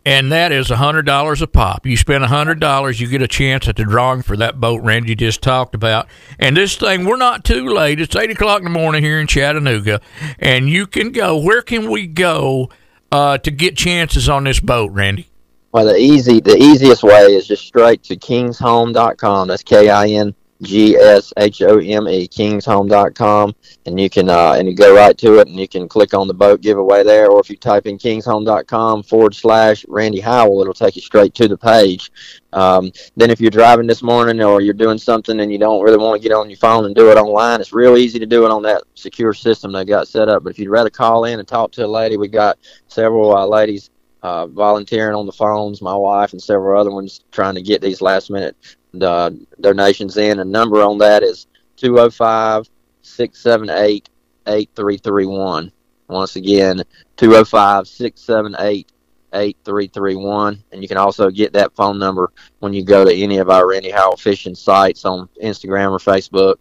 And 0.05 0.31
that 0.31 0.53
is 0.53 0.71
a 0.71 0.77
hundred 0.77 1.05
dollars 1.05 1.41
a 1.41 1.47
pop. 1.47 1.85
You 1.85 1.97
spend 1.97 2.23
a 2.23 2.27
hundred 2.27 2.61
dollars, 2.61 3.01
you 3.01 3.07
get 3.07 3.21
a 3.21 3.27
chance 3.27 3.67
at 3.67 3.75
the 3.75 3.83
drawing 3.83 4.21
for 4.21 4.37
that 4.37 4.59
boat 4.59 4.81
Randy 4.81 5.15
just 5.15 5.41
talked 5.41 5.75
about. 5.75 6.07
And 6.39 6.55
this 6.55 6.77
thing, 6.77 7.03
we're 7.03 7.17
not 7.17 7.43
too 7.43 7.67
late. 7.67 7.99
It's 7.99 8.15
eight 8.15 8.31
o'clock 8.31 8.59
in 8.59 8.63
the 8.63 8.69
morning 8.69 9.03
here 9.03 9.19
in 9.19 9.27
Chattanooga, 9.27 9.99
and 10.39 10.69
you 10.69 10.87
can 10.87 11.11
go. 11.11 11.37
Where 11.37 11.61
can 11.61 11.91
we 11.91 12.07
go 12.07 12.69
uh, 13.11 13.37
to 13.39 13.51
get 13.51 13.75
chances 13.75 14.29
on 14.29 14.45
this 14.45 14.61
boat, 14.61 14.91
Randy? 14.91 15.29
Well, 15.73 15.87
the 15.87 15.97
easy, 15.97 16.39
the 16.39 16.55
easiest 16.55 17.03
way 17.03 17.35
is 17.35 17.45
just 17.45 17.67
straight 17.67 18.01
to 18.03 18.15
kingshome.com. 18.15 19.49
That's 19.49 19.61
K 19.61 19.89
I 19.89 20.07
N 20.07 20.33
G 20.61 20.95
S 20.95 21.33
H 21.37 21.61
O 21.61 21.79
M 21.79 22.07
E, 22.07 22.27
kingshome.com, 22.27 23.55
and 23.85 23.99
you 23.99 24.09
can 24.09 24.29
uh, 24.29 24.53
and 24.53 24.67
you 24.67 24.75
go 24.75 24.95
right 24.95 25.17
to 25.17 25.39
it, 25.39 25.47
and 25.47 25.59
you 25.59 25.67
can 25.67 25.87
click 25.87 26.13
on 26.13 26.27
the 26.27 26.33
boat 26.33 26.61
giveaway 26.61 27.03
there, 27.03 27.29
or 27.29 27.41
if 27.41 27.49
you 27.49 27.57
type 27.57 27.85
in 27.87 27.97
kingshome.com 27.97 29.03
forward 29.03 29.35
slash 29.35 29.85
Randy 29.89 30.21
Howell, 30.21 30.61
it'll 30.61 30.73
take 30.73 30.95
you 30.95 31.01
straight 31.01 31.33
to 31.35 31.47
the 31.47 31.57
page. 31.57 32.11
Um, 32.53 32.91
then 33.17 33.31
if 33.31 33.41
you're 33.41 33.51
driving 33.51 33.85
this 33.85 34.01
morning 34.01 34.41
or 34.41 34.61
you're 34.61 34.73
doing 34.73 34.97
something 34.97 35.41
and 35.41 35.51
you 35.51 35.57
don't 35.57 35.83
really 35.83 35.97
want 35.97 36.21
to 36.21 36.25
get 36.25 36.33
on 36.33 36.49
your 36.49 36.57
phone 36.57 36.85
and 36.85 36.95
do 36.95 37.11
it 37.11 37.17
online, 37.17 37.59
it's 37.59 37.73
real 37.73 37.97
easy 37.97 38.17
to 38.19 38.25
do 38.25 38.45
it 38.45 38.51
on 38.51 38.63
that 38.63 38.83
secure 38.93 39.33
system 39.33 39.73
they 39.73 39.83
got 39.83 40.07
set 40.07 40.29
up. 40.29 40.43
But 40.43 40.51
if 40.51 40.59
you'd 40.59 40.69
rather 40.69 40.89
call 40.89 41.25
in 41.25 41.39
and 41.39 41.47
talk 41.47 41.73
to 41.73 41.85
a 41.85 41.87
lady, 41.87 42.15
we 42.15 42.29
got 42.29 42.57
several 42.87 43.35
uh, 43.35 43.45
ladies 43.45 43.89
uh, 44.23 44.47
volunteering 44.47 45.15
on 45.15 45.25
the 45.25 45.31
phones, 45.31 45.81
my 45.81 45.93
wife 45.93 46.31
and 46.31 46.41
several 46.41 46.79
other 46.79 46.91
ones 46.91 47.23
trying 47.31 47.55
to 47.55 47.61
get 47.61 47.81
these 47.81 48.01
last 48.01 48.31
minute 48.31 48.55
uh, 49.03 49.31
donations 49.61 50.17
in. 50.17 50.39
A 50.39 50.45
number 50.45 50.81
on 50.81 50.97
that 50.99 51.23
is 51.23 51.47
205 51.77 52.69
678 53.01 54.09
8331. 54.47 55.71
Once 56.07 56.35
again, 56.35 56.83
205 57.17 57.87
678 57.87 58.91
8331. 59.33 60.63
And 60.71 60.81
you 60.81 60.87
can 60.87 60.97
also 60.97 61.29
get 61.29 61.53
that 61.53 61.75
phone 61.75 61.99
number 61.99 62.31
when 62.59 62.73
you 62.73 62.83
go 62.83 63.03
to 63.03 63.13
any 63.13 63.37
of 63.37 63.49
our 63.49 63.67
Randy 63.67 63.91
Howell 63.91 64.17
fishing 64.17 64.55
sites 64.55 65.05
on 65.05 65.29
Instagram 65.43 65.91
or 65.91 65.99
Facebook 65.99 66.55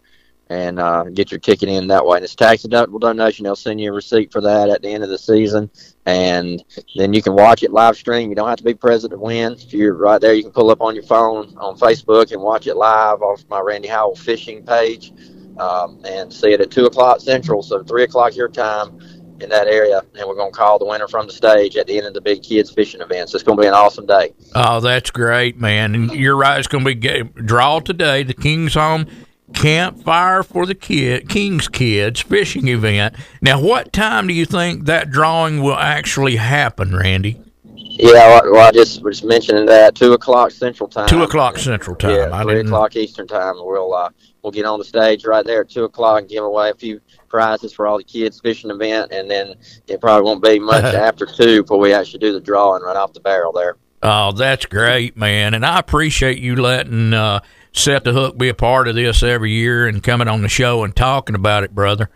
and 0.50 0.78
uh, 0.78 1.04
get 1.04 1.30
your 1.30 1.40
ticket 1.40 1.68
in 1.68 1.86
that 1.88 2.04
way. 2.04 2.18
And 2.18 2.24
it's 2.24 2.34
tax 2.34 2.62
deductible 2.62 3.00
donation. 3.00 3.44
They'll 3.44 3.56
send 3.56 3.80
you 3.80 3.90
a 3.90 3.94
receipt 3.94 4.30
for 4.30 4.40
that 4.42 4.68
at 4.68 4.82
the 4.82 4.88
end 4.88 5.02
of 5.02 5.10
the 5.10 5.18
season. 5.18 5.70
And 6.06 6.62
then 6.96 7.14
you 7.14 7.22
can 7.22 7.34
watch 7.34 7.62
it 7.62 7.72
live 7.72 7.96
stream. 7.96 8.28
You 8.28 8.36
don't 8.36 8.48
have 8.48 8.58
to 8.58 8.64
be 8.64 8.74
present 8.74 9.12
to 9.12 9.18
win. 9.18 9.52
If 9.54 9.72
you're 9.72 9.94
right 9.94 10.20
there, 10.20 10.34
you 10.34 10.42
can 10.42 10.52
pull 10.52 10.70
up 10.70 10.82
on 10.82 10.94
your 10.94 11.04
phone 11.04 11.56
on 11.56 11.78
Facebook 11.78 12.32
and 12.32 12.42
watch 12.42 12.66
it 12.66 12.74
live 12.74 13.22
off 13.22 13.42
my 13.48 13.60
Randy 13.60 13.88
Howell 13.88 14.16
fishing 14.16 14.64
page 14.64 15.12
um, 15.58 16.00
and 16.04 16.32
see 16.32 16.52
it 16.52 16.60
at 16.60 16.70
2 16.70 16.86
o'clock 16.86 17.20
Central, 17.20 17.62
so 17.62 17.82
3 17.82 18.04
o'clock 18.04 18.36
your 18.36 18.48
time 18.48 18.98
in 19.40 19.48
that 19.48 19.66
area. 19.66 20.02
And 20.14 20.28
we're 20.28 20.36
going 20.36 20.52
to 20.52 20.56
call 20.56 20.78
the 20.78 20.84
winner 20.84 21.08
from 21.08 21.26
the 21.26 21.32
stage 21.32 21.76
at 21.76 21.86
the 21.86 21.96
end 21.96 22.06
of 22.06 22.12
the 22.12 22.20
big 22.20 22.42
kids 22.42 22.70
fishing 22.70 23.00
event. 23.00 23.30
So 23.30 23.36
it's 23.36 23.44
going 23.44 23.56
to 23.56 23.62
be 23.62 23.68
an 23.68 23.74
awesome 23.74 24.06
day. 24.06 24.34
Oh, 24.54 24.80
that's 24.80 25.10
great, 25.10 25.58
man. 25.58 25.94
And 25.94 26.12
you're 26.12 26.36
right. 26.36 26.58
It's 26.58 26.68
going 26.68 26.84
to 26.84 26.94
be 26.94 27.22
draw 27.42 27.80
today. 27.80 28.24
The 28.24 28.34
King's 28.34 28.74
Home 28.74 29.06
Campfire 29.52 30.42
for 30.42 30.64
the 30.66 30.74
Kid 30.74 31.28
King's 31.28 31.68
Kids 31.68 32.20
fishing 32.20 32.68
event. 32.68 33.14
Now, 33.42 33.60
what 33.60 33.92
time 33.92 34.26
do 34.26 34.32
you 34.32 34.46
think 34.46 34.86
that 34.86 35.10
drawing 35.10 35.62
will 35.62 35.74
actually 35.76 36.36
happen, 36.36 36.94
Randy? 36.94 37.40
Yeah, 37.76 38.40
well, 38.44 38.66
I 38.66 38.72
just 38.72 39.02
was 39.02 39.22
mentioning 39.22 39.66
that 39.66 39.94
two 39.94 40.14
o'clock 40.14 40.50
Central 40.50 40.88
Time. 40.88 41.06
Two 41.06 41.22
o'clock 41.22 41.58
Central 41.58 41.94
Time. 41.94 42.10
Yeah, 42.16 42.30
I 42.32 42.42
three 42.42 42.54
didn't- 42.54 42.66
o'clock 42.68 42.96
Eastern 42.96 43.26
Time. 43.28 43.54
We'll 43.56 43.94
uh, 43.94 44.08
we'll 44.42 44.50
get 44.50 44.64
on 44.64 44.78
the 44.78 44.84
stage 44.84 45.24
right 45.24 45.44
there 45.44 45.60
at 45.60 45.70
two 45.70 45.84
o'clock 45.84 46.20
and 46.22 46.28
give 46.28 46.42
away 46.42 46.70
a 46.70 46.74
few 46.74 47.00
prizes 47.28 47.72
for 47.72 47.86
all 47.86 47.98
the 47.98 48.04
kids 48.04 48.40
fishing 48.40 48.70
event, 48.70 49.12
and 49.12 49.30
then 49.30 49.54
it 49.86 50.00
probably 50.00 50.24
won't 50.24 50.42
be 50.42 50.58
much 50.58 50.82
after 50.94 51.26
two 51.26 51.62
before 51.62 51.78
we 51.78 51.92
actually 51.92 52.18
do 52.20 52.32
the 52.32 52.40
drawing 52.40 52.82
right 52.82 52.96
off 52.96 53.12
the 53.12 53.20
barrel 53.20 53.52
there. 53.52 53.76
Oh, 54.02 54.32
that's 54.32 54.66
great, 54.66 55.16
man. 55.16 55.54
And 55.54 55.64
I 55.64 55.78
appreciate 55.78 56.38
you 56.38 56.56
letting 56.56 57.14
uh, 57.14 57.40
Set 57.74 58.04
the 58.04 58.12
Hook 58.12 58.38
be 58.38 58.48
a 58.48 58.54
part 58.54 58.86
of 58.88 58.94
this 58.94 59.22
every 59.22 59.50
year 59.50 59.86
and 59.86 60.02
coming 60.02 60.28
on 60.28 60.42
the 60.42 60.48
show 60.48 60.84
and 60.84 60.94
talking 60.94 61.34
about 61.34 61.64
it, 61.64 61.74
brother. 61.74 62.08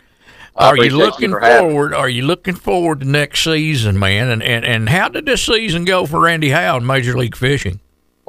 Are 0.55 0.75
you 0.77 0.89
looking 0.89 1.31
for 1.31 1.41
forward? 1.41 1.93
Are 1.93 2.09
you 2.09 2.23
looking 2.23 2.55
forward 2.55 3.01
to 3.01 3.05
next 3.05 3.43
season, 3.43 3.99
man? 3.99 4.29
And 4.29 4.41
and 4.41 4.65
and 4.65 4.89
how 4.89 5.09
did 5.09 5.25
this 5.25 5.45
season 5.45 5.85
go 5.85 6.05
for 6.05 6.21
Randy 6.21 6.49
Howell 6.49 6.77
in 6.77 6.85
Major 6.85 7.17
League 7.17 7.35
Fishing? 7.35 7.79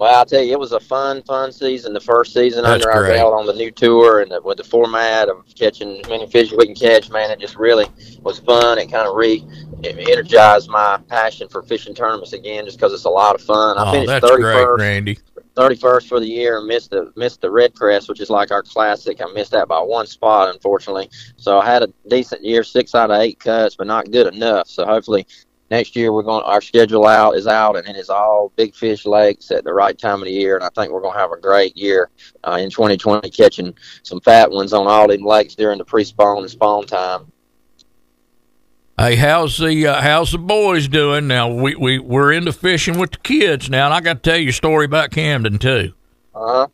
Well, 0.01 0.17
I'll 0.17 0.25
tell 0.25 0.43
you, 0.43 0.53
it 0.53 0.59
was 0.59 0.73
a 0.73 0.81
fun, 0.81 1.23
fun 1.25 1.53
season. 1.53 1.93
The 1.93 2.01
first 2.01 2.33
season 2.33 2.63
That's 2.63 2.87
under 2.87 2.91
our 2.91 3.03
great. 3.03 3.17
belt 3.17 3.35
on 3.35 3.45
the 3.45 3.53
new 3.53 3.71
tour 3.71 4.21
and 4.21 4.31
the, 4.31 4.41
with 4.41 4.57
the 4.57 4.65
format 4.65 5.29
of 5.29 5.45
catching 5.55 6.01
as 6.01 6.09
many 6.09 6.27
fish 6.27 6.53
as 6.53 6.57
we 6.57 6.65
can 6.65 6.75
catch, 6.75 7.11
man, 7.11 7.31
it 7.31 7.39
just 7.39 7.57
really 7.57 7.85
was 8.23 8.39
fun. 8.39 8.79
It 8.79 8.91
kind 8.91 9.07
of 9.07 9.15
re 9.15 9.45
energized 9.85 10.71
my 10.71 10.99
passion 11.11 11.51
for 11.51 11.63
fishing 11.63 11.95
tournaments 11.95 12.33
again, 12.33 12.65
just 12.65 12.79
because 12.79 12.95
it's 12.95 13.05
a 13.05 13.11
lot 13.11 13.35
of 13.35 13.43
fun. 13.43 13.77
I 13.77 13.91
oh, 13.91 13.93
finished 13.93 14.27
thirty 14.27 14.43
first. 14.43 14.81
Randy. 14.81 15.19
31st 15.57 16.09
for 16.09 16.21
the 16.21 16.27
year 16.27 16.59
and 16.59 16.67
missed 16.67 16.91
the 16.91 17.13
missed 17.17 17.41
the 17.41 17.49
REDCREST 17.51 18.09
which 18.09 18.21
is 18.21 18.31
like 18.31 18.53
our 18.53 18.63
classic 18.63 19.21
i 19.21 19.27
missed 19.33 19.51
that 19.51 19.67
by 19.67 19.81
one 19.81 20.07
spot 20.07 20.55
unfortunately 20.55 21.11
so 21.37 21.59
i 21.59 21.67
had 21.67 21.83
a 21.83 21.93
decent 22.09 22.43
year 22.43 22.63
six 22.63 22.95
out 22.95 23.11
of 23.11 23.21
eight 23.21 23.41
cuts 23.41 23.75
but 23.75 23.89
not 23.89 24.11
good 24.13 24.33
enough 24.33 24.69
so 24.69 24.87
hopefully 24.87 25.27
next 25.71 25.95
year 25.95 26.13
we're 26.13 26.23
going 26.23 26.43
our 26.45 26.61
schedule 26.61 27.07
out 27.07 27.37
is 27.37 27.47
out 27.47 27.77
and 27.77 27.87
it 27.87 27.97
is 27.97 28.11
all 28.11 28.53
big 28.57 28.75
fish 28.75 29.07
lakes 29.07 29.51
at 29.51 29.65
the 29.65 29.73
right 29.73 29.99
time 29.99 30.21
of 30.21 30.25
the 30.25 30.33
year 30.33 30.57
and 30.57 30.65
i 30.65 30.69
think 30.71 30.93
we're 30.93 31.01
going 31.01 31.15
to 31.15 31.21
have 31.21 31.33
a 31.33 31.41
great 31.41 31.77
year 31.77 32.11
uh, 32.45 32.59
in 32.61 32.71
2020 32.71 33.31
catching 33.31 33.75
some 34.03 34.21
fat 34.21 34.51
ones 34.51 34.73
on 34.73 34.87
all 34.87 35.09
them 35.09 35.23
lakes 35.23 35.55
during 35.55 35.79
the 35.79 35.85
pre-spawn 35.85 36.39
and 36.39 36.51
spawn 36.51 36.87
time. 36.87 37.31
Hey, 38.99 39.17
how's 39.17 39.57
the 39.57 39.87
uh, 39.87 40.03
how's 40.03 40.33
the 40.33 40.39
boys 40.39 40.87
doing 40.87 41.27
now? 41.27 41.49
We 41.49 41.75
we 41.75 41.99
we're 41.99 42.33
into 42.33 42.53
fishing 42.53 42.99
with 42.99 43.13
the 43.13 43.19
kids 43.19 43.71
now, 43.71 43.87
and 43.87 43.95
I 43.95 44.01
got 44.03 44.23
to 44.23 44.31
tell 44.31 44.39
you 44.39 44.51
a 44.51 44.53
story 44.53 44.85
about 44.85 45.11
Camden 45.11 45.59
too. 45.59 45.95
uh-huh. 46.35 46.67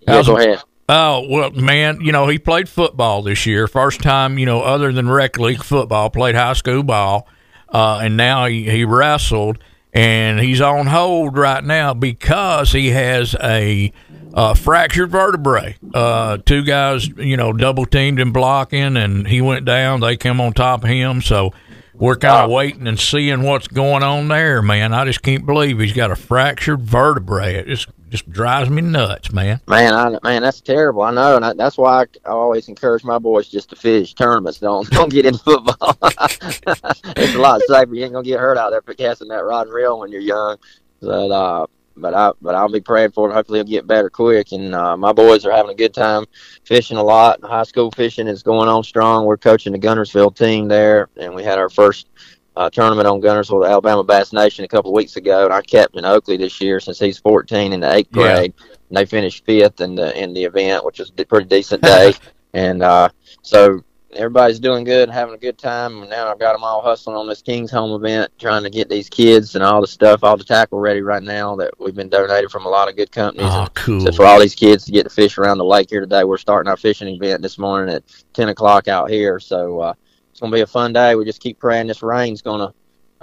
Yeah, 0.00 0.12
How's 0.12 0.26
go 0.26 0.36
ahead. 0.36 0.62
Oh 0.86 1.26
well, 1.30 1.50
man, 1.52 2.02
you 2.02 2.12
know 2.12 2.28
he 2.28 2.38
played 2.38 2.68
football 2.68 3.22
this 3.22 3.46
year, 3.46 3.66
first 3.66 4.02
time 4.02 4.38
you 4.38 4.44
know 4.44 4.60
other 4.60 4.92
than 4.92 5.08
rec 5.08 5.38
league 5.38 5.62
football, 5.62 6.10
played 6.10 6.34
high 6.34 6.52
school 6.52 6.82
ball, 6.82 7.26
uh, 7.74 7.98
and 8.02 8.16
now 8.16 8.46
he, 8.46 8.70
he 8.70 8.84
wrestled, 8.84 9.58
and 9.92 10.38
he's 10.38 10.60
on 10.60 10.86
hold 10.86 11.36
right 11.36 11.62
now 11.64 11.92
because 11.92 12.70
he 12.72 12.90
has 12.90 13.34
a 13.42 13.92
uh, 14.32 14.54
fractured 14.54 15.10
vertebrae. 15.10 15.76
Uh, 15.92 16.38
two 16.38 16.62
guys, 16.62 17.08
you 17.08 17.36
know, 17.36 17.52
double 17.52 17.84
teamed 17.84 18.20
him 18.20 18.32
blocking, 18.32 18.96
and 18.96 19.26
he 19.26 19.40
went 19.40 19.64
down. 19.64 20.00
They 20.00 20.16
came 20.16 20.40
on 20.40 20.52
top 20.52 20.84
of 20.84 20.88
him, 20.88 21.20
so 21.20 21.52
we're 21.94 22.16
kind 22.16 22.44
of 22.44 22.50
waiting 22.50 22.86
and 22.86 22.98
seeing 22.98 23.42
what's 23.42 23.68
going 23.68 24.02
on 24.02 24.28
there, 24.28 24.62
man. 24.62 24.92
I 24.92 25.04
just 25.04 25.22
can't 25.22 25.46
believe 25.46 25.78
he's 25.78 25.92
got 25.92 26.10
a 26.10 26.16
fractured 26.16 26.80
vertebrae. 26.80 27.54
It 27.54 27.66
just 27.66 27.88
just 28.10 28.30
drives 28.30 28.70
me 28.70 28.80
nuts, 28.80 29.32
man. 29.32 29.60
Man, 29.66 29.92
I, 29.92 30.18
man, 30.22 30.42
that's 30.42 30.60
terrible. 30.60 31.02
I 31.02 31.10
know, 31.12 31.34
and 31.34 31.44
I, 31.44 31.52
that's 31.52 31.76
why 31.76 32.02
I, 32.02 32.06
I 32.24 32.30
always 32.30 32.68
encourage 32.68 33.02
my 33.02 33.18
boys 33.18 33.48
just 33.48 33.70
to 33.70 33.76
fish 33.76 34.14
tournaments. 34.14 34.58
Don't 34.58 34.88
don't 34.90 35.10
get 35.10 35.26
into 35.26 35.40
football. 35.40 35.96
it's 36.02 37.34
a 37.34 37.38
lot 37.38 37.60
safer. 37.66 37.94
You 37.94 38.04
ain't 38.04 38.12
gonna 38.12 38.24
get 38.24 38.38
hurt 38.40 38.56
out 38.56 38.70
there 38.70 38.82
for 38.82 38.94
casting 38.94 39.28
that 39.28 39.44
rod 39.44 39.66
and 39.66 39.74
reel 39.74 39.98
when 39.98 40.10
you're 40.12 40.20
young. 40.20 40.58
But 41.00 41.30
uh, 41.30 41.66
but 41.96 42.14
I 42.14 42.32
but 42.40 42.54
I'll 42.54 42.68
be 42.68 42.80
praying 42.80 43.12
for 43.12 43.30
it. 43.30 43.34
Hopefully, 43.34 43.58
he'll 43.58 43.64
get 43.66 43.86
better 43.86 44.10
quick. 44.10 44.52
And 44.52 44.74
uh, 44.74 44.96
my 44.96 45.12
boys 45.12 45.44
are 45.44 45.52
having 45.52 45.70
a 45.72 45.74
good 45.74 45.94
time 45.94 46.24
fishing 46.64 46.96
a 46.96 47.02
lot. 47.02 47.42
High 47.42 47.62
school 47.64 47.90
fishing 47.90 48.26
is 48.26 48.42
going 48.42 48.68
on 48.68 48.82
strong. 48.84 49.24
We're 49.26 49.36
coaching 49.36 49.72
the 49.72 49.78
Guntersville 49.78 50.36
team 50.36 50.68
there, 50.68 51.08
and 51.16 51.34
we 51.34 51.42
had 51.44 51.58
our 51.58 51.68
first 51.68 52.08
uh, 52.56 52.70
tournament 52.70 53.06
on 53.08 53.20
Guntersville, 53.20 53.62
the 53.64 53.70
Alabama 53.70 54.04
Bass 54.04 54.32
Nation, 54.32 54.64
a 54.64 54.68
couple 54.68 54.90
of 54.90 54.94
weeks 54.94 55.16
ago. 55.16 55.44
And 55.44 55.54
I 55.54 55.62
kept 55.62 55.96
in 55.96 56.04
Oakley 56.04 56.36
this 56.36 56.60
year 56.60 56.80
since 56.80 56.98
he's 56.98 57.18
14 57.18 57.72
in 57.72 57.80
the 57.80 57.92
eighth 57.94 58.10
Yeah. 58.12 58.36
grade. 58.36 58.54
And 58.88 58.96
they 58.96 59.06
finished 59.06 59.44
fifth 59.44 59.80
in 59.80 59.94
the 59.94 60.16
in 60.20 60.32
the 60.34 60.44
event, 60.44 60.84
which 60.84 60.98
was 60.98 61.12
a 61.16 61.24
pretty 61.24 61.46
decent 61.46 61.82
day. 61.82 62.14
and 62.54 62.82
uh, 62.82 63.08
so 63.42 63.80
everybody's 64.16 64.58
doing 64.60 64.84
good, 64.84 65.04
and 65.08 65.12
having 65.12 65.34
a 65.34 65.38
good 65.38 65.58
time. 65.58 66.00
And 66.00 66.10
now 66.10 66.30
I've 66.30 66.38
got 66.38 66.52
them 66.52 66.64
all 66.64 66.82
hustling 66.82 67.16
on 67.16 67.26
this 67.26 67.42
King's 67.42 67.70
Home 67.70 67.92
event, 67.92 68.32
trying 68.38 68.62
to 68.62 68.70
get 68.70 68.88
these 68.88 69.08
kids 69.08 69.54
and 69.54 69.64
all 69.64 69.80
the 69.80 69.86
stuff, 69.86 70.24
all 70.24 70.36
the 70.36 70.44
tackle 70.44 70.78
ready 70.78 71.02
right 71.02 71.22
now 71.22 71.56
that 71.56 71.72
we've 71.78 71.94
been 71.94 72.08
donated 72.08 72.50
from 72.50 72.66
a 72.66 72.68
lot 72.68 72.88
of 72.88 72.96
good 72.96 73.10
companies. 73.10 73.50
Oh, 73.50 73.68
cool. 73.74 74.00
so 74.00 74.12
for 74.12 74.24
all 74.24 74.40
these 74.40 74.54
kids 74.54 74.84
to 74.84 74.92
get 74.92 75.04
to 75.04 75.10
fish 75.10 75.38
around 75.38 75.58
the 75.58 75.64
lake 75.64 75.90
here 75.90 76.00
today, 76.00 76.24
we're 76.24 76.38
starting 76.38 76.70
our 76.70 76.76
fishing 76.76 77.08
event 77.08 77.42
this 77.42 77.58
morning 77.58 77.94
at 77.94 78.04
10 78.32 78.48
o'clock 78.50 78.88
out 78.88 79.10
here. 79.10 79.40
So 79.40 79.80
uh, 79.80 79.94
it's 80.30 80.40
going 80.40 80.50
to 80.50 80.56
be 80.56 80.62
a 80.62 80.66
fun 80.66 80.92
day. 80.92 81.14
We 81.14 81.24
just 81.24 81.40
keep 81.40 81.58
praying 81.58 81.86
this 81.86 82.02
rain's 82.02 82.42
going 82.42 82.60
to 82.60 82.74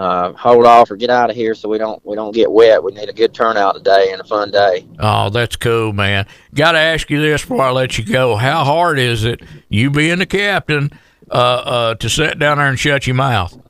uh, 0.01 0.33
hold 0.33 0.65
off 0.65 0.89
or 0.89 0.95
get 0.95 1.11
out 1.11 1.29
of 1.29 1.35
here 1.35 1.53
so 1.53 1.69
we 1.69 1.77
don't 1.77 2.03
we 2.03 2.15
don't 2.15 2.33
get 2.33 2.51
wet. 2.51 2.83
We 2.83 2.91
need 2.91 3.07
a 3.07 3.13
good 3.13 3.35
turnout 3.35 3.75
today 3.75 4.09
and 4.11 4.19
a 4.19 4.23
fun 4.23 4.49
day. 4.49 4.87
Oh, 4.97 5.29
that's 5.29 5.55
cool, 5.55 5.93
man. 5.93 6.25
Got 6.55 6.71
to 6.71 6.79
ask 6.79 7.07
you 7.11 7.21
this 7.21 7.41
before 7.41 7.61
I 7.61 7.69
let 7.69 7.99
you 7.99 8.03
go. 8.03 8.35
How 8.35 8.63
hard 8.63 8.97
is 8.97 9.23
it, 9.25 9.41
you 9.69 9.91
being 9.91 10.17
the 10.17 10.25
captain, 10.25 10.89
uh, 11.29 11.33
uh, 11.33 11.95
to 11.95 12.09
sit 12.09 12.39
down 12.39 12.57
there 12.57 12.67
and 12.67 12.79
shut 12.79 13.05
your 13.05 13.15
mouth? 13.15 13.61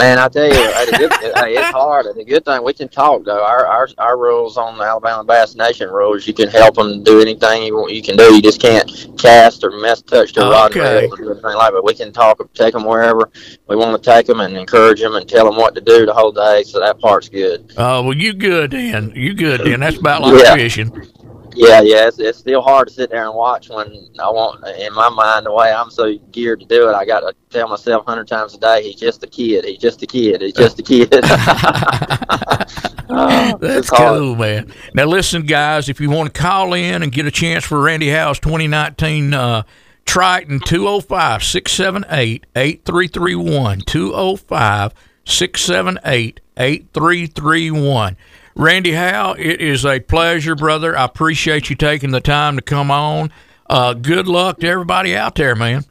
Man, 0.00 0.18
I 0.18 0.28
tell 0.28 0.46
you, 0.46 0.54
good, 0.96 1.12
it's 1.20 1.68
hard. 1.68 2.06
The 2.16 2.24
good 2.24 2.42
thing 2.46 2.64
we 2.64 2.72
can 2.72 2.88
talk 2.88 3.22
though. 3.22 3.44
Our 3.44 3.66
our 3.66 3.86
our 3.98 4.16
rules 4.16 4.56
on 4.56 4.78
the 4.78 4.84
Alabama 4.84 5.24
Bass 5.24 5.54
Nation 5.54 5.90
rules, 5.90 6.26
you 6.26 6.32
can 6.32 6.48
help 6.48 6.76
them 6.76 7.02
do 7.04 7.20
anything 7.20 7.64
you 7.64 7.76
want. 7.76 7.92
You 7.92 8.00
can 8.02 8.16
do. 8.16 8.34
You 8.34 8.40
just 8.40 8.62
can't 8.62 8.90
cast 9.18 9.62
or 9.62 9.70
mess 9.72 10.00
touch 10.00 10.32
their 10.32 10.44
rod 10.44 10.72
and 10.72 10.80
Okay. 10.80 11.06
reel 11.06 11.28
or 11.28 11.32
anything 11.32 11.42
like. 11.54 11.66
that. 11.68 11.72
But 11.72 11.84
we 11.84 11.92
can 11.92 12.12
talk, 12.12 12.40
take 12.54 12.72
them 12.72 12.84
wherever 12.84 13.30
we 13.68 13.76
want 13.76 14.02
to 14.02 14.10
take 14.10 14.24
them, 14.24 14.40
and 14.40 14.56
encourage 14.56 15.00
them 15.00 15.16
and 15.16 15.28
tell 15.28 15.44
them 15.44 15.56
what 15.56 15.74
to 15.74 15.82
do 15.82 16.06
the 16.06 16.14
whole 16.14 16.32
day. 16.32 16.62
So 16.62 16.80
that 16.80 16.98
part's 16.98 17.28
good. 17.28 17.70
Oh, 17.76 18.02
well, 18.02 18.16
you 18.16 18.32
good 18.32 18.70
then. 18.70 19.12
You 19.14 19.34
good 19.34 19.60
then. 19.60 19.80
That's 19.80 19.98
about 19.98 20.22
like 20.22 20.42
Yeah. 20.42 20.54
fishing. 20.54 20.90
Yeah, 21.54 21.80
yeah, 21.80 22.08
it's, 22.08 22.18
it's 22.18 22.38
still 22.38 22.62
hard 22.62 22.88
to 22.88 22.94
sit 22.94 23.10
there 23.10 23.24
and 23.24 23.34
watch 23.34 23.68
when 23.68 23.86
I 24.18 24.30
want. 24.30 24.66
In 24.78 24.92
my 24.94 25.08
mind, 25.08 25.46
the 25.46 25.52
way 25.52 25.72
I'm 25.72 25.90
so 25.90 26.16
geared 26.32 26.60
to 26.60 26.66
do 26.66 26.88
it, 26.88 26.94
I 26.94 27.04
got 27.04 27.20
to 27.20 27.34
tell 27.50 27.68
myself 27.68 28.06
a 28.06 28.10
hundred 28.10 28.28
times 28.28 28.54
a 28.54 28.58
day, 28.58 28.82
"He's 28.82 28.96
just 28.96 29.22
a 29.22 29.26
kid. 29.26 29.64
He's 29.64 29.78
just 29.78 30.02
a 30.02 30.06
kid. 30.06 30.42
He's 30.42 30.54
just 30.54 30.78
a 30.78 30.82
kid." 30.82 31.10
Oh, 33.12 33.58
That's 33.58 33.90
cool, 33.90 34.36
man. 34.36 34.72
Now, 34.94 35.04
listen, 35.06 35.42
guys, 35.42 35.88
if 35.88 36.00
you 36.00 36.10
want 36.10 36.32
to 36.32 36.40
call 36.40 36.74
in 36.74 37.02
and 37.02 37.10
get 37.10 37.26
a 37.26 37.30
chance 37.30 37.64
for 37.64 37.80
Randy 37.80 38.08
Howell's 38.08 38.38
2019 38.38 39.34
uh, 39.34 39.62
Triton, 40.04 40.60
205 40.60 41.42
678 41.42 42.46
8331. 42.54 43.80
205 43.80 44.94
678 45.24 46.40
8331. 46.56 48.16
Randy 48.56 48.92
Howell, 48.92 49.36
it 49.38 49.60
is 49.60 49.84
a 49.84 50.00
pleasure, 50.00 50.54
brother. 50.54 50.96
I 50.96 51.04
appreciate 51.04 51.70
you 51.70 51.76
taking 51.76 52.10
the 52.10 52.20
time 52.20 52.56
to 52.56 52.62
come 52.62 52.90
on. 52.90 53.32
Uh, 53.68 53.94
good 53.94 54.26
luck 54.26 54.58
to 54.60 54.66
everybody 54.68 55.16
out 55.16 55.36
there, 55.36 55.54
man. 55.54 55.84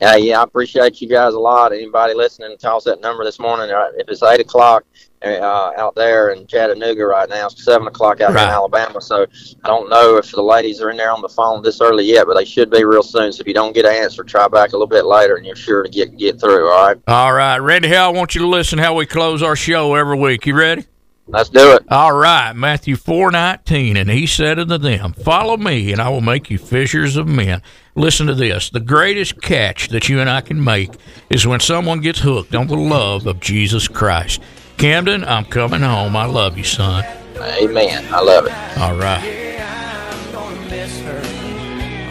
Yeah, 0.00 0.16
yeah, 0.16 0.40
I 0.40 0.44
appreciate 0.44 1.02
you 1.02 1.08
guys 1.08 1.34
a 1.34 1.38
lot. 1.38 1.74
Anybody 1.74 2.14
listening, 2.14 2.56
toss 2.56 2.84
that 2.84 3.02
number 3.02 3.22
this 3.22 3.38
morning. 3.38 3.70
Uh, 3.70 3.88
If 3.98 4.08
it's 4.08 4.22
eight 4.22 4.40
o'clock 4.40 4.84
uh, 5.22 5.72
out 5.76 5.94
there 5.94 6.30
in 6.30 6.46
Chattanooga 6.46 7.04
right 7.04 7.28
now, 7.28 7.48
it's 7.48 7.62
seven 7.62 7.86
o'clock 7.86 8.22
out 8.22 8.30
here 8.30 8.38
in 8.38 8.48
Alabama. 8.48 8.98
So 9.02 9.26
I 9.62 9.68
don't 9.68 9.90
know 9.90 10.16
if 10.16 10.32
the 10.32 10.40
ladies 10.40 10.80
are 10.80 10.88
in 10.88 10.96
there 10.96 11.12
on 11.12 11.20
the 11.20 11.28
phone 11.28 11.62
this 11.62 11.82
early 11.82 12.06
yet, 12.06 12.26
but 12.26 12.34
they 12.34 12.46
should 12.46 12.70
be 12.70 12.82
real 12.82 13.02
soon. 13.02 13.30
So 13.30 13.42
if 13.42 13.46
you 13.46 13.52
don't 13.52 13.74
get 13.74 13.84
an 13.84 13.92
answer, 13.92 14.24
try 14.24 14.48
back 14.48 14.70
a 14.70 14.72
little 14.72 14.86
bit 14.86 15.04
later, 15.04 15.36
and 15.36 15.44
you're 15.44 15.54
sure 15.54 15.82
to 15.82 15.88
get 15.90 16.16
get 16.16 16.40
through. 16.40 16.70
All 16.70 16.86
right, 16.86 16.96
All 17.06 17.34
right, 17.34 17.58
Randy 17.58 17.88
Howell, 17.88 18.14
I 18.14 18.18
want 18.18 18.34
you 18.34 18.40
to 18.40 18.46
listen 18.48 18.78
how 18.78 18.94
we 18.94 19.04
close 19.04 19.42
our 19.42 19.54
show 19.54 19.94
every 19.96 20.16
week. 20.18 20.46
You 20.46 20.56
ready? 20.56 20.86
Let's 21.26 21.48
do 21.48 21.72
it. 21.74 21.84
All 21.88 22.12
right, 22.12 22.52
Matthew 22.52 22.96
four 22.96 23.30
nineteen, 23.30 23.96
and 23.96 24.10
he 24.10 24.26
said 24.26 24.58
unto 24.58 24.78
them, 24.78 25.12
Follow 25.12 25.56
me, 25.56 25.92
and 25.92 26.00
I 26.00 26.08
will 26.08 26.20
make 26.20 26.50
you 26.50 26.58
fishers 26.58 27.16
of 27.16 27.26
men. 27.26 27.62
Listen 27.94 28.26
to 28.26 28.34
this: 28.34 28.70
the 28.70 28.80
greatest 28.80 29.40
catch 29.42 29.88
that 29.88 30.08
you 30.08 30.20
and 30.20 30.30
I 30.30 30.40
can 30.40 30.62
make 30.62 30.90
is 31.28 31.46
when 31.46 31.60
someone 31.60 32.00
gets 32.00 32.20
hooked 32.20 32.54
on 32.54 32.66
the 32.66 32.76
love 32.76 33.26
of 33.26 33.40
Jesus 33.40 33.88
Christ. 33.88 34.40
Camden, 34.76 35.24
I'm 35.24 35.44
coming 35.44 35.82
home. 35.82 36.16
I 36.16 36.24
love 36.24 36.56
you, 36.56 36.64
son. 36.64 37.04
Amen. 37.38 38.06
I 38.12 38.20
love 38.20 38.46
it. 38.46 38.78
All 38.78 38.96
right. 38.96 39.58
I'm 39.60 40.32
gonna 40.32 40.60
miss 40.70 41.00
her. 41.00 41.20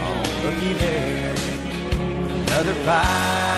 Oh, 0.01 0.23
looky 0.43 0.73
there, 0.73 1.35
another 2.47 2.73
bite. 2.85 3.48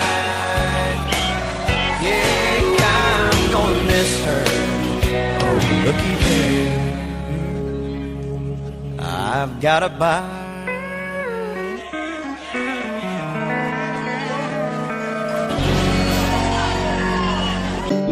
I've 8.98 9.60
got 9.60 9.82
a 9.82 9.88
bite. 9.88 10.41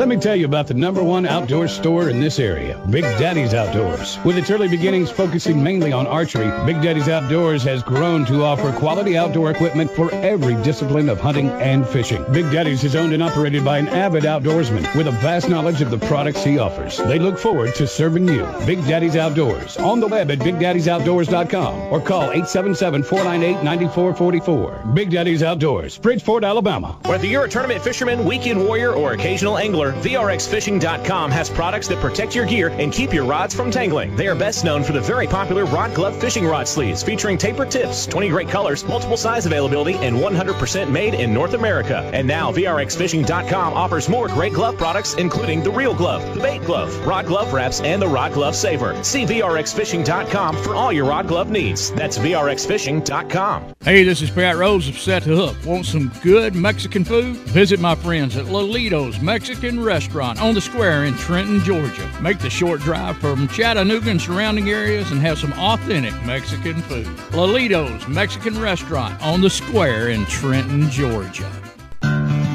Let 0.01 0.09
me 0.09 0.17
tell 0.17 0.35
you 0.35 0.47
about 0.47 0.67
the 0.67 0.73
number 0.73 1.05
one 1.05 1.27
outdoor 1.27 1.69
store 1.69 2.09
in 2.09 2.21
this 2.21 2.39
area, 2.39 2.83
Big 2.89 3.03
Daddy's 3.19 3.53
Outdoors. 3.53 4.19
With 4.25 4.39
its 4.39 4.51
early 4.51 4.67
beginnings 4.67 5.11
focusing 5.11 5.63
mainly 5.63 5.93
on 5.93 6.07
archery, 6.07 6.51
Big 6.65 6.81
Daddy's 6.81 7.11
Outdoors 7.11 7.63
has 7.65 7.83
grown 7.83 8.25
to 8.25 8.43
offer 8.43 8.73
quality 8.73 9.19
outdoor 9.19 9.51
equipment 9.51 9.91
for 9.91 10.11
every 10.15 10.55
discipline 10.63 11.11
of 11.11 11.21
hunting 11.21 11.51
and 11.51 11.87
fishing. 11.87 12.25
Big 12.33 12.51
Daddy's 12.51 12.83
is 12.83 12.97
owned 12.97 13.13
and 13.13 13.23
operated 13.23 13.63
by 13.63 13.77
an 13.77 13.89
avid 13.89 14.25
outdoorsman 14.25 14.97
with 14.97 15.07
a 15.07 15.11
vast 15.11 15.51
knowledge 15.51 15.83
of 15.83 15.91
the 15.91 15.99
products 15.99 16.43
he 16.43 16.59
offers. 16.59 16.97
They 16.97 17.19
look 17.19 17.37
forward 17.37 17.75
to 17.75 17.87
serving 17.87 18.27
you. 18.27 18.49
Big 18.65 18.83
Daddy's 18.87 19.17
Outdoors 19.17 19.77
on 19.77 20.01
the 20.01 20.07
web 20.07 20.31
at 20.31 20.39
BigDaddy'sOutdoors.com 20.39 21.93
or 21.93 22.01
call 22.01 22.31
877-498-9444. 22.31 24.95
Big 24.95 25.11
Daddy's 25.11 25.43
Outdoors, 25.43 25.99
Bridgeport, 25.99 26.43
Alabama. 26.43 26.99
Whether 27.05 27.27
you're 27.27 27.45
a 27.45 27.51
tournament 27.51 27.83
fisherman, 27.83 28.25
weekend 28.25 28.65
warrior, 28.65 28.95
or 28.95 29.13
occasional 29.13 29.59
angler, 29.59 29.90
VRXFishing.com 29.93 31.31
has 31.31 31.51
products 31.51 31.89
that 31.89 31.99
protect 32.01 32.35
your 32.35 32.47
gear 32.47 32.69
and 32.69 32.93
keep 32.93 33.13
your 33.13 33.25
rods 33.25 33.55
from 33.55 33.71
tangling. 33.71 34.17
They 34.17 34.27
are 34.29 34.35
best 34.35 34.65
known 34.65 34.83
for 34.83 34.93
the 34.93 35.01
very 35.01 35.27
popular 35.27 35.65
Rod 35.65 35.95
Glove 35.95 36.21
fishing 36.21 36.47
rod 36.47 36.69
sleeves 36.69 37.03
featuring 37.03 37.39
taper 37.39 37.67
tips, 37.67 38.07
20 38.07 38.29
great 38.29 38.49
colors, 38.49 38.85
multiple 38.85 39.17
size 39.17 39.47
availability, 39.47 39.95
and 39.95 40.17
100% 40.17 40.91
made 40.91 41.15
in 41.15 41.33
North 41.33 41.55
America. 41.55 42.11
And 42.13 42.27
now 42.27 42.53
VRXFishing.com 42.53 43.75
offers 43.75 44.09
more 44.09 44.29
great 44.29 44.53
glove 44.53 44.77
products, 44.77 45.15
including 45.15 45.63
the 45.63 45.71
Reel 45.71 45.95
Glove, 45.95 46.35
the 46.35 46.41
Bait 46.41 46.63
Glove, 46.65 46.95
Rod 47.07 47.27
Glove 47.27 47.53
Wraps, 47.53 47.81
and 47.81 48.01
the 48.01 48.09
Rod 48.09 48.33
Glove 48.33 48.57
Saver. 48.57 49.03
See 49.03 49.25
VRXFishing.com 49.25 50.57
for 50.63 50.75
all 50.75 50.93
your 50.93 51.07
rod 51.07 51.29
glove 51.29 51.51
needs. 51.51 51.91
That's 51.93 52.19
VRXFishing.com. 52.19 53.75
Hey, 53.83 54.05
this 54.05 54.23
is 54.23 54.31
Pat 54.31 54.57
Rose 54.57 54.89
of 54.89 54.99
Set 54.99 55.25
the 55.25 55.35
Hook. 55.35 55.57
Want 55.65 55.87
some 55.87 56.13
good 56.23 56.55
Mexican 56.55 57.05
food? 57.05 57.37
Visit 57.37 57.81
my 57.81 57.95
friends 57.95 58.37
at 58.37 58.47
Lolito's 58.47 59.21
Mexican 59.21 59.80
Restaurant 59.83 60.41
on 60.41 60.55
the 60.55 60.61
square 60.61 61.05
in 61.05 61.15
Trenton, 61.15 61.61
Georgia. 61.61 62.11
Make 62.21 62.39
the 62.39 62.51
short 62.51 62.81
drive 62.81 63.19
from 63.19 63.49
Chattanooga 63.49 64.11
and 64.11 64.21
surrounding 64.21 64.71
areas 64.71 65.11
and 65.11 65.21
have 65.21 65.39
some 65.39 65.53
authentic 65.55 66.15
Mexican 66.25 66.83
food. 66.83 67.07
Lolito's 67.33 68.07
Mexican 68.09 68.61
Restaurant 68.61 69.21
on 69.23 69.41
the 69.41 69.51
square 69.51 70.09
in 70.09 70.25
Trenton, 70.27 70.91
Georgia. 70.91 71.51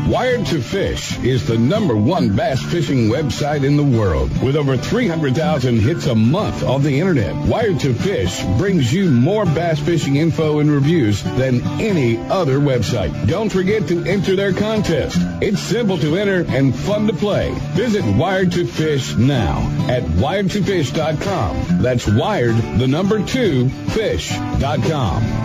Wired 0.07 0.45
to 0.47 0.61
Fish 0.61 1.17
is 1.19 1.47
the 1.47 1.57
number 1.57 1.95
one 1.95 2.35
bass 2.35 2.61
fishing 2.61 3.09
website 3.09 3.65
in 3.65 3.75
the 3.75 3.83
world 3.83 4.29
with 4.43 4.55
over 4.55 4.77
300,000 4.77 5.79
hits 5.79 6.05
a 6.05 6.13
month 6.13 6.61
on 6.63 6.83
the 6.83 6.99
internet. 6.99 7.35
Wired 7.47 7.79
to 7.79 7.91
Fish 7.91 8.43
brings 8.59 8.93
you 8.93 9.09
more 9.09 9.45
bass 9.45 9.79
fishing 9.79 10.17
info 10.17 10.59
and 10.59 10.69
reviews 10.69 11.23
than 11.23 11.63
any 11.81 12.17
other 12.29 12.59
website. 12.59 13.27
Don't 13.27 13.51
forget 13.51 13.87
to 13.87 14.03
enter 14.05 14.35
their 14.35 14.53
contest. 14.53 15.17
It's 15.41 15.59
simple 15.59 15.97
to 15.97 16.17
enter 16.17 16.45
and 16.49 16.75
fun 16.75 17.07
to 17.07 17.13
play. 17.13 17.55
Visit 17.73 18.05
Wired 18.15 18.51
to 18.51 18.67
Fish 18.67 19.15
now 19.15 19.57
at 19.89 20.03
wiredtofish.com. 20.03 21.81
That's 21.81 22.07
wired, 22.07 22.57
the 22.77 22.87
number 22.87 23.25
two, 23.25 23.69
fish.com. 23.69 25.44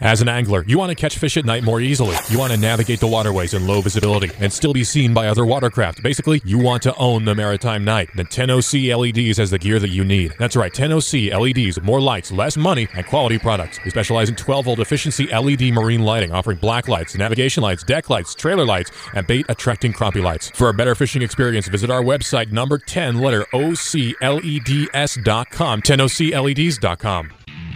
As 0.00 0.20
an 0.20 0.28
angler, 0.28 0.64
you 0.66 0.76
want 0.76 0.90
to 0.90 0.96
catch 0.96 1.18
fish 1.18 1.36
at 1.36 1.44
night 1.44 1.62
more 1.62 1.80
easily. 1.80 2.16
You 2.28 2.36
want 2.36 2.52
to 2.52 2.58
navigate 2.58 2.98
the 2.98 3.06
waterways 3.06 3.54
in 3.54 3.64
low 3.64 3.80
visibility 3.80 4.28
and 4.40 4.52
still 4.52 4.72
be 4.72 4.82
seen 4.82 5.14
by 5.14 5.28
other 5.28 5.46
watercraft. 5.46 6.02
Basically, 6.02 6.42
you 6.44 6.58
want 6.58 6.82
to 6.82 6.92
own 6.96 7.24
the 7.24 7.36
maritime 7.36 7.84
night. 7.84 8.10
The 8.16 8.24
10OC 8.24 8.92
LEDs 8.96 9.38
has 9.38 9.50
the 9.50 9.58
gear 9.58 9.78
that 9.78 9.90
you 9.90 10.04
need. 10.04 10.34
That's 10.36 10.56
right, 10.56 10.72
10OC 10.72 11.30
LEDs, 11.30 11.80
more 11.80 12.00
lights, 12.00 12.32
less 12.32 12.56
money, 12.56 12.88
and 12.92 13.06
quality 13.06 13.38
products. 13.38 13.78
We 13.84 13.90
specialize 13.90 14.28
in 14.28 14.34
12 14.34 14.64
volt 14.64 14.80
efficiency 14.80 15.28
LED 15.28 15.72
marine 15.72 16.02
lighting, 16.02 16.32
offering 16.32 16.58
black 16.58 16.88
lights, 16.88 17.16
navigation 17.16 17.62
lights, 17.62 17.84
deck 17.84 18.10
lights, 18.10 18.34
trailer 18.34 18.66
lights, 18.66 18.90
and 19.14 19.24
bait 19.28 19.46
attracting 19.48 19.92
crappie 19.92 20.24
lights. 20.24 20.50
For 20.50 20.70
a 20.70 20.74
better 20.74 20.96
fishing 20.96 21.22
experience, 21.22 21.68
visit 21.68 21.88
our 21.88 22.02
website, 22.02 22.50
number 22.50 22.78
10, 22.78 23.20
letter 23.20 23.46
OCLEDS.com, 23.52 25.82
10OCLEDs.com. 25.82 27.30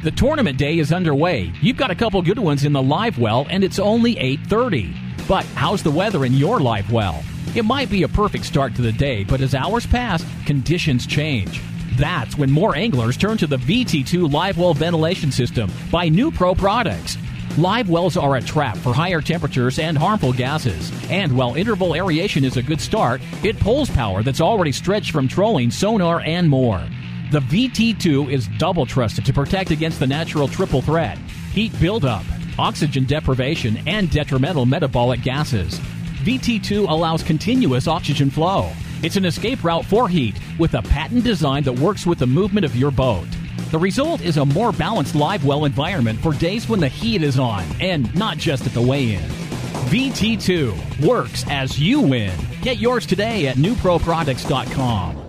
The 0.05 0.13
tournament 0.13 0.59
day 0.59 0.79
is 0.79 0.93
underway. 0.93 1.53
You've 1.61 1.77
got 1.77 1.91
a 1.91 1.95
couple 1.97 2.23
good 2.23 2.39
ones 2.39 2.65
in 2.65 2.73
the 2.73 2.81
live 2.81 3.19
well, 3.19 3.49
and 3.51 3.65
it's 3.65 3.81
only 3.81 4.17
8:30. 4.17 4.95
But 5.27 5.45
how's 5.57 5.83
the 5.83 5.91
weather 5.91 6.25
in 6.25 6.35
your 6.35 6.61
live 6.61 6.93
well? 6.93 7.25
It 7.57 7.65
might 7.65 7.91
be 7.91 8.05
a 8.05 8.09
perfect 8.09 8.45
start 8.45 8.77
to 8.77 8.83
the 8.83 8.93
day, 8.93 9.25
but 9.25 9.41
as 9.41 9.57
hours 9.57 9.87
pass, 9.87 10.25
conditions 10.47 11.05
change. 11.05 11.61
That's 11.97 12.39
when 12.39 12.49
more 12.49 12.77
anglers 12.77 13.17
turn 13.17 13.39
to 13.39 13.49
the 13.49 13.59
VT2 13.59 14.29
live 14.29 14.57
well 14.57 14.73
ventilation 14.73 15.33
system 15.33 15.69
by 15.91 16.09
New 16.09 16.31
Pro 16.31 16.55
products. 16.55 17.19
Live 17.57 17.91
wells 17.91 18.17
are 18.17 18.37
a 18.37 18.41
trap 18.41 18.77
for 18.77 18.95
higher 18.95 19.21
temperatures 19.21 19.81
and 19.81 19.99
harmful 19.99 20.33
gases. 20.33 20.93
And 21.11 21.37
while 21.37 21.57
interval 21.57 21.97
aeration 21.97 22.45
is 22.45 22.57
a 22.57 22.63
good 22.63 22.81
start, 22.81 23.21
it 23.43 23.59
pulls 23.59 23.91
power 23.91 24.23
that's 24.23 24.41
already 24.41 24.71
stretched 24.71 25.11
from 25.11 25.27
trolling, 25.27 25.73
sonar, 25.73 26.21
and 26.21 26.49
more. 26.49 26.81
The 27.31 27.41
VT2 27.41 28.33
is 28.33 28.49
double 28.57 28.87
trusted 28.87 29.27
to 29.27 29.35
protect 29.35 29.71
against 29.71 30.01
the 30.01 30.07
natural 30.07 30.49
triple 30.49 30.81
threat 30.81 31.19
heat 31.53 31.79
buildup, 31.79 32.25
oxygen 32.59 33.05
deprivation, 33.05 33.79
and 33.87 34.11
detrimental 34.11 34.65
metabolic 34.65 35.23
gases. 35.23 35.79
VT2 36.25 36.89
allows 36.89 37.23
continuous 37.23 37.87
oxygen 37.87 38.31
flow. 38.31 38.71
It's 39.03 39.17
an 39.17 39.25
escape 39.27 39.63
route 39.63 39.85
for 39.85 40.09
heat 40.09 40.37
with 40.59 40.75
a 40.75 40.83
patent 40.83 41.25
design 41.25 41.65
that 41.65 41.79
works 41.79 42.07
with 42.07 42.19
the 42.19 42.27
movement 42.27 42.65
of 42.65 42.77
your 42.77 42.91
boat. 42.91 43.27
The 43.71 43.79
result 43.79 44.23
is 44.23 44.39
a 44.39 44.47
more 44.47 44.73
balanced 44.73 45.15
live 45.15 45.45
well 45.45 45.67
environment 45.67 46.21
for 46.21 46.33
days 46.33 46.69
when 46.69 46.81
the 46.81 46.89
heat 46.89 47.23
is 47.23 47.39
on 47.39 47.65
and 47.81 48.15
not 48.15 48.39
just 48.39 48.67
at 48.67 48.73
the 48.73 48.81
weigh 48.81 49.15
in. 49.17 49.31
VT2 49.91 51.07
works 51.07 51.45
as 51.51 51.79
you 51.79 52.01
win. 52.01 52.33
Get 52.63 52.79
yours 52.79 53.05
today 53.05 53.49
at 53.49 53.57
newproproducts.com. 53.57 55.28